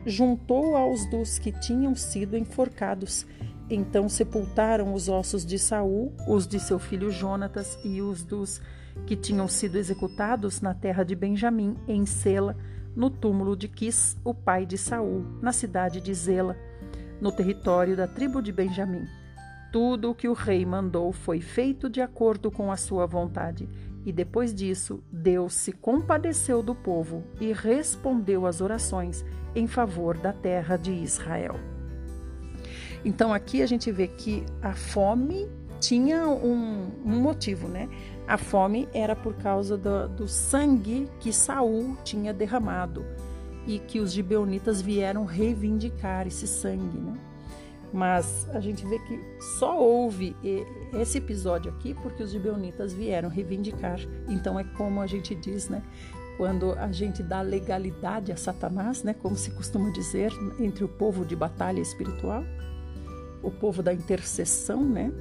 juntou 0.06 0.76
aos 0.76 1.08
dos 1.10 1.38
que 1.38 1.50
tinham 1.50 1.94
sido 1.94 2.36
enforcados 2.36 3.26
então 3.68 4.08
sepultaram 4.08 4.92
os 4.92 5.08
ossos 5.08 5.44
de 5.44 5.58
Saul, 5.58 6.12
os 6.28 6.46
de 6.46 6.60
seu 6.60 6.78
filho 6.78 7.10
Jonatas 7.10 7.78
e 7.84 8.02
os 8.02 8.22
dos 8.22 8.60
que 9.06 9.16
tinham 9.16 9.48
sido 9.48 9.76
executados 9.76 10.60
na 10.60 10.74
terra 10.74 11.02
de 11.02 11.16
Benjamim, 11.16 11.76
em 11.88 12.06
Sela, 12.06 12.56
no 12.94 13.10
túmulo 13.10 13.56
de 13.56 13.66
Quis, 13.66 14.16
o 14.24 14.34
pai 14.34 14.66
de 14.66 14.78
Saul, 14.78 15.24
na 15.40 15.52
cidade 15.52 16.00
de 16.00 16.14
Zela, 16.14 16.56
no 17.20 17.32
território 17.32 17.96
da 17.96 18.06
tribo 18.06 18.40
de 18.40 18.52
Benjamim. 18.52 19.04
Tudo 19.74 20.12
o 20.12 20.14
que 20.14 20.28
o 20.28 20.34
rei 20.34 20.64
mandou 20.64 21.10
foi 21.10 21.40
feito 21.40 21.90
de 21.90 22.00
acordo 22.00 22.48
com 22.48 22.70
a 22.70 22.76
sua 22.76 23.06
vontade, 23.06 23.68
e 24.06 24.12
depois 24.12 24.54
disso, 24.54 25.02
Deus 25.10 25.52
se 25.54 25.72
compadeceu 25.72 26.62
do 26.62 26.76
povo 26.76 27.24
e 27.40 27.52
respondeu 27.52 28.46
às 28.46 28.60
orações 28.60 29.24
em 29.52 29.66
favor 29.66 30.16
da 30.16 30.32
terra 30.32 30.76
de 30.76 30.92
Israel. 30.92 31.56
Então 33.04 33.34
aqui 33.34 33.62
a 33.62 33.66
gente 33.66 33.90
vê 33.90 34.06
que 34.06 34.46
a 34.62 34.74
fome 34.74 35.50
tinha 35.80 36.28
um, 36.28 36.92
um 37.04 37.20
motivo, 37.20 37.66
né? 37.66 37.88
A 38.28 38.38
fome 38.38 38.88
era 38.94 39.16
por 39.16 39.34
causa 39.34 39.76
do, 39.76 40.08
do 40.08 40.28
sangue 40.28 41.08
que 41.18 41.32
Saul 41.32 41.96
tinha 42.04 42.32
derramado 42.32 43.04
e 43.66 43.80
que 43.80 43.98
os 43.98 44.12
gibeonitas 44.12 44.80
vieram 44.80 45.24
reivindicar 45.24 46.28
esse 46.28 46.46
sangue, 46.46 47.00
né? 47.00 47.33
Mas 47.94 48.48
a 48.52 48.58
gente 48.58 48.84
vê 48.84 48.98
que 48.98 49.20
só 49.56 49.78
houve 49.78 50.36
esse 50.92 51.18
episódio 51.18 51.70
aqui 51.70 51.94
porque 51.94 52.24
os 52.24 52.32
gibeonitas 52.32 52.92
vieram 52.92 53.28
reivindicar. 53.28 54.00
Então 54.28 54.58
é 54.58 54.64
como 54.64 55.00
a 55.00 55.06
gente 55.06 55.32
diz, 55.32 55.68
né? 55.68 55.80
Quando 56.36 56.72
a 56.72 56.90
gente 56.90 57.22
dá 57.22 57.40
legalidade 57.40 58.32
a 58.32 58.36
Satanás, 58.36 59.04
né? 59.04 59.14
Como 59.14 59.36
se 59.36 59.52
costuma 59.52 59.90
dizer 59.90 60.32
entre 60.58 60.82
o 60.82 60.88
povo 60.88 61.24
de 61.24 61.36
batalha 61.36 61.80
espiritual, 61.80 62.42
o 63.40 63.50
povo 63.52 63.80
da 63.80 63.94
intercessão, 63.94 64.82
né? 64.82 65.12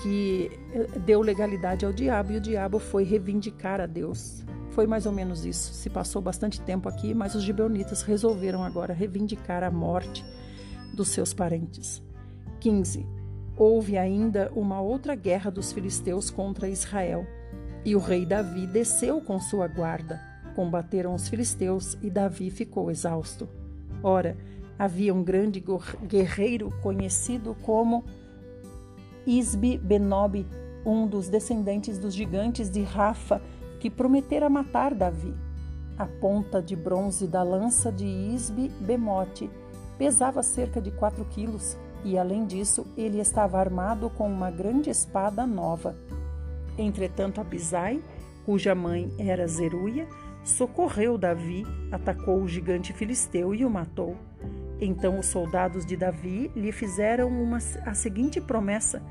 Que 0.00 0.48
eh, 0.74 0.86
deu 1.00 1.20
legalidade 1.20 1.84
ao 1.84 1.92
diabo 1.92 2.34
e 2.34 2.36
o 2.36 2.40
diabo 2.40 2.78
foi 2.78 3.02
reivindicar 3.02 3.80
a 3.80 3.86
Deus. 3.86 4.44
Foi 4.70 4.86
mais 4.86 5.06
ou 5.06 5.12
menos 5.12 5.44
isso. 5.44 5.74
Se 5.74 5.90
passou 5.90 6.22
bastante 6.22 6.60
tempo 6.60 6.88
aqui, 6.88 7.12
mas 7.12 7.34
os 7.34 7.42
gibeonitas 7.42 8.02
resolveram 8.02 8.62
agora 8.62 8.94
reivindicar 8.94 9.64
a 9.64 9.72
morte 9.72 10.24
dos 10.96 11.08
seus 11.08 11.32
parentes. 11.32 12.02
15. 12.58 13.06
Houve 13.56 13.96
ainda 13.96 14.50
uma 14.56 14.80
outra 14.80 15.14
guerra 15.14 15.50
dos 15.50 15.72
filisteus 15.72 16.30
contra 16.30 16.68
Israel, 16.68 17.26
e 17.84 17.94
o 17.94 18.00
rei 18.00 18.26
Davi 18.26 18.66
desceu 18.66 19.20
com 19.20 19.38
sua 19.38 19.68
guarda. 19.68 20.20
Combateram 20.56 21.14
os 21.14 21.28
filisteus 21.28 21.96
e 22.02 22.10
Davi 22.10 22.50
ficou 22.50 22.90
exausto. 22.90 23.48
Ora, 24.02 24.36
havia 24.78 25.14
um 25.14 25.22
grande 25.22 25.62
guerreiro 26.02 26.72
conhecido 26.82 27.54
como 27.62 28.04
Isbi 29.26 29.78
Benob, 29.78 30.46
um 30.84 31.06
dos 31.06 31.28
descendentes 31.28 31.98
dos 31.98 32.14
gigantes 32.14 32.70
de 32.70 32.82
Rafa, 32.82 33.40
que 33.78 33.90
prometera 33.90 34.48
matar 34.48 34.94
Davi. 34.94 35.34
A 35.98 36.06
ponta 36.06 36.60
de 36.60 36.74
bronze 36.74 37.26
da 37.26 37.42
lança 37.42 37.90
de 37.92 38.06
Isbe 38.06 38.68
Bemote 38.80 39.50
pesava 39.98 40.42
cerca 40.42 40.80
de 40.80 40.90
4 40.90 41.24
quilos 41.26 41.76
e, 42.04 42.18
além 42.18 42.46
disso, 42.46 42.86
ele 42.96 43.20
estava 43.20 43.58
armado 43.58 44.10
com 44.10 44.28
uma 44.28 44.50
grande 44.50 44.90
espada 44.90 45.46
nova. 45.46 45.96
Entretanto, 46.78 47.40
Abisai, 47.40 48.02
cuja 48.44 48.74
mãe 48.74 49.12
era 49.18 49.46
Zeruia, 49.46 50.06
socorreu 50.44 51.18
Davi, 51.18 51.64
atacou 51.90 52.40
o 52.40 52.48
gigante 52.48 52.92
filisteu 52.92 53.54
e 53.54 53.64
o 53.64 53.70
matou. 53.70 54.16
Então 54.80 55.18
os 55.18 55.26
soldados 55.26 55.86
de 55.86 55.96
Davi 55.96 56.50
lhe 56.54 56.70
fizeram 56.70 57.28
uma, 57.28 57.58
a 57.84 57.94
seguinte 57.94 58.40
promessa: 58.40 59.02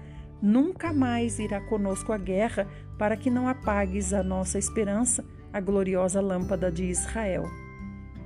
Nunca 0.41 0.93
mais 0.93 1.39
irá 1.39 1.59
conosco 1.59 2.13
a 2.13 2.17
guerra, 2.17 2.67
para 2.97 3.17
que 3.17 3.29
não 3.29 3.47
apagues 3.47 4.13
a 4.13 4.23
nossa 4.23 4.59
esperança, 4.59 5.25
a 5.51 5.59
gloriosa 5.59 6.21
lâmpada 6.21 6.71
de 6.71 6.85
Israel. 6.85 7.43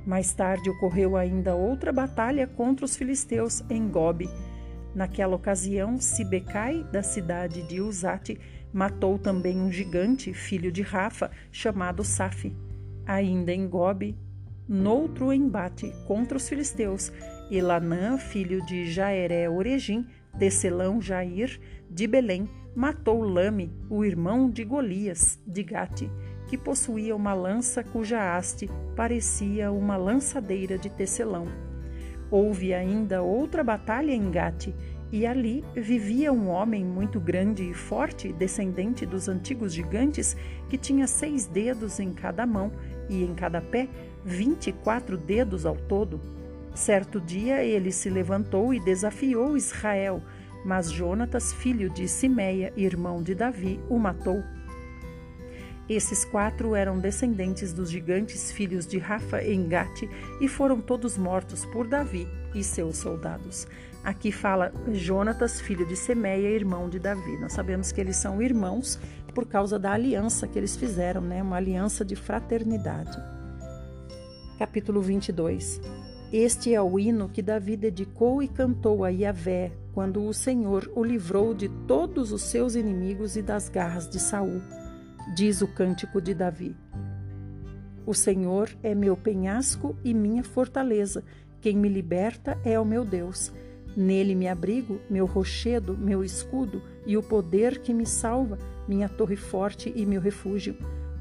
Mais 0.10 0.34
tarde 0.34 0.72
ocorreu 0.72 1.16
ainda 1.16 1.54
outra 1.54 1.94
batalha 1.94 2.48
contra 2.48 2.84
os 2.84 2.98
filisteus 2.98 3.64
em 3.70 3.88
Gobe. 3.88 4.28
Naquela 4.96 5.36
ocasião, 5.36 6.00
Sibecai, 6.00 6.84
da 6.92 7.04
cidade 7.04 7.62
de 7.68 7.80
Uzate, 7.80 8.40
matou 8.74 9.20
também 9.20 9.60
um 9.60 9.72
gigante, 9.72 10.34
filho 10.34 10.72
de 10.72 10.82
Rafa, 10.82 11.30
chamado 11.52 12.04
Safi. 12.04 12.58
Ainda 13.06 13.54
em 13.54 13.68
Gobe, 13.68 14.18
noutro 14.68 15.32
embate 15.32 15.94
contra 16.08 16.38
os 16.38 16.50
filisteus, 16.50 17.14
Elanã, 17.52 18.18
filho 18.18 18.66
de 18.66 18.92
Jaeré 18.92 19.48
Orejim, 19.48 20.08
Tecelão 20.40 21.00
Jair, 21.00 21.60
de 21.88 22.08
Belém, 22.08 22.50
matou 22.76 23.22
Lame, 23.22 23.72
o 23.88 24.04
irmão 24.04 24.50
de 24.50 24.64
Golias, 24.64 25.40
de 25.46 25.62
Gate, 25.62 26.10
que 26.50 26.58
possuía 26.58 27.16
uma 27.16 27.36
lança 27.36 27.84
cuja 27.84 28.36
haste 28.36 28.68
parecia 28.96 29.72
uma 29.72 29.96
lançadeira 29.96 30.80
de 30.80 30.90
tecelão. 30.90 31.46
Houve 32.32 32.74
ainda 32.74 33.22
outra 33.22 33.64
batalha 33.64 34.12
em 34.12 34.32
Gate, 34.32 34.74
e 35.12 35.28
ali 35.28 35.64
vivia 35.76 36.34
um 36.34 36.50
homem 36.50 36.84
muito 36.84 37.20
grande 37.20 37.70
e 37.70 37.74
forte, 37.74 38.34
descendente 38.34 39.06
dos 39.06 39.30
antigos 39.30 39.74
gigantes, 39.74 40.36
que 40.68 40.78
tinha 40.78 41.06
seis 41.06 41.46
dedos 41.46 42.00
em 42.00 42.14
cada 42.14 42.48
mão 42.48 42.72
e 43.08 43.24
em 43.24 43.36
cada 43.36 43.62
pé, 43.62 43.88
vinte 44.26 44.68
e 44.68 44.74
quatro 44.74 45.18
dedos 45.18 45.68
ao 45.68 45.76
todo. 45.76 46.20
Certo 46.74 47.22
dia 47.22 47.64
ele 47.64 47.92
se 47.92 48.10
levantou 48.10 48.74
e 48.74 48.80
desafiou 48.80 49.56
Israel, 49.56 50.22
mas 50.66 50.92
Jonatas, 50.92 51.54
filho 51.54 51.90
de 51.92 52.08
Simeia, 52.08 52.74
irmão 52.76 53.22
de 53.22 53.36
Davi, 53.36 53.80
o 53.88 54.00
matou. 54.00 54.44
Esses 55.90 56.24
quatro 56.24 56.76
eram 56.76 57.00
descendentes 57.00 57.74
dos 57.74 57.90
gigantes 57.90 58.52
filhos 58.52 58.86
de 58.86 59.00
Rafa 59.00 59.42
em 59.42 59.68
Gate 59.68 60.08
e 60.40 60.48
foram 60.48 60.80
todos 60.80 61.18
mortos 61.18 61.66
por 61.66 61.88
Davi 61.88 62.28
e 62.54 62.64
seus 62.64 62.98
soldados. 62.98 63.68
Aqui 64.04 64.32
fala 64.32 64.72
Jonatas, 64.94 65.60
filho 65.60 65.88
de 65.88 65.96
Semeia, 65.96 66.48
irmão 66.48 66.88
de 66.90 67.00
Davi. 67.00 67.36
Nós 67.40 67.54
sabemos 67.54 67.92
que 67.92 68.00
eles 68.00 68.18
são 68.18 68.40
irmãos 68.40 69.00
por 69.34 69.48
causa 69.48 69.80
da 69.80 69.92
aliança 69.92 70.48
que 70.48 70.60
eles 70.60 70.76
fizeram, 70.76 71.22
né? 71.22 71.42
Uma 71.42 71.56
aliança 71.56 72.06
de 72.06 72.16
fraternidade. 72.16 73.18
Capítulo 74.60 75.02
22. 75.02 75.82
Este 76.32 76.72
é 76.72 76.80
o 76.80 77.00
hino 77.00 77.30
que 77.30 77.42
Davi 77.42 77.76
dedicou 77.76 78.44
e 78.44 78.48
cantou 78.48 79.04
a 79.04 79.10
Yahvé 79.10 79.72
quando 79.92 80.24
o 80.24 80.34
Senhor 80.36 80.88
o 80.96 81.04
livrou 81.04 81.56
de 81.56 81.68
todos 81.88 82.32
os 82.32 82.44
seus 82.44 82.76
inimigos 82.76 83.36
e 83.36 83.42
das 83.42 83.70
garras 83.70 84.08
de 84.08 84.20
Saul 84.20 84.62
diz 85.36 85.62
o 85.62 85.68
cântico 85.68 86.22
de 86.22 86.34
Davi. 86.34 86.76
O 88.06 88.14
Senhor 88.14 88.70
é 88.82 88.96
meu 88.96 89.16
penhasco 89.16 89.96
e 90.04 90.14
minha 90.14 90.44
fortaleza, 90.44 91.24
quem 91.62 91.76
me 91.76 91.90
liberta 91.90 92.58
é 92.64 92.80
o 92.80 92.86
meu 92.86 93.04
Deus. 93.04 93.52
Nele 93.96 94.34
me 94.34 94.48
abrigo, 94.48 95.00
meu 95.10 95.26
rochedo, 95.26 95.98
meu 95.98 96.24
escudo 96.24 96.82
e 97.06 97.18
o 97.18 97.24
poder 97.24 97.80
que 97.80 97.94
me 97.94 98.06
salva, 98.06 98.58
minha 98.88 99.10
torre 99.10 99.36
forte 99.36 99.92
e 99.96 100.06
meu 100.06 100.22
refúgio. 100.22 100.76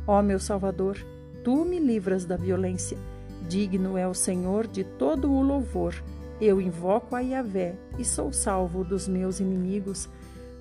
Ó 0.07 0.23
meu 0.23 0.39
Salvador, 0.39 0.97
tu 1.43 1.65
me 1.65 1.79
livras 1.79 2.25
da 2.25 2.37
violência. 2.37 2.97
Digno 3.49 3.97
é 3.97 4.07
o 4.07 4.15
Senhor 4.15 4.67
de 4.67 4.85
todo 4.85 5.31
o 5.31 5.43
louvor. 5.43 5.95
Eu 6.41 6.61
invoco 6.61 7.17
a 7.17 7.21
Yahvé 7.21 7.75
e 7.99 8.05
sou 8.05 8.33
salvo 8.33 8.85
dos 8.85 9.09
meus 9.09 9.41
inimigos. 9.41 10.09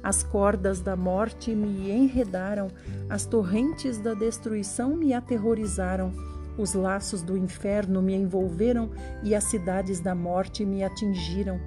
As 0.03 0.23
cordas 0.23 0.79
da 0.79 0.95
morte 0.95 1.53
me 1.53 1.91
enredaram, 1.91 2.69
as 3.09 3.25
torrentes 3.25 3.97
da 3.97 4.13
destruição 4.13 4.95
me 4.95 5.13
aterrorizaram, 5.13 6.13
os 6.57 6.73
laços 6.73 7.21
do 7.21 7.37
inferno 7.37 8.01
me 8.01 8.15
envolveram 8.15 8.89
e 9.23 9.35
as 9.35 9.43
cidades 9.43 9.99
da 9.99 10.15
morte 10.15 10.65
me 10.65 10.83
atingiram. 10.83 11.59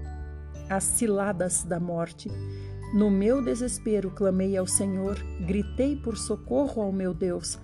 As 0.69 0.85
ciladas 0.85 1.63
da 1.63 1.79
morte. 1.79 2.29
No 2.93 3.09
meu 3.09 3.43
desespero 3.43 4.11
clamei 4.11 4.57
ao 4.57 4.67
Senhor, 4.67 5.17
gritei 5.47 5.95
por 5.95 6.17
socorro 6.17 6.83
ao 6.83 6.93
meu 6.93 7.15
Deus. 7.15 7.59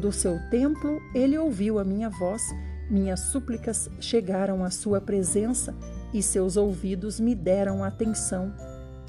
Do 0.00 0.12
seu 0.12 0.38
templo 0.50 1.00
ele 1.14 1.36
ouviu 1.36 1.80
a 1.80 1.84
minha 1.84 2.08
voz, 2.08 2.42
minhas 2.88 3.20
súplicas 3.20 3.90
chegaram 4.00 4.64
à 4.64 4.70
sua 4.70 5.00
presença 5.00 5.74
e 6.14 6.22
seus 6.22 6.56
ouvidos 6.56 7.18
me 7.18 7.34
deram 7.34 7.82
atenção. 7.82 8.54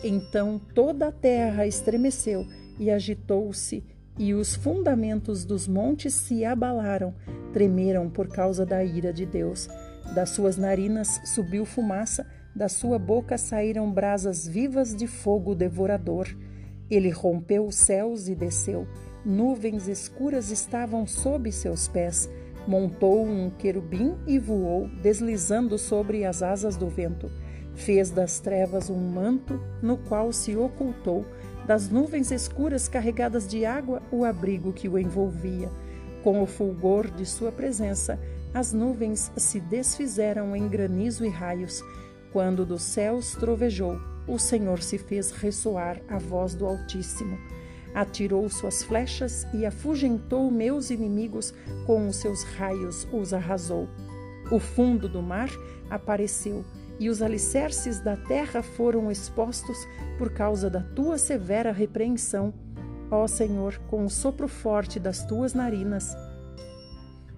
Então 0.04 0.60
toda 0.74 1.08
a 1.08 1.12
terra 1.12 1.68
estremeceu 1.68 2.45
e 2.80 2.89
agitou-se, 2.89 3.84
e 4.18 4.34
os 4.34 4.56
fundamentos 4.56 5.45
dos 5.45 5.68
montes 5.68 6.14
se 6.14 6.43
abalaram, 6.43 7.14
tremeram 7.54 8.10
por 8.10 8.28
causa 8.28 8.66
da 8.66 8.84
ira 8.84 9.14
de 9.14 9.26
Deus. 9.26 9.70
Das 10.14 10.30
suas 10.32 10.58
narinas 10.58 11.22
subiu 11.26 11.66
fumaça, 11.66 12.26
da 12.56 12.68
sua 12.68 12.97
boca 12.97 13.38
saíram 13.38 13.91
brasas 13.91 14.47
vivas 14.47 14.95
de 14.95 15.08
fogo 15.08 15.54
devorador. 15.54 16.28
Ele 16.89 17.10
rompeu 17.10 17.68
os 17.68 17.76
céus 17.76 18.28
e 18.28 18.36
desceu. 18.36 18.88
Nuvens 19.24 19.88
escuras 19.88 20.50
estavam 20.50 21.06
sob 21.06 21.52
seus 21.52 21.88
pés. 21.88 22.30
Montou 22.68 23.26
um 23.26 23.50
querubim 23.50 24.16
e 24.28 24.39
voou, 24.39 24.89
deslizando 25.02 25.78
sobre 25.78 26.26
as 26.26 26.41
asas 26.41 26.76
do 26.76 26.88
vento. 26.88 27.32
Fez 27.80 28.09
das 28.09 28.39
trevas 28.41 28.89
um 28.89 28.97
manto 28.97 29.59
no 29.82 29.97
qual 29.97 30.34
se 30.34 30.55
ocultou, 30.55 31.25
das 31.65 31.89
nuvens 31.89 32.30
escuras 32.30 32.89
carregadas 32.89 33.47
de 33.47 33.65
água, 33.65 34.01
o 34.11 34.25
abrigo 34.25 34.73
que 34.73 34.89
o 34.89 34.97
envolvia. 34.97 35.69
Com 36.21 36.43
o 36.43 36.45
fulgor 36.45 37.09
de 37.09 37.25
sua 37.25 37.53
presença, 37.53 38.19
as 38.53 38.73
nuvens 38.73 39.32
se 39.38 39.61
desfizeram 39.61 40.53
em 40.55 40.67
granizo 40.67 41.25
e 41.25 41.30
raios. 41.30 41.82
Quando 42.34 42.65
dos 42.65 42.82
céus 42.82 43.32
trovejou, 43.36 43.97
o 44.27 44.38
Senhor 44.38 44.82
se 44.82 44.97
fez 44.97 45.32
ressoar 45.32 46.01
a 46.09 46.17
voz 46.17 46.53
do 46.53 46.65
Altíssimo. 46.65 47.38
Atirou 47.95 48.49
suas 48.49 48.84
flechas 48.84 49.47
e 49.53 49.65
afugentou 49.65 50.51
meus 50.51 50.89
inimigos, 50.89 51.53
com 51.86 52.09
os 52.09 52.17
seus 52.17 52.43
raios 52.43 53.07
os 53.13 53.34
arrasou. 53.34 53.88
O 54.51 54.59
fundo 54.59 55.07
do 55.07 55.21
mar 55.21 55.49
apareceu 55.89 56.65
e 57.00 57.10
os 57.10 57.22
alicerces 57.22 58.00
da 58.00 58.18
terra 58.18 58.62
foram 58.62 59.10
expostos 59.10 59.78
por 60.18 60.32
causa 60.32 60.70
da 60.70 60.82
tua 60.82 61.18
severa 61.18 61.72
repreensão, 61.72 62.54
ó 63.10 63.26
Senhor, 63.26 63.78
com 63.89 64.06
o 64.06 64.10
sopro 64.10 64.47
forte 64.47 65.00
das 65.00 65.26
tuas 65.26 65.54
narinas. 65.54 66.16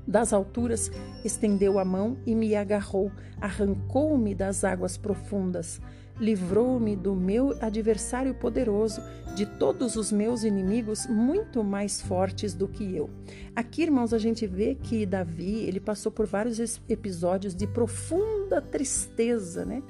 Das 0.07 0.33
alturas 0.33 0.91
estendeu 1.23 1.77
a 1.77 1.85
mão 1.85 2.17
e 2.25 2.33
me 2.33 2.55
agarrou, 2.55 3.11
arrancou-me 3.39 4.33
das 4.33 4.63
águas 4.63 4.97
profundas 4.97 5.79
livrou-me 6.21 6.95
do 6.95 7.15
meu 7.15 7.57
adversário 7.59 8.35
poderoso, 8.35 9.01
de 9.35 9.45
todos 9.45 9.95
os 9.95 10.11
meus 10.11 10.43
inimigos 10.43 11.07
muito 11.07 11.63
mais 11.63 11.99
fortes 11.99 12.53
do 12.53 12.67
que 12.67 12.95
eu. 12.95 13.09
Aqui, 13.55 13.81
irmãos, 13.81 14.13
a 14.13 14.17
gente 14.17 14.45
vê 14.45 14.75
que 14.75 15.05
Davi, 15.05 15.63
ele 15.63 15.79
passou 15.79 16.11
por 16.11 16.27
vários 16.27 16.79
episódios 16.87 17.55
de 17.55 17.65
profunda 17.65 18.61
tristeza, 18.61 19.65
né? 19.65 19.81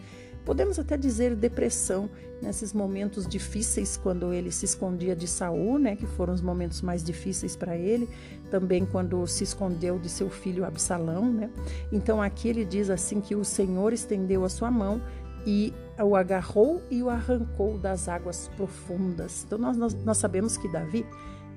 Podemos 0.46 0.80
até 0.80 0.98
dizer 0.98 1.36
depressão 1.36 2.10
nesses 2.42 2.74
momentos 2.74 3.28
difíceis 3.28 3.96
quando 3.96 4.34
ele 4.34 4.52
se 4.52 4.66
escondia 4.66 5.16
de 5.16 5.28
Saul, 5.28 5.78
né, 5.78 5.96
que 5.96 6.08
foram 6.08 6.34
os 6.34 6.42
momentos 6.42 6.82
mais 6.82 7.04
difíceis 7.04 7.56
para 7.56 7.78
ele, 7.78 8.10
também 8.50 8.84
quando 8.84 9.28
se 9.28 9.44
escondeu 9.44 10.00
de 10.00 10.10
seu 10.10 10.32
filho 10.32 10.66
Absalão, 10.66 11.32
né? 11.32 11.52
Então 11.92 12.20
aqui 12.20 12.50
ele 12.50 12.66
diz 12.66 12.90
assim 12.90 13.22
que 13.22 13.36
o 13.36 13.44
Senhor 13.44 13.94
estendeu 13.94 14.44
a 14.44 14.50
sua 14.50 14.72
mão 14.72 15.00
e 15.46 15.72
o 16.04 16.16
agarrou 16.16 16.82
e 16.90 17.02
o 17.04 17.10
arrancou 17.10 17.78
das 17.78 18.08
águas 18.08 18.50
profundas. 18.56 19.44
Então, 19.46 19.58
nós, 19.58 19.78
nós, 19.78 19.94
nós 20.04 20.18
sabemos 20.18 20.58
que 20.58 20.72
Davi 20.72 21.06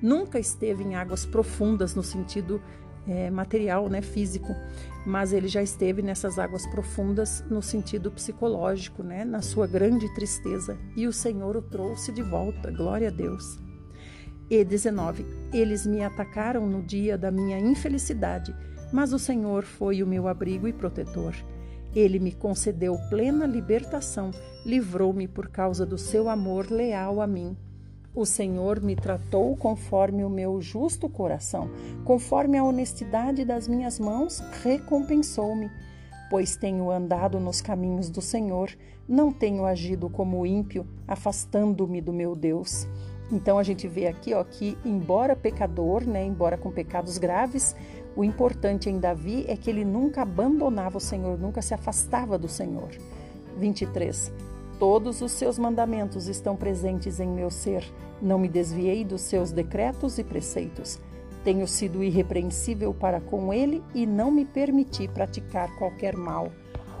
nunca 0.01 0.39
esteve 0.39 0.83
em 0.83 0.95
águas 0.95 1.25
profundas 1.25 1.95
no 1.95 2.03
sentido 2.03 2.61
é, 3.07 3.29
material, 3.29 3.87
né, 3.87 4.01
físico, 4.01 4.55
mas 5.05 5.31
ele 5.31 5.47
já 5.47 5.61
esteve 5.61 6.01
nessas 6.01 6.39
águas 6.39 6.65
profundas 6.67 7.43
no 7.49 7.61
sentido 7.61 8.11
psicológico, 8.11 9.03
né, 9.03 9.23
na 9.23 9.41
sua 9.41 9.67
grande 9.67 10.11
tristeza, 10.15 10.77
e 10.95 11.07
o 11.07 11.13
Senhor 11.13 11.55
o 11.55 11.61
trouxe 11.61 12.11
de 12.11 12.23
volta. 12.23 12.71
Glória 12.71 13.09
a 13.09 13.11
Deus. 13.11 13.59
E 14.49 14.63
19. 14.63 15.25
Eles 15.53 15.85
me 15.85 16.03
atacaram 16.03 16.67
no 16.67 16.83
dia 16.83 17.17
da 17.17 17.31
minha 17.31 17.59
infelicidade, 17.59 18.55
mas 18.91 19.13
o 19.13 19.19
Senhor 19.19 19.63
foi 19.63 20.03
o 20.03 20.07
meu 20.07 20.27
abrigo 20.27 20.67
e 20.67 20.73
protetor. 20.73 21.33
Ele 21.95 22.19
me 22.19 22.33
concedeu 22.33 22.97
plena 23.09 23.45
libertação, 23.45 24.31
livrou-me 24.65 25.27
por 25.27 25.47
causa 25.47 25.85
do 25.85 25.97
seu 25.97 26.27
amor 26.27 26.69
leal 26.69 27.21
a 27.21 27.27
mim. 27.27 27.55
O 28.13 28.25
Senhor 28.25 28.81
me 28.81 28.95
tratou 28.95 29.55
conforme 29.55 30.23
o 30.23 30.29
meu 30.29 30.61
justo 30.61 31.07
coração, 31.07 31.69
conforme 32.03 32.57
a 32.57 32.63
honestidade 32.63 33.45
das 33.45 33.67
minhas 33.67 33.97
mãos, 33.97 34.41
recompensou-me. 34.63 35.71
Pois 36.29 36.57
tenho 36.57 36.91
andado 36.91 37.39
nos 37.39 37.61
caminhos 37.61 38.09
do 38.09 38.21
Senhor, 38.21 38.69
não 39.07 39.31
tenho 39.31 39.65
agido 39.65 40.09
como 40.09 40.45
ímpio, 40.45 40.85
afastando-me 41.07 42.01
do 42.01 42.11
meu 42.11 42.35
Deus. 42.35 42.87
Então 43.31 43.57
a 43.57 43.63
gente 43.63 43.87
vê 43.87 44.07
aqui 44.07 44.33
ó, 44.33 44.43
que, 44.43 44.77
embora 44.85 45.35
pecador, 45.35 46.05
né, 46.05 46.23
embora 46.25 46.57
com 46.57 46.71
pecados 46.71 47.17
graves, 47.17 47.75
o 48.15 48.23
importante 48.23 48.89
em 48.89 48.97
Davi 48.97 49.45
é 49.47 49.57
que 49.57 49.69
ele 49.69 49.83
nunca 49.83 50.21
abandonava 50.21 50.97
o 50.97 51.01
Senhor, 51.01 51.37
nunca 51.37 51.61
se 51.61 51.73
afastava 51.73 52.37
do 52.37 52.47
Senhor. 52.47 52.89
23. 53.57 54.31
Todos 54.79 55.21
os 55.21 55.31
seus 55.31 55.59
mandamentos 55.59 56.27
estão 56.27 56.55
presentes 56.55 57.19
em 57.19 57.27
meu 57.27 57.51
ser. 57.51 57.83
Não 58.21 58.39
me 58.39 58.47
desviei 58.47 59.03
dos 59.03 59.21
seus 59.21 59.51
decretos 59.51 60.17
e 60.17 60.23
preceitos. 60.23 60.99
Tenho 61.43 61.67
sido 61.67 62.03
irrepreensível 62.03 62.93
para 62.93 63.19
com 63.19 63.53
ele 63.53 63.83
e 63.93 64.05
não 64.05 64.31
me 64.31 64.45
permiti 64.45 65.07
praticar 65.07 65.75
qualquer 65.77 66.15
mal. 66.15 66.51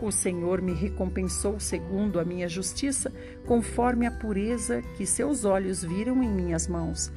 O 0.01 0.11
Senhor 0.11 0.61
me 0.61 0.73
recompensou 0.73 1.59
segundo 1.59 2.19
a 2.19 2.25
minha 2.25 2.49
justiça, 2.49 3.11
conforme 3.45 4.05
a 4.05 4.11
pureza 4.11 4.81
que 4.97 5.05
seus 5.05 5.45
olhos 5.45 5.83
viram 5.83 6.21
em 6.21 6.29
minhas 6.29 6.67
mãos. 6.67 7.11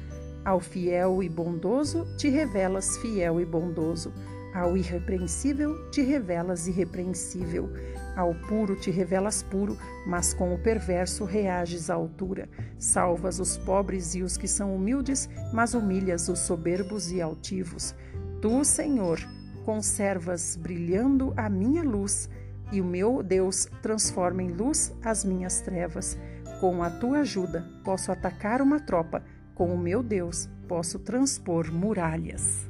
Ao 0.49 0.59
fiel 0.59 1.21
e 1.21 1.29
bondoso 1.29 2.07
te 2.17 2.27
revelas 2.27 2.97
fiel 2.97 3.39
e 3.39 3.45
bondoso. 3.45 4.11
Ao 4.51 4.75
irrepreensível 4.75 5.91
te 5.91 6.01
revelas 6.01 6.65
irrepreensível. 6.67 7.69
Ao 8.15 8.33
puro 8.33 8.75
te 8.75 8.89
revelas 8.89 9.43
puro, 9.43 9.77
mas 10.07 10.33
com 10.33 10.51
o 10.51 10.57
perverso 10.57 11.23
reages 11.23 11.91
à 11.91 11.93
altura. 11.93 12.49
Salvas 12.79 13.39
os 13.39 13.57
pobres 13.59 14.15
e 14.15 14.23
os 14.23 14.37
que 14.37 14.47
são 14.47 14.75
humildes, 14.75 15.29
mas 15.53 15.75
humilhas 15.75 16.27
os 16.29 16.39
soberbos 16.39 17.11
e 17.11 17.21
altivos. 17.21 17.93
Tu, 18.41 18.65
Senhor, 18.65 19.19
conservas 19.63 20.55
brilhando 20.55 21.31
a 21.37 21.47
minha 21.47 21.83
luz, 21.83 22.27
e 22.71 22.81
o 22.81 22.85
meu 22.85 23.21
Deus 23.21 23.67
transforma 23.83 24.41
em 24.41 24.49
luz 24.49 24.97
as 25.03 25.23
minhas 25.23 25.61
trevas. 25.61 26.17
Com 26.59 26.81
a 26.81 26.89
tua 26.89 27.19
ajuda, 27.19 27.69
posso 27.85 28.11
atacar 28.11 28.63
uma 28.63 28.79
tropa, 28.79 29.23
com 29.59 29.73
o 29.73 29.77
meu 29.77 30.01
Deus, 30.01 30.47
posso 30.69 30.97
transpor 30.97 31.69
muralhas. 31.69 32.65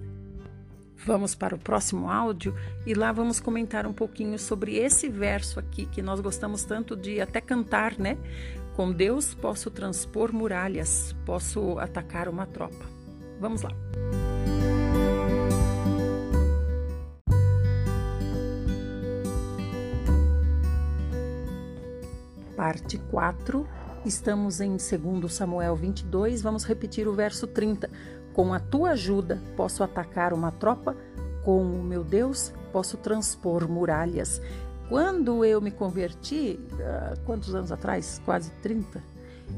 Vamos 1.06 1.36
para 1.36 1.54
o 1.54 1.60
próximo 1.60 2.10
áudio 2.10 2.56
e 2.84 2.96
lá 2.96 3.12
vamos 3.12 3.40
comentar 3.40 3.86
um 3.86 3.94
pouquinho 3.94 4.40
sobre 4.40 4.76
esse 4.76 5.08
verso 5.08 5.60
aqui 5.60 5.86
que 5.86 6.02
nós 6.02 6.20
gostamos 6.20 6.64
tanto 6.64 6.98
de 6.98 7.22
até 7.22 7.40
cantar, 7.40 7.96
né? 8.00 8.18
Com 8.76 8.92
Deus 8.92 9.36
posso 9.36 9.70
transpor 9.70 10.34
muralhas, 10.34 11.16
posso 11.28 11.78
atacar 11.78 12.28
uma 12.28 12.48
tropa. 12.48 12.84
Vamos 13.40 13.62
lá. 13.62 13.72
Parte 22.58 22.98
4. 23.12 23.79
Estamos 24.06 24.62
em 24.62 24.78
2 24.78 25.32
Samuel 25.32 25.76
22, 25.76 26.42
vamos 26.42 26.64
repetir 26.64 27.08
o 27.08 27.14
verso 27.14 27.46
30. 27.46 27.90
Com 28.34 28.54
a 28.54 28.60
tua 28.60 28.92
ajuda, 28.92 29.42
posso 29.58 29.84
atacar 29.84 30.34
uma 30.34 30.52
tropa, 30.52 30.96
com 31.44 31.62
o 31.62 31.84
meu 31.84 32.04
Deus, 32.04 32.54
posso 32.72 32.96
transpor 32.96 33.68
muralhas. 33.68 34.42
Quando 34.88 35.44
eu 35.44 35.60
me 35.60 35.70
converti, 35.70 36.60
uh, 36.74 37.20
quantos 37.26 37.54
anos 37.54 37.72
atrás? 37.72 38.22
Quase 38.24 38.52
30. 38.62 39.04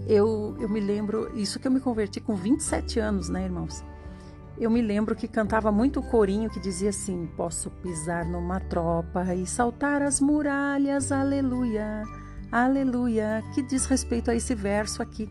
Eu, 0.08 0.56
eu 0.60 0.68
me 0.68 0.80
lembro, 0.80 1.32
isso 1.38 1.60
que 1.60 1.68
eu 1.68 1.72
me 1.72 1.80
converti 1.80 2.20
com 2.20 2.36
27 2.36 3.00
anos, 3.00 3.30
né, 3.30 3.44
irmãos? 3.44 3.84
Eu 4.58 4.70
me 4.70 4.82
lembro 4.82 5.16
que 5.16 5.28
cantava 5.28 5.72
muito 5.72 6.00
o 6.00 6.04
corinho 6.04 6.50
que 6.50 6.60
dizia 6.60 6.90
assim: 6.90 7.30
Posso 7.38 7.70
pisar 7.70 8.26
numa 8.26 8.60
tropa 8.60 9.34
e 9.36 9.46
saltar 9.46 10.02
as 10.02 10.20
muralhas, 10.20 11.12
aleluia, 11.12 12.04
aleluia, 12.52 13.44
que 13.54 13.62
diz 13.62 13.86
respeito 13.86 14.30
a 14.30 14.36
esse 14.36 14.54
verso 14.54 15.02
aqui. 15.02 15.30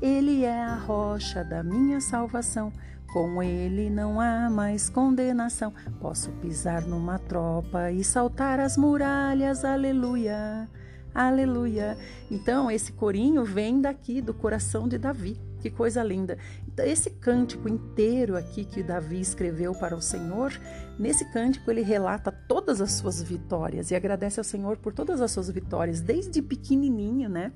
Ele 0.00 0.44
é 0.44 0.62
a 0.62 0.74
rocha 0.74 1.44
da 1.44 1.62
minha 1.62 2.00
salvação. 2.00 2.72
Com 3.12 3.40
ele 3.42 3.88
não 3.88 4.20
há 4.20 4.50
mais 4.50 4.90
condenação. 4.90 5.72
Posso 6.00 6.32
pisar 6.32 6.82
numa 6.82 7.18
tropa 7.18 7.92
e 7.92 8.02
saltar 8.02 8.58
as 8.58 8.76
muralhas. 8.76 9.64
Aleluia. 9.64 10.68
Aleluia. 11.14 11.96
Então, 12.28 12.68
esse 12.68 12.92
corinho 12.92 13.44
vem 13.44 13.80
daqui 13.80 14.20
do 14.20 14.34
coração 14.34 14.88
de 14.88 14.98
Davi. 14.98 15.40
Que 15.60 15.70
coisa 15.70 16.02
linda. 16.02 16.36
Então, 16.66 16.84
esse 16.84 17.08
cântico 17.08 17.68
inteiro 17.68 18.36
aqui 18.36 18.64
que 18.64 18.82
Davi 18.82 19.20
escreveu 19.20 19.72
para 19.76 19.94
o 19.94 20.02
Senhor, 20.02 20.52
nesse 20.98 21.24
cântico 21.32 21.70
ele 21.70 21.82
relata 21.82 22.30
todas 22.30 22.80
as 22.80 22.92
suas 22.92 23.22
vitórias 23.22 23.90
e 23.90 23.94
agradece 23.94 24.40
ao 24.40 24.44
Senhor 24.44 24.76
por 24.76 24.92
todas 24.92 25.20
as 25.20 25.30
suas 25.30 25.50
vitórias, 25.50 26.00
desde 26.00 26.40
pequenininho, 26.42 27.28
né? 27.28 27.52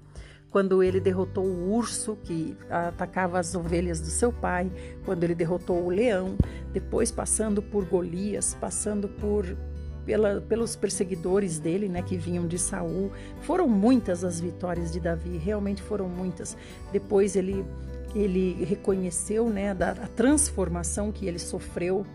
quando 0.50 0.82
ele 0.82 1.00
derrotou 1.00 1.44
o 1.44 1.74
urso 1.74 2.16
que 2.24 2.56
atacava 2.70 3.38
as 3.38 3.54
ovelhas 3.54 4.00
do 4.00 4.06
seu 4.06 4.32
pai, 4.32 4.72
quando 5.04 5.24
ele 5.24 5.34
derrotou 5.34 5.84
o 5.84 5.90
leão, 5.90 6.36
depois 6.72 7.10
passando 7.10 7.62
por 7.62 7.84
Golias, 7.84 8.56
passando 8.58 9.08
por 9.08 9.56
pela, 10.06 10.40
pelos 10.40 10.74
perseguidores 10.74 11.58
dele, 11.58 11.86
né, 11.86 12.00
que 12.00 12.16
vinham 12.16 12.46
de 12.46 12.58
Saul. 12.58 13.12
Foram 13.42 13.68
muitas 13.68 14.24
as 14.24 14.40
vitórias 14.40 14.90
de 14.90 15.00
Davi, 15.00 15.36
realmente 15.36 15.82
foram 15.82 16.08
muitas. 16.08 16.56
Depois 16.90 17.36
ele 17.36 17.64
ele 18.14 18.64
reconheceu, 18.64 19.50
né, 19.50 19.74
da 19.74 19.90
a 19.90 20.08
transformação 20.08 21.12
que 21.12 21.26
ele 21.26 21.38
sofreu 21.38 22.06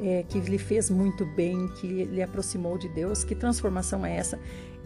é, 0.00 0.24
que 0.28 0.38
lhe 0.40 0.58
fez 0.58 0.90
muito 0.90 1.24
bem, 1.24 1.68
que 1.68 2.04
lhe 2.04 2.22
aproximou 2.22 2.78
de 2.78 2.88
Deus. 2.88 3.24
Que 3.24 3.34
transformação 3.34 4.04
é 4.04 4.16
essa? 4.16 4.38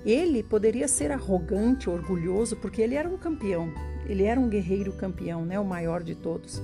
Ele 0.05 0.43
poderia 0.43 0.87
ser 0.87 1.11
arrogante, 1.11 1.91
orgulhoso, 1.91 2.57
porque 2.57 2.81
ele 2.81 2.95
era 2.95 3.09
um 3.09 3.17
campeão, 3.17 3.73
ele 4.07 4.23
era 4.23 4.39
um 4.39 4.49
guerreiro 4.49 4.93
campeão, 4.93 5.45
né, 5.45 5.59
o 5.59 5.65
maior 5.65 6.03
de 6.03 6.15
todos. 6.15 6.63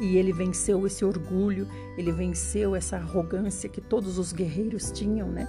E 0.00 0.16
ele 0.16 0.32
venceu 0.32 0.86
esse 0.86 1.04
orgulho, 1.04 1.68
ele 1.98 2.10
venceu 2.10 2.74
essa 2.74 2.96
arrogância 2.96 3.68
que 3.68 3.82
todos 3.82 4.16
os 4.16 4.32
guerreiros 4.32 4.90
tinham, 4.90 5.28
né? 5.28 5.46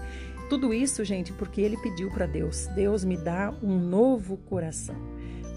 Tudo 0.49 0.73
isso, 0.73 1.05
gente, 1.05 1.32
porque 1.32 1.61
ele 1.61 1.77
pediu 1.77 2.11
para 2.11 2.25
Deus: 2.25 2.67
Deus 2.75 3.05
me 3.05 3.15
dá 3.15 3.53
um 3.63 3.79
novo 3.79 4.36
coração. 4.36 4.97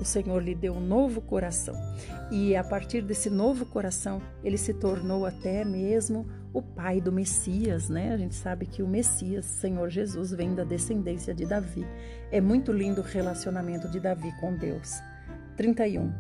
O 0.01 0.05
Senhor 0.05 0.42
lhe 0.42 0.55
deu 0.55 0.74
um 0.74 0.80
novo 0.80 1.20
coração. 1.20 1.74
E 2.30 2.57
a 2.57 2.64
partir 2.64 3.03
desse 3.03 3.30
novo 3.30 3.64
coração, 3.66 4.20
ele 4.42 4.59
se 4.59 4.74
tornou 4.74 5.24
até 5.24 5.64
mesmo 5.64 6.26
o 6.53 6.62
pai 6.62 7.01
do 7.01 7.11
Messias, 7.11 7.88
né? 7.88 8.12
A 8.12 8.16
gente 8.16 8.34
sabe 8.34 8.66
que 8.66 8.82
o 8.82 8.88
Messias, 8.88 9.45
Senhor 9.45 9.88
Jesus, 9.90 10.32
vem 10.32 10.55
da 10.55 10.64
descendência 10.64 11.34
de 11.34 11.45
Davi. 11.45 11.86
É 12.30 12.40
muito 12.40 12.72
lindo 12.72 13.01
o 13.01 13.05
relacionamento 13.05 13.88
de 13.88 13.99
Davi 13.99 14.32
com 14.40 14.57
Deus. 14.57 15.01
31. 15.57 16.12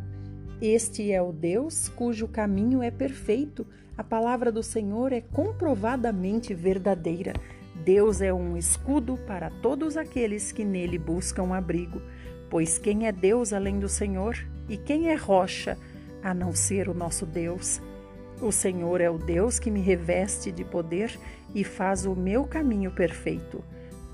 Este 0.60 1.12
é 1.12 1.20
o 1.20 1.32
Deus 1.32 1.88
cujo 1.88 2.26
caminho 2.26 2.82
é 2.82 2.90
perfeito. 2.90 3.66
A 3.96 4.02
palavra 4.02 4.50
do 4.50 4.62
Senhor 4.62 5.12
é 5.12 5.20
comprovadamente 5.20 6.52
verdadeira. 6.52 7.32
Deus 7.84 8.20
é 8.20 8.32
um 8.32 8.56
escudo 8.56 9.16
para 9.26 9.50
todos 9.50 9.96
aqueles 9.96 10.52
que 10.52 10.64
nele 10.64 10.98
buscam 10.98 11.54
abrigo. 11.54 12.00
Pois 12.50 12.78
quem 12.78 13.06
é 13.06 13.12
Deus 13.12 13.52
além 13.52 13.78
do 13.78 13.88
Senhor? 13.88 14.36
E 14.68 14.76
quem 14.76 15.08
é 15.08 15.14
rocha 15.14 15.76
a 16.22 16.32
não 16.32 16.54
ser 16.54 16.88
o 16.88 16.94
nosso 16.94 17.26
Deus? 17.26 17.80
O 18.40 18.50
Senhor 18.50 19.00
é 19.00 19.08
o 19.08 19.18
Deus 19.18 19.58
que 19.58 19.70
me 19.70 19.80
reveste 19.80 20.50
de 20.50 20.64
poder 20.64 21.18
e 21.54 21.62
faz 21.62 22.04
o 22.04 22.14
meu 22.14 22.44
caminho 22.44 22.90
perfeito. 22.90 23.62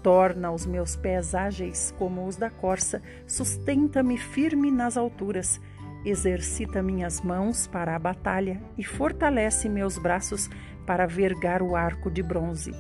Torna 0.03 0.51
os 0.51 0.65
meus 0.65 0.97
pés 0.97 1.35
ágeis 1.35 1.95
como 1.99 2.27
os 2.27 2.37
da 2.37 2.49
corça, 2.49 3.03
sustenta-me 3.27 4.17
firme 4.17 4.71
nas 4.71 4.97
alturas, 4.97 5.61
exercita 6.05 6.83
minhas 6.83 7.21
mãos 7.21 7.67
para 7.67 7.95
a 7.95 7.99
batalha 7.99 8.61
e 8.79 8.85
fortalece 8.85 9.69
meus 9.69 9.99
braços 9.99 10.49
para 10.87 11.07
vergar 11.07 11.63
o 11.63 11.77
arco 11.77 12.11
de 12.11 12.23
bronze. 12.23 12.73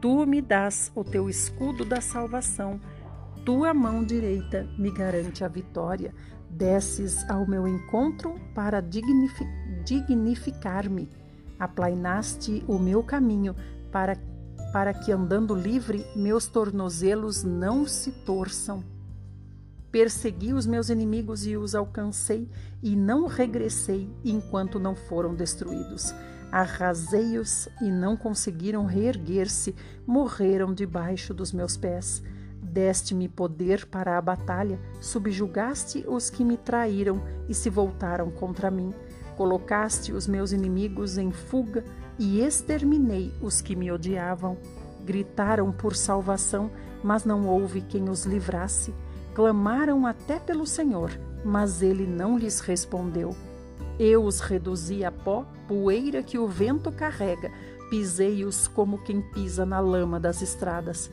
Tu 0.00 0.26
me 0.26 0.40
dás 0.40 0.90
o 0.94 1.02
teu 1.02 1.28
escudo 1.28 1.84
da 1.84 2.00
salvação, 2.00 2.80
tua 3.44 3.74
mão 3.74 4.04
direita 4.04 4.68
me 4.78 4.90
garante 4.90 5.42
a 5.44 5.48
vitória 5.48 6.14
desces 6.48 7.28
ao 7.30 7.46
meu 7.46 7.66
encontro 7.68 8.34
para 8.54 8.80
dignificar-me. 9.84 11.08
Aplainaste 11.58 12.64
o 12.66 12.78
meu 12.78 13.02
caminho 13.02 13.54
para, 13.92 14.16
para 14.72 14.94
que, 14.94 15.12
andando 15.12 15.54
livre, 15.54 16.04
meus 16.16 16.46
tornozelos 16.46 17.44
não 17.44 17.86
se 17.86 18.10
torçam. 18.10 18.82
Persegui 19.92 20.52
os 20.52 20.66
meus 20.66 20.88
inimigos 20.88 21.46
e 21.46 21.56
os 21.56 21.74
alcancei, 21.74 22.48
e 22.82 22.94
não 22.96 23.26
regressei 23.26 24.08
enquanto 24.24 24.78
não 24.78 24.94
foram 24.94 25.34
destruídos. 25.34 26.14
Arrasei-os 26.50 27.68
e 27.80 27.90
não 27.90 28.16
conseguiram 28.16 28.84
reerguer-se, 28.86 29.74
morreram 30.06 30.72
debaixo 30.72 31.34
dos 31.34 31.52
meus 31.52 31.76
pés. 31.76 32.22
Deste-me 32.72 33.28
poder 33.28 33.84
para 33.86 34.16
a 34.16 34.20
batalha, 34.20 34.78
subjugaste 35.00 36.04
os 36.06 36.30
que 36.30 36.44
me 36.44 36.56
traíram 36.56 37.20
e 37.48 37.54
se 37.54 37.68
voltaram 37.68 38.30
contra 38.30 38.70
mim. 38.70 38.94
Colocaste 39.36 40.12
os 40.12 40.28
meus 40.28 40.52
inimigos 40.52 41.18
em 41.18 41.32
fuga 41.32 41.82
e 42.16 42.40
exterminei 42.40 43.34
os 43.42 43.60
que 43.60 43.74
me 43.74 43.90
odiavam. 43.90 44.56
Gritaram 45.04 45.72
por 45.72 45.96
salvação, 45.96 46.70
mas 47.02 47.24
não 47.24 47.48
houve 47.48 47.80
quem 47.80 48.08
os 48.08 48.24
livrasse. 48.24 48.94
Clamaram 49.34 50.06
até 50.06 50.38
pelo 50.38 50.64
Senhor, 50.64 51.10
mas 51.44 51.82
ele 51.82 52.06
não 52.06 52.38
lhes 52.38 52.60
respondeu. 52.60 53.34
Eu 53.98 54.22
os 54.24 54.38
reduzi 54.38 55.04
a 55.04 55.10
pó, 55.10 55.44
poeira 55.66 56.22
que 56.22 56.38
o 56.38 56.46
vento 56.46 56.92
carrega, 56.92 57.50
pisei-os 57.90 58.68
como 58.68 58.98
quem 58.98 59.20
pisa 59.20 59.66
na 59.66 59.80
lama 59.80 60.20
das 60.20 60.40
estradas. 60.40 61.10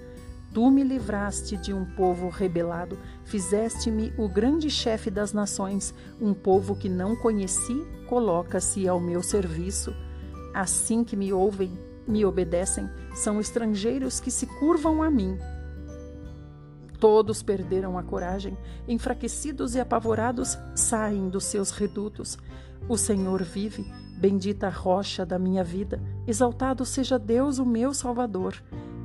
Tu 0.57 0.71
me 0.71 0.83
livraste 0.83 1.55
de 1.55 1.71
um 1.71 1.85
povo 1.85 2.29
rebelado, 2.29 2.97
fizeste-me 3.23 4.11
o 4.17 4.27
grande 4.27 4.71
chefe 4.71 5.11
das 5.11 5.31
nações, 5.31 5.93
um 6.19 6.33
povo 6.33 6.75
que 6.75 6.89
não 6.89 7.15
conheci, 7.15 7.85
coloca-se 8.07 8.87
ao 8.87 8.99
meu 8.99 9.21
serviço. 9.21 9.93
Assim 10.55 11.03
que 11.03 11.15
me 11.15 11.31
ouvem, 11.31 11.77
me 12.07 12.25
obedecem, 12.25 12.89
são 13.13 13.39
estrangeiros 13.39 14.19
que 14.19 14.31
se 14.31 14.47
curvam 14.47 15.03
a 15.03 15.11
mim. 15.11 15.37
Todos 16.99 17.43
perderam 17.43 17.95
a 17.95 18.01
coragem, 18.01 18.57
enfraquecidos 18.87 19.75
e 19.75 19.79
apavorados, 19.79 20.57
saem 20.73 21.29
dos 21.29 21.43
seus 21.43 21.69
redutos. 21.69 22.35
O 22.89 22.97
Senhor 22.97 23.43
vive, 23.43 23.85
bendita 24.19 24.69
rocha 24.69 25.23
da 25.23 25.37
minha 25.37 25.63
vida, 25.63 26.01
exaltado 26.25 26.83
seja 26.83 27.19
Deus, 27.19 27.59
o 27.59 27.65
meu 27.65 27.93
Salvador. 27.93 28.55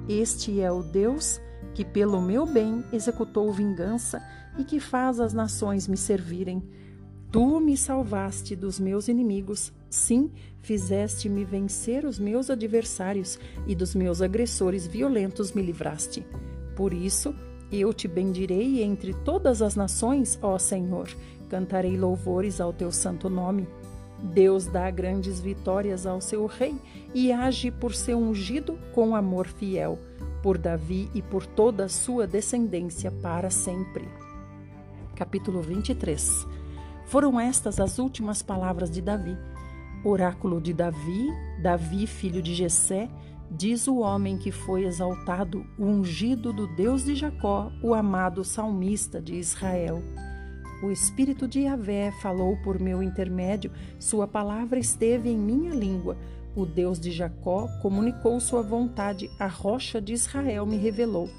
Este 0.08 0.60
é 0.60 0.70
o 0.70 0.82
Deus 0.82 1.40
que, 1.74 1.84
pelo 1.84 2.20
meu 2.20 2.44
bem, 2.44 2.84
executou 2.92 3.52
vingança 3.52 4.22
e 4.58 4.64
que 4.64 4.80
faz 4.80 5.20
as 5.20 5.32
nações 5.32 5.86
me 5.88 5.96
servirem. 5.96 6.62
Tu 7.30 7.60
me 7.60 7.76
salvaste 7.76 8.54
dos 8.54 8.78
meus 8.78 9.08
inimigos, 9.08 9.72
sim, 9.88 10.30
fizeste-me 10.60 11.44
vencer 11.44 12.04
os 12.04 12.18
meus 12.18 12.50
adversários 12.50 13.38
e 13.66 13.74
dos 13.74 13.94
meus 13.94 14.20
agressores 14.20 14.86
violentos 14.86 15.52
me 15.52 15.62
livraste. 15.62 16.26
Por 16.76 16.92
isso, 16.92 17.34
eu 17.70 17.94
te 17.94 18.06
bendirei 18.06 18.82
entre 18.82 19.14
todas 19.14 19.62
as 19.62 19.74
nações, 19.74 20.38
ó 20.42 20.58
Senhor. 20.58 21.08
Cantarei 21.48 21.96
louvores 21.96 22.60
ao 22.60 22.72
teu 22.72 22.92
santo 22.92 23.30
nome. 23.30 23.66
Deus 24.22 24.66
dá 24.66 24.88
grandes 24.90 25.40
vitórias 25.40 26.06
ao 26.06 26.20
seu 26.20 26.46
rei 26.46 26.76
e 27.12 27.32
age 27.32 27.70
por 27.70 27.94
seu 27.94 28.18
ungido 28.18 28.78
com 28.94 29.16
amor 29.16 29.48
fiel, 29.48 29.98
por 30.42 30.56
Davi 30.56 31.10
e 31.12 31.20
por 31.20 31.44
toda 31.44 31.86
a 31.86 31.88
sua 31.88 32.26
descendência 32.26 33.10
para 33.10 33.50
sempre. 33.50 34.08
Capítulo 35.16 35.60
23 35.60 36.46
Foram 37.06 37.38
estas 37.38 37.80
as 37.80 37.98
últimas 37.98 38.42
palavras 38.42 38.90
de 38.90 39.02
Davi. 39.02 39.36
Oráculo 40.04 40.60
de 40.60 40.72
Davi, 40.72 41.28
Davi, 41.60 42.06
filho 42.06 42.40
de 42.40 42.54
Jessé, 42.54 43.08
diz 43.50 43.86
o 43.86 43.98
homem 43.98 44.38
que 44.38 44.50
foi 44.50 44.84
exaltado, 44.84 45.64
o 45.78 45.84
ungido 45.84 46.52
do 46.52 46.66
Deus 46.66 47.04
de 47.04 47.14
Jacó, 47.14 47.70
o 47.82 47.94
amado 47.94 48.42
salmista 48.44 49.20
de 49.20 49.34
Israel. 49.34 50.02
O 50.82 50.90
Espírito 50.90 51.46
de 51.46 51.60
Yahvé 51.60 52.10
falou 52.20 52.56
por 52.56 52.80
meu 52.80 53.04
intermédio, 53.04 53.70
sua 54.00 54.26
palavra 54.26 54.80
esteve 54.80 55.28
em 55.28 55.38
minha 55.38 55.72
língua. 55.72 56.18
O 56.56 56.66
Deus 56.66 56.98
de 56.98 57.12
Jacó 57.12 57.68
comunicou 57.80 58.40
sua 58.40 58.62
vontade, 58.62 59.30
a 59.38 59.46
rocha 59.46 60.00
de 60.00 60.12
Israel 60.12 60.66
me 60.66 60.76
revelou. 60.76 61.30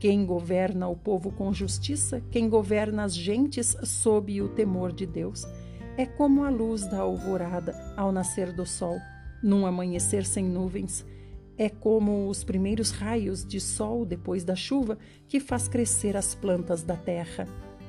Quem 0.00 0.24
governa 0.24 0.88
o 0.88 0.96
povo 0.96 1.30
com 1.30 1.52
justiça, 1.52 2.22
quem 2.30 2.48
governa 2.48 3.04
as 3.04 3.14
gentes 3.14 3.76
sob 3.82 4.40
o 4.40 4.48
temor 4.48 4.92
de 4.92 5.04
Deus. 5.04 5.46
É 5.98 6.06
como 6.06 6.42
a 6.42 6.48
luz 6.48 6.86
da 6.88 7.00
alvorada 7.00 7.74
ao 7.98 8.10
nascer 8.10 8.50
do 8.50 8.64
sol, 8.64 8.96
num 9.42 9.66
amanhecer 9.66 10.24
sem 10.24 10.46
nuvens. 10.46 11.04
É 11.58 11.68
como 11.68 12.30
os 12.30 12.42
primeiros 12.42 12.92
raios 12.92 13.44
de 13.44 13.60
sol 13.60 14.06
depois 14.06 14.42
da 14.42 14.56
chuva 14.56 14.96
que 15.28 15.38
faz 15.38 15.68
crescer 15.68 16.16
as 16.16 16.34
plantas 16.34 16.82
da 16.82 16.96
terra. 16.96 17.46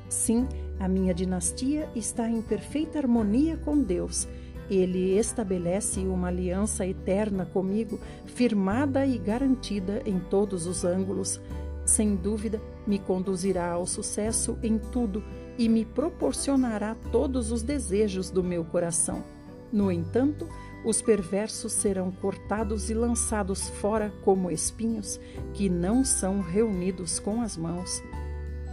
Sim, 0.09 0.47
a 0.79 0.87
minha 0.87 1.13
dinastia 1.13 1.89
está 1.95 2.29
em 2.29 2.41
perfeita 2.41 2.99
harmonia 2.99 3.57
com 3.57 3.77
Deus. 3.77 4.27
Ele 4.69 5.17
estabelece 5.17 6.01
uma 6.01 6.27
aliança 6.27 6.85
eterna 6.85 7.45
comigo, 7.45 7.99
firmada 8.25 9.05
e 9.05 9.17
garantida 9.17 10.01
em 10.05 10.19
todos 10.19 10.67
os 10.67 10.83
ângulos. 10.83 11.39
Sem 11.85 12.15
dúvida, 12.15 12.61
me 12.85 12.99
conduzirá 12.99 13.71
ao 13.71 13.85
sucesso 13.85 14.57
em 14.61 14.77
tudo 14.77 15.23
e 15.57 15.69
me 15.69 15.85
proporcionará 15.85 16.95
todos 17.11 17.51
os 17.51 17.63
desejos 17.63 18.29
do 18.29 18.43
meu 18.43 18.63
coração. 18.65 19.23
No 19.71 19.91
entanto, 19.91 20.47
os 20.85 21.01
perversos 21.01 21.73
serão 21.73 22.11
cortados 22.11 22.89
e 22.89 22.93
lançados 22.93 23.67
fora 23.69 24.13
como 24.23 24.51
espinhos 24.51 25.19
que 25.53 25.69
não 25.69 26.03
são 26.05 26.41
reunidos 26.41 27.19
com 27.19 27.41
as 27.41 27.57
mãos. 27.57 28.01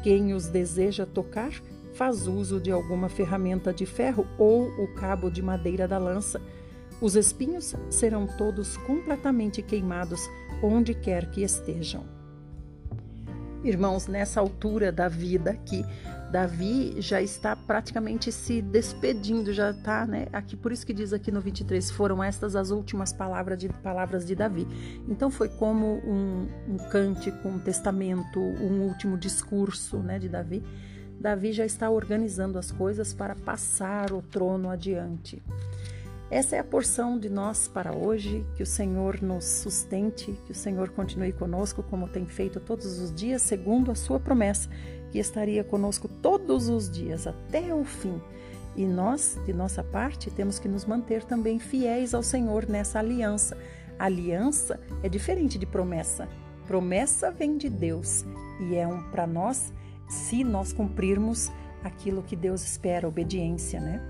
Quem 0.05 0.35
os 0.35 0.49
deseja 0.49 1.07
tocar 1.07 1.51
faz 1.95 2.27
uso 2.27 2.61
de 2.61 2.71
alguma 2.71 3.09
ferramenta 3.09 3.73
de 3.73 3.87
ferro 3.87 4.27
ou 4.37 4.69
o 4.79 4.95
cabo 4.95 5.31
de 5.31 5.41
madeira 5.41 5.89
da 5.89 5.97
lança. 5.97 6.43
Os 7.01 7.17
espinhos 7.17 7.75
serão 7.89 8.27
todos 8.27 8.77
completamente 8.77 9.63
queimados 9.63 10.21
onde 10.63 10.93
quer 10.93 11.31
que 11.31 11.43
estejam. 11.43 12.05
Irmãos, 13.65 14.07
nessa 14.07 14.41
altura 14.41 14.93
da 14.93 15.09
vida 15.09 15.53
aqui, 15.53 15.83
Davi 16.31 17.01
já 17.01 17.23
está 17.23 17.55
praticamente 17.55 18.33
se 18.33 18.61
despedindo, 18.61 19.53
já 19.53 19.71
está, 19.71 20.07
né? 20.07 20.27
Aqui 20.33 20.57
por 20.57 20.73
isso 20.73 20.85
que 20.85 20.93
diz 20.93 21.13
aqui 21.13 21.31
no 21.31 21.41
23, 21.41 21.91
foram 21.91 22.23
estas 22.23 22.57
as 22.57 22.71
últimas 22.71 23.13
palavras 23.13 23.59
de 23.59 23.69
palavras 23.69 24.27
de 24.27 24.35
Davi. 24.35 24.67
Então 25.09 25.31
foi 25.31 25.49
como 25.49 26.03
um, 26.05 26.49
um 26.69 26.77
cântico, 26.91 27.49
um 27.49 27.59
testamento, 27.59 28.41
um 28.41 28.83
último 28.83 29.17
discurso, 29.17 29.99
né, 29.99 30.19
de 30.19 30.29
Davi. 30.29 30.63
Davi 31.21 31.53
já 31.53 31.65
está 31.65 31.89
organizando 31.89 32.59
as 32.59 32.71
coisas 32.71 33.15
para 33.15 33.35
passar 33.35 34.13
o 34.13 34.21
trono 34.21 34.69
adiante. 34.69 35.43
Essa 36.31 36.57
é 36.57 36.59
a 36.59 36.65
porção 36.65 37.19
de 37.19 37.29
nós 37.29 37.69
para 37.69 37.95
hoje. 37.95 38.45
Que 38.57 38.63
o 38.63 38.67
Senhor 38.67 39.23
nos 39.23 39.45
sustente, 39.45 40.33
que 40.45 40.53
o 40.53 40.55
Senhor 40.55 40.91
continue 40.91 41.33
conosco, 41.33 41.83
como 41.83 42.09
tem 42.09 42.27
feito 42.27 42.59
todos 42.59 42.99
os 42.99 43.15
dias, 43.15 43.43
segundo 43.43 43.91
a 43.91 43.95
sua 43.95 44.19
promessa, 44.19 44.69
que 45.15 45.21
estaria 45.21 45.63
conosco 45.63 46.09
todos 46.09 46.69
os 46.69 46.91
dias 46.91 47.25
até 47.29 47.73
o 47.73 47.85
fim. 47.85 48.21
E 48.75 48.85
nós, 48.85 49.39
de 49.47 49.53
nossa 49.53 49.81
parte, 49.81 50.29
temos 50.29 50.59
que 50.59 50.67
nos 50.67 50.85
manter 50.85 51.23
também 51.23 51.61
fiéis 51.61 52.13
ao 52.15 52.21
Senhor 52.21 52.69
nessa 52.69 52.99
aliança. 52.99 53.57
aliança 53.97 54.81
é 55.05 55.09
diferente 55.09 55.57
de 55.57 55.67
promessa. 55.67 56.29
Promessa 56.67 57.31
vem 57.31 57.57
de 57.57 57.71
Deus 57.71 58.25
e 58.59 58.75
é 58.75 58.89
um 58.89 59.09
para 59.13 59.25
nós 59.25 59.73
se 60.09 60.43
nós 60.43 60.73
cumprirmos 60.73 61.49
aquilo 61.85 62.21
que 62.21 62.35
Deus 62.35 62.65
espera, 62.65 63.07
obediência, 63.07 63.79
né? 63.79 64.03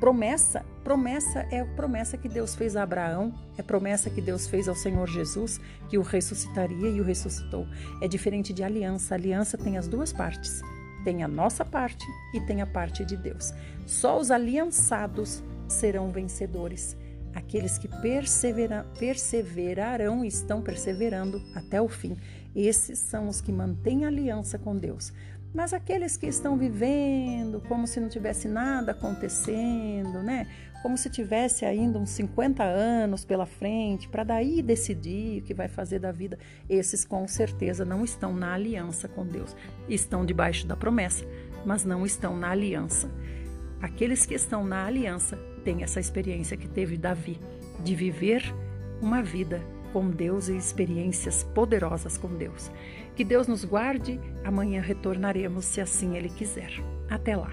Promessa, 0.00 0.66
promessa 0.82 1.46
é 1.50 1.60
a 1.60 1.64
promessa 1.64 2.16
que 2.16 2.28
Deus 2.28 2.54
fez 2.54 2.76
a 2.76 2.82
Abraão, 2.82 3.32
é 3.56 3.62
promessa 3.62 4.10
que 4.10 4.20
Deus 4.20 4.46
fez 4.46 4.68
ao 4.68 4.74
Senhor 4.74 5.08
Jesus, 5.08 5.60
que 5.88 5.96
o 5.96 6.02
ressuscitaria 6.02 6.90
e 6.90 7.00
o 7.00 7.04
ressuscitou. 7.04 7.66
É 8.00 8.08
diferente 8.08 8.52
de 8.52 8.62
aliança. 8.62 9.14
A 9.14 9.18
aliança 9.18 9.56
tem 9.56 9.78
as 9.78 9.88
duas 9.88 10.12
partes. 10.12 10.60
Tem 11.04 11.22
a 11.22 11.28
nossa 11.28 11.64
parte 11.64 12.06
e 12.34 12.40
tem 12.40 12.62
a 12.62 12.66
parte 12.66 13.04
de 13.04 13.16
Deus. 13.16 13.52
Só 13.86 14.18
os 14.18 14.30
aliançados 14.30 15.42
serão 15.68 16.10
vencedores. 16.10 16.96
Aqueles 17.34 17.78
que 17.78 17.88
persevera, 17.88 18.86
perseverarão 18.98 20.24
e 20.24 20.28
estão 20.28 20.60
perseverando 20.62 21.42
até 21.54 21.80
o 21.80 21.88
fim. 21.88 22.16
Esses 22.54 22.98
são 22.98 23.28
os 23.28 23.40
que 23.40 23.50
mantêm 23.50 24.04
aliança 24.04 24.58
com 24.58 24.76
Deus. 24.76 25.12
Mas 25.54 25.74
aqueles 25.74 26.16
que 26.16 26.26
estão 26.26 26.56
vivendo 26.56 27.60
como 27.68 27.86
se 27.86 28.00
não 28.00 28.08
tivesse 28.08 28.48
nada 28.48 28.92
acontecendo, 28.92 30.22
né? 30.22 30.46
Como 30.82 30.98
se 30.98 31.08
tivesse 31.08 31.64
ainda 31.64 31.98
uns 31.98 32.10
50 32.10 32.64
anos 32.64 33.24
pela 33.24 33.46
frente, 33.46 34.08
para 34.08 34.24
daí 34.24 34.60
decidir 34.60 35.40
o 35.40 35.44
que 35.44 35.54
vai 35.54 35.68
fazer 35.68 36.00
da 36.00 36.10
vida, 36.10 36.36
esses 36.68 37.04
com 37.04 37.26
certeza 37.28 37.84
não 37.84 38.04
estão 38.04 38.34
na 38.34 38.52
aliança 38.52 39.06
com 39.06 39.24
Deus. 39.24 39.56
Estão 39.88 40.26
debaixo 40.26 40.66
da 40.66 40.76
promessa, 40.76 41.24
mas 41.64 41.84
não 41.84 42.04
estão 42.04 42.36
na 42.36 42.50
aliança. 42.50 43.08
Aqueles 43.80 44.26
que 44.26 44.34
estão 44.34 44.64
na 44.64 44.84
aliança 44.84 45.36
têm 45.64 45.84
essa 45.84 46.00
experiência 46.00 46.56
que 46.56 46.68
teve 46.68 46.96
Davi 46.96 47.40
de 47.84 47.94
viver 47.94 48.42
uma 49.00 49.22
vida 49.22 49.60
com 49.92 50.10
Deus 50.10 50.48
e 50.48 50.56
experiências 50.56 51.44
poderosas 51.44 52.16
com 52.16 52.28
Deus. 52.34 52.70
Que 53.14 53.24
Deus 53.24 53.46
nos 53.46 53.64
guarde. 53.64 54.18
Amanhã 54.44 54.80
retornaremos, 54.80 55.64
se 55.64 55.80
assim 55.80 56.16
Ele 56.16 56.28
quiser. 56.30 56.72
Até 57.08 57.36
lá. 57.36 57.52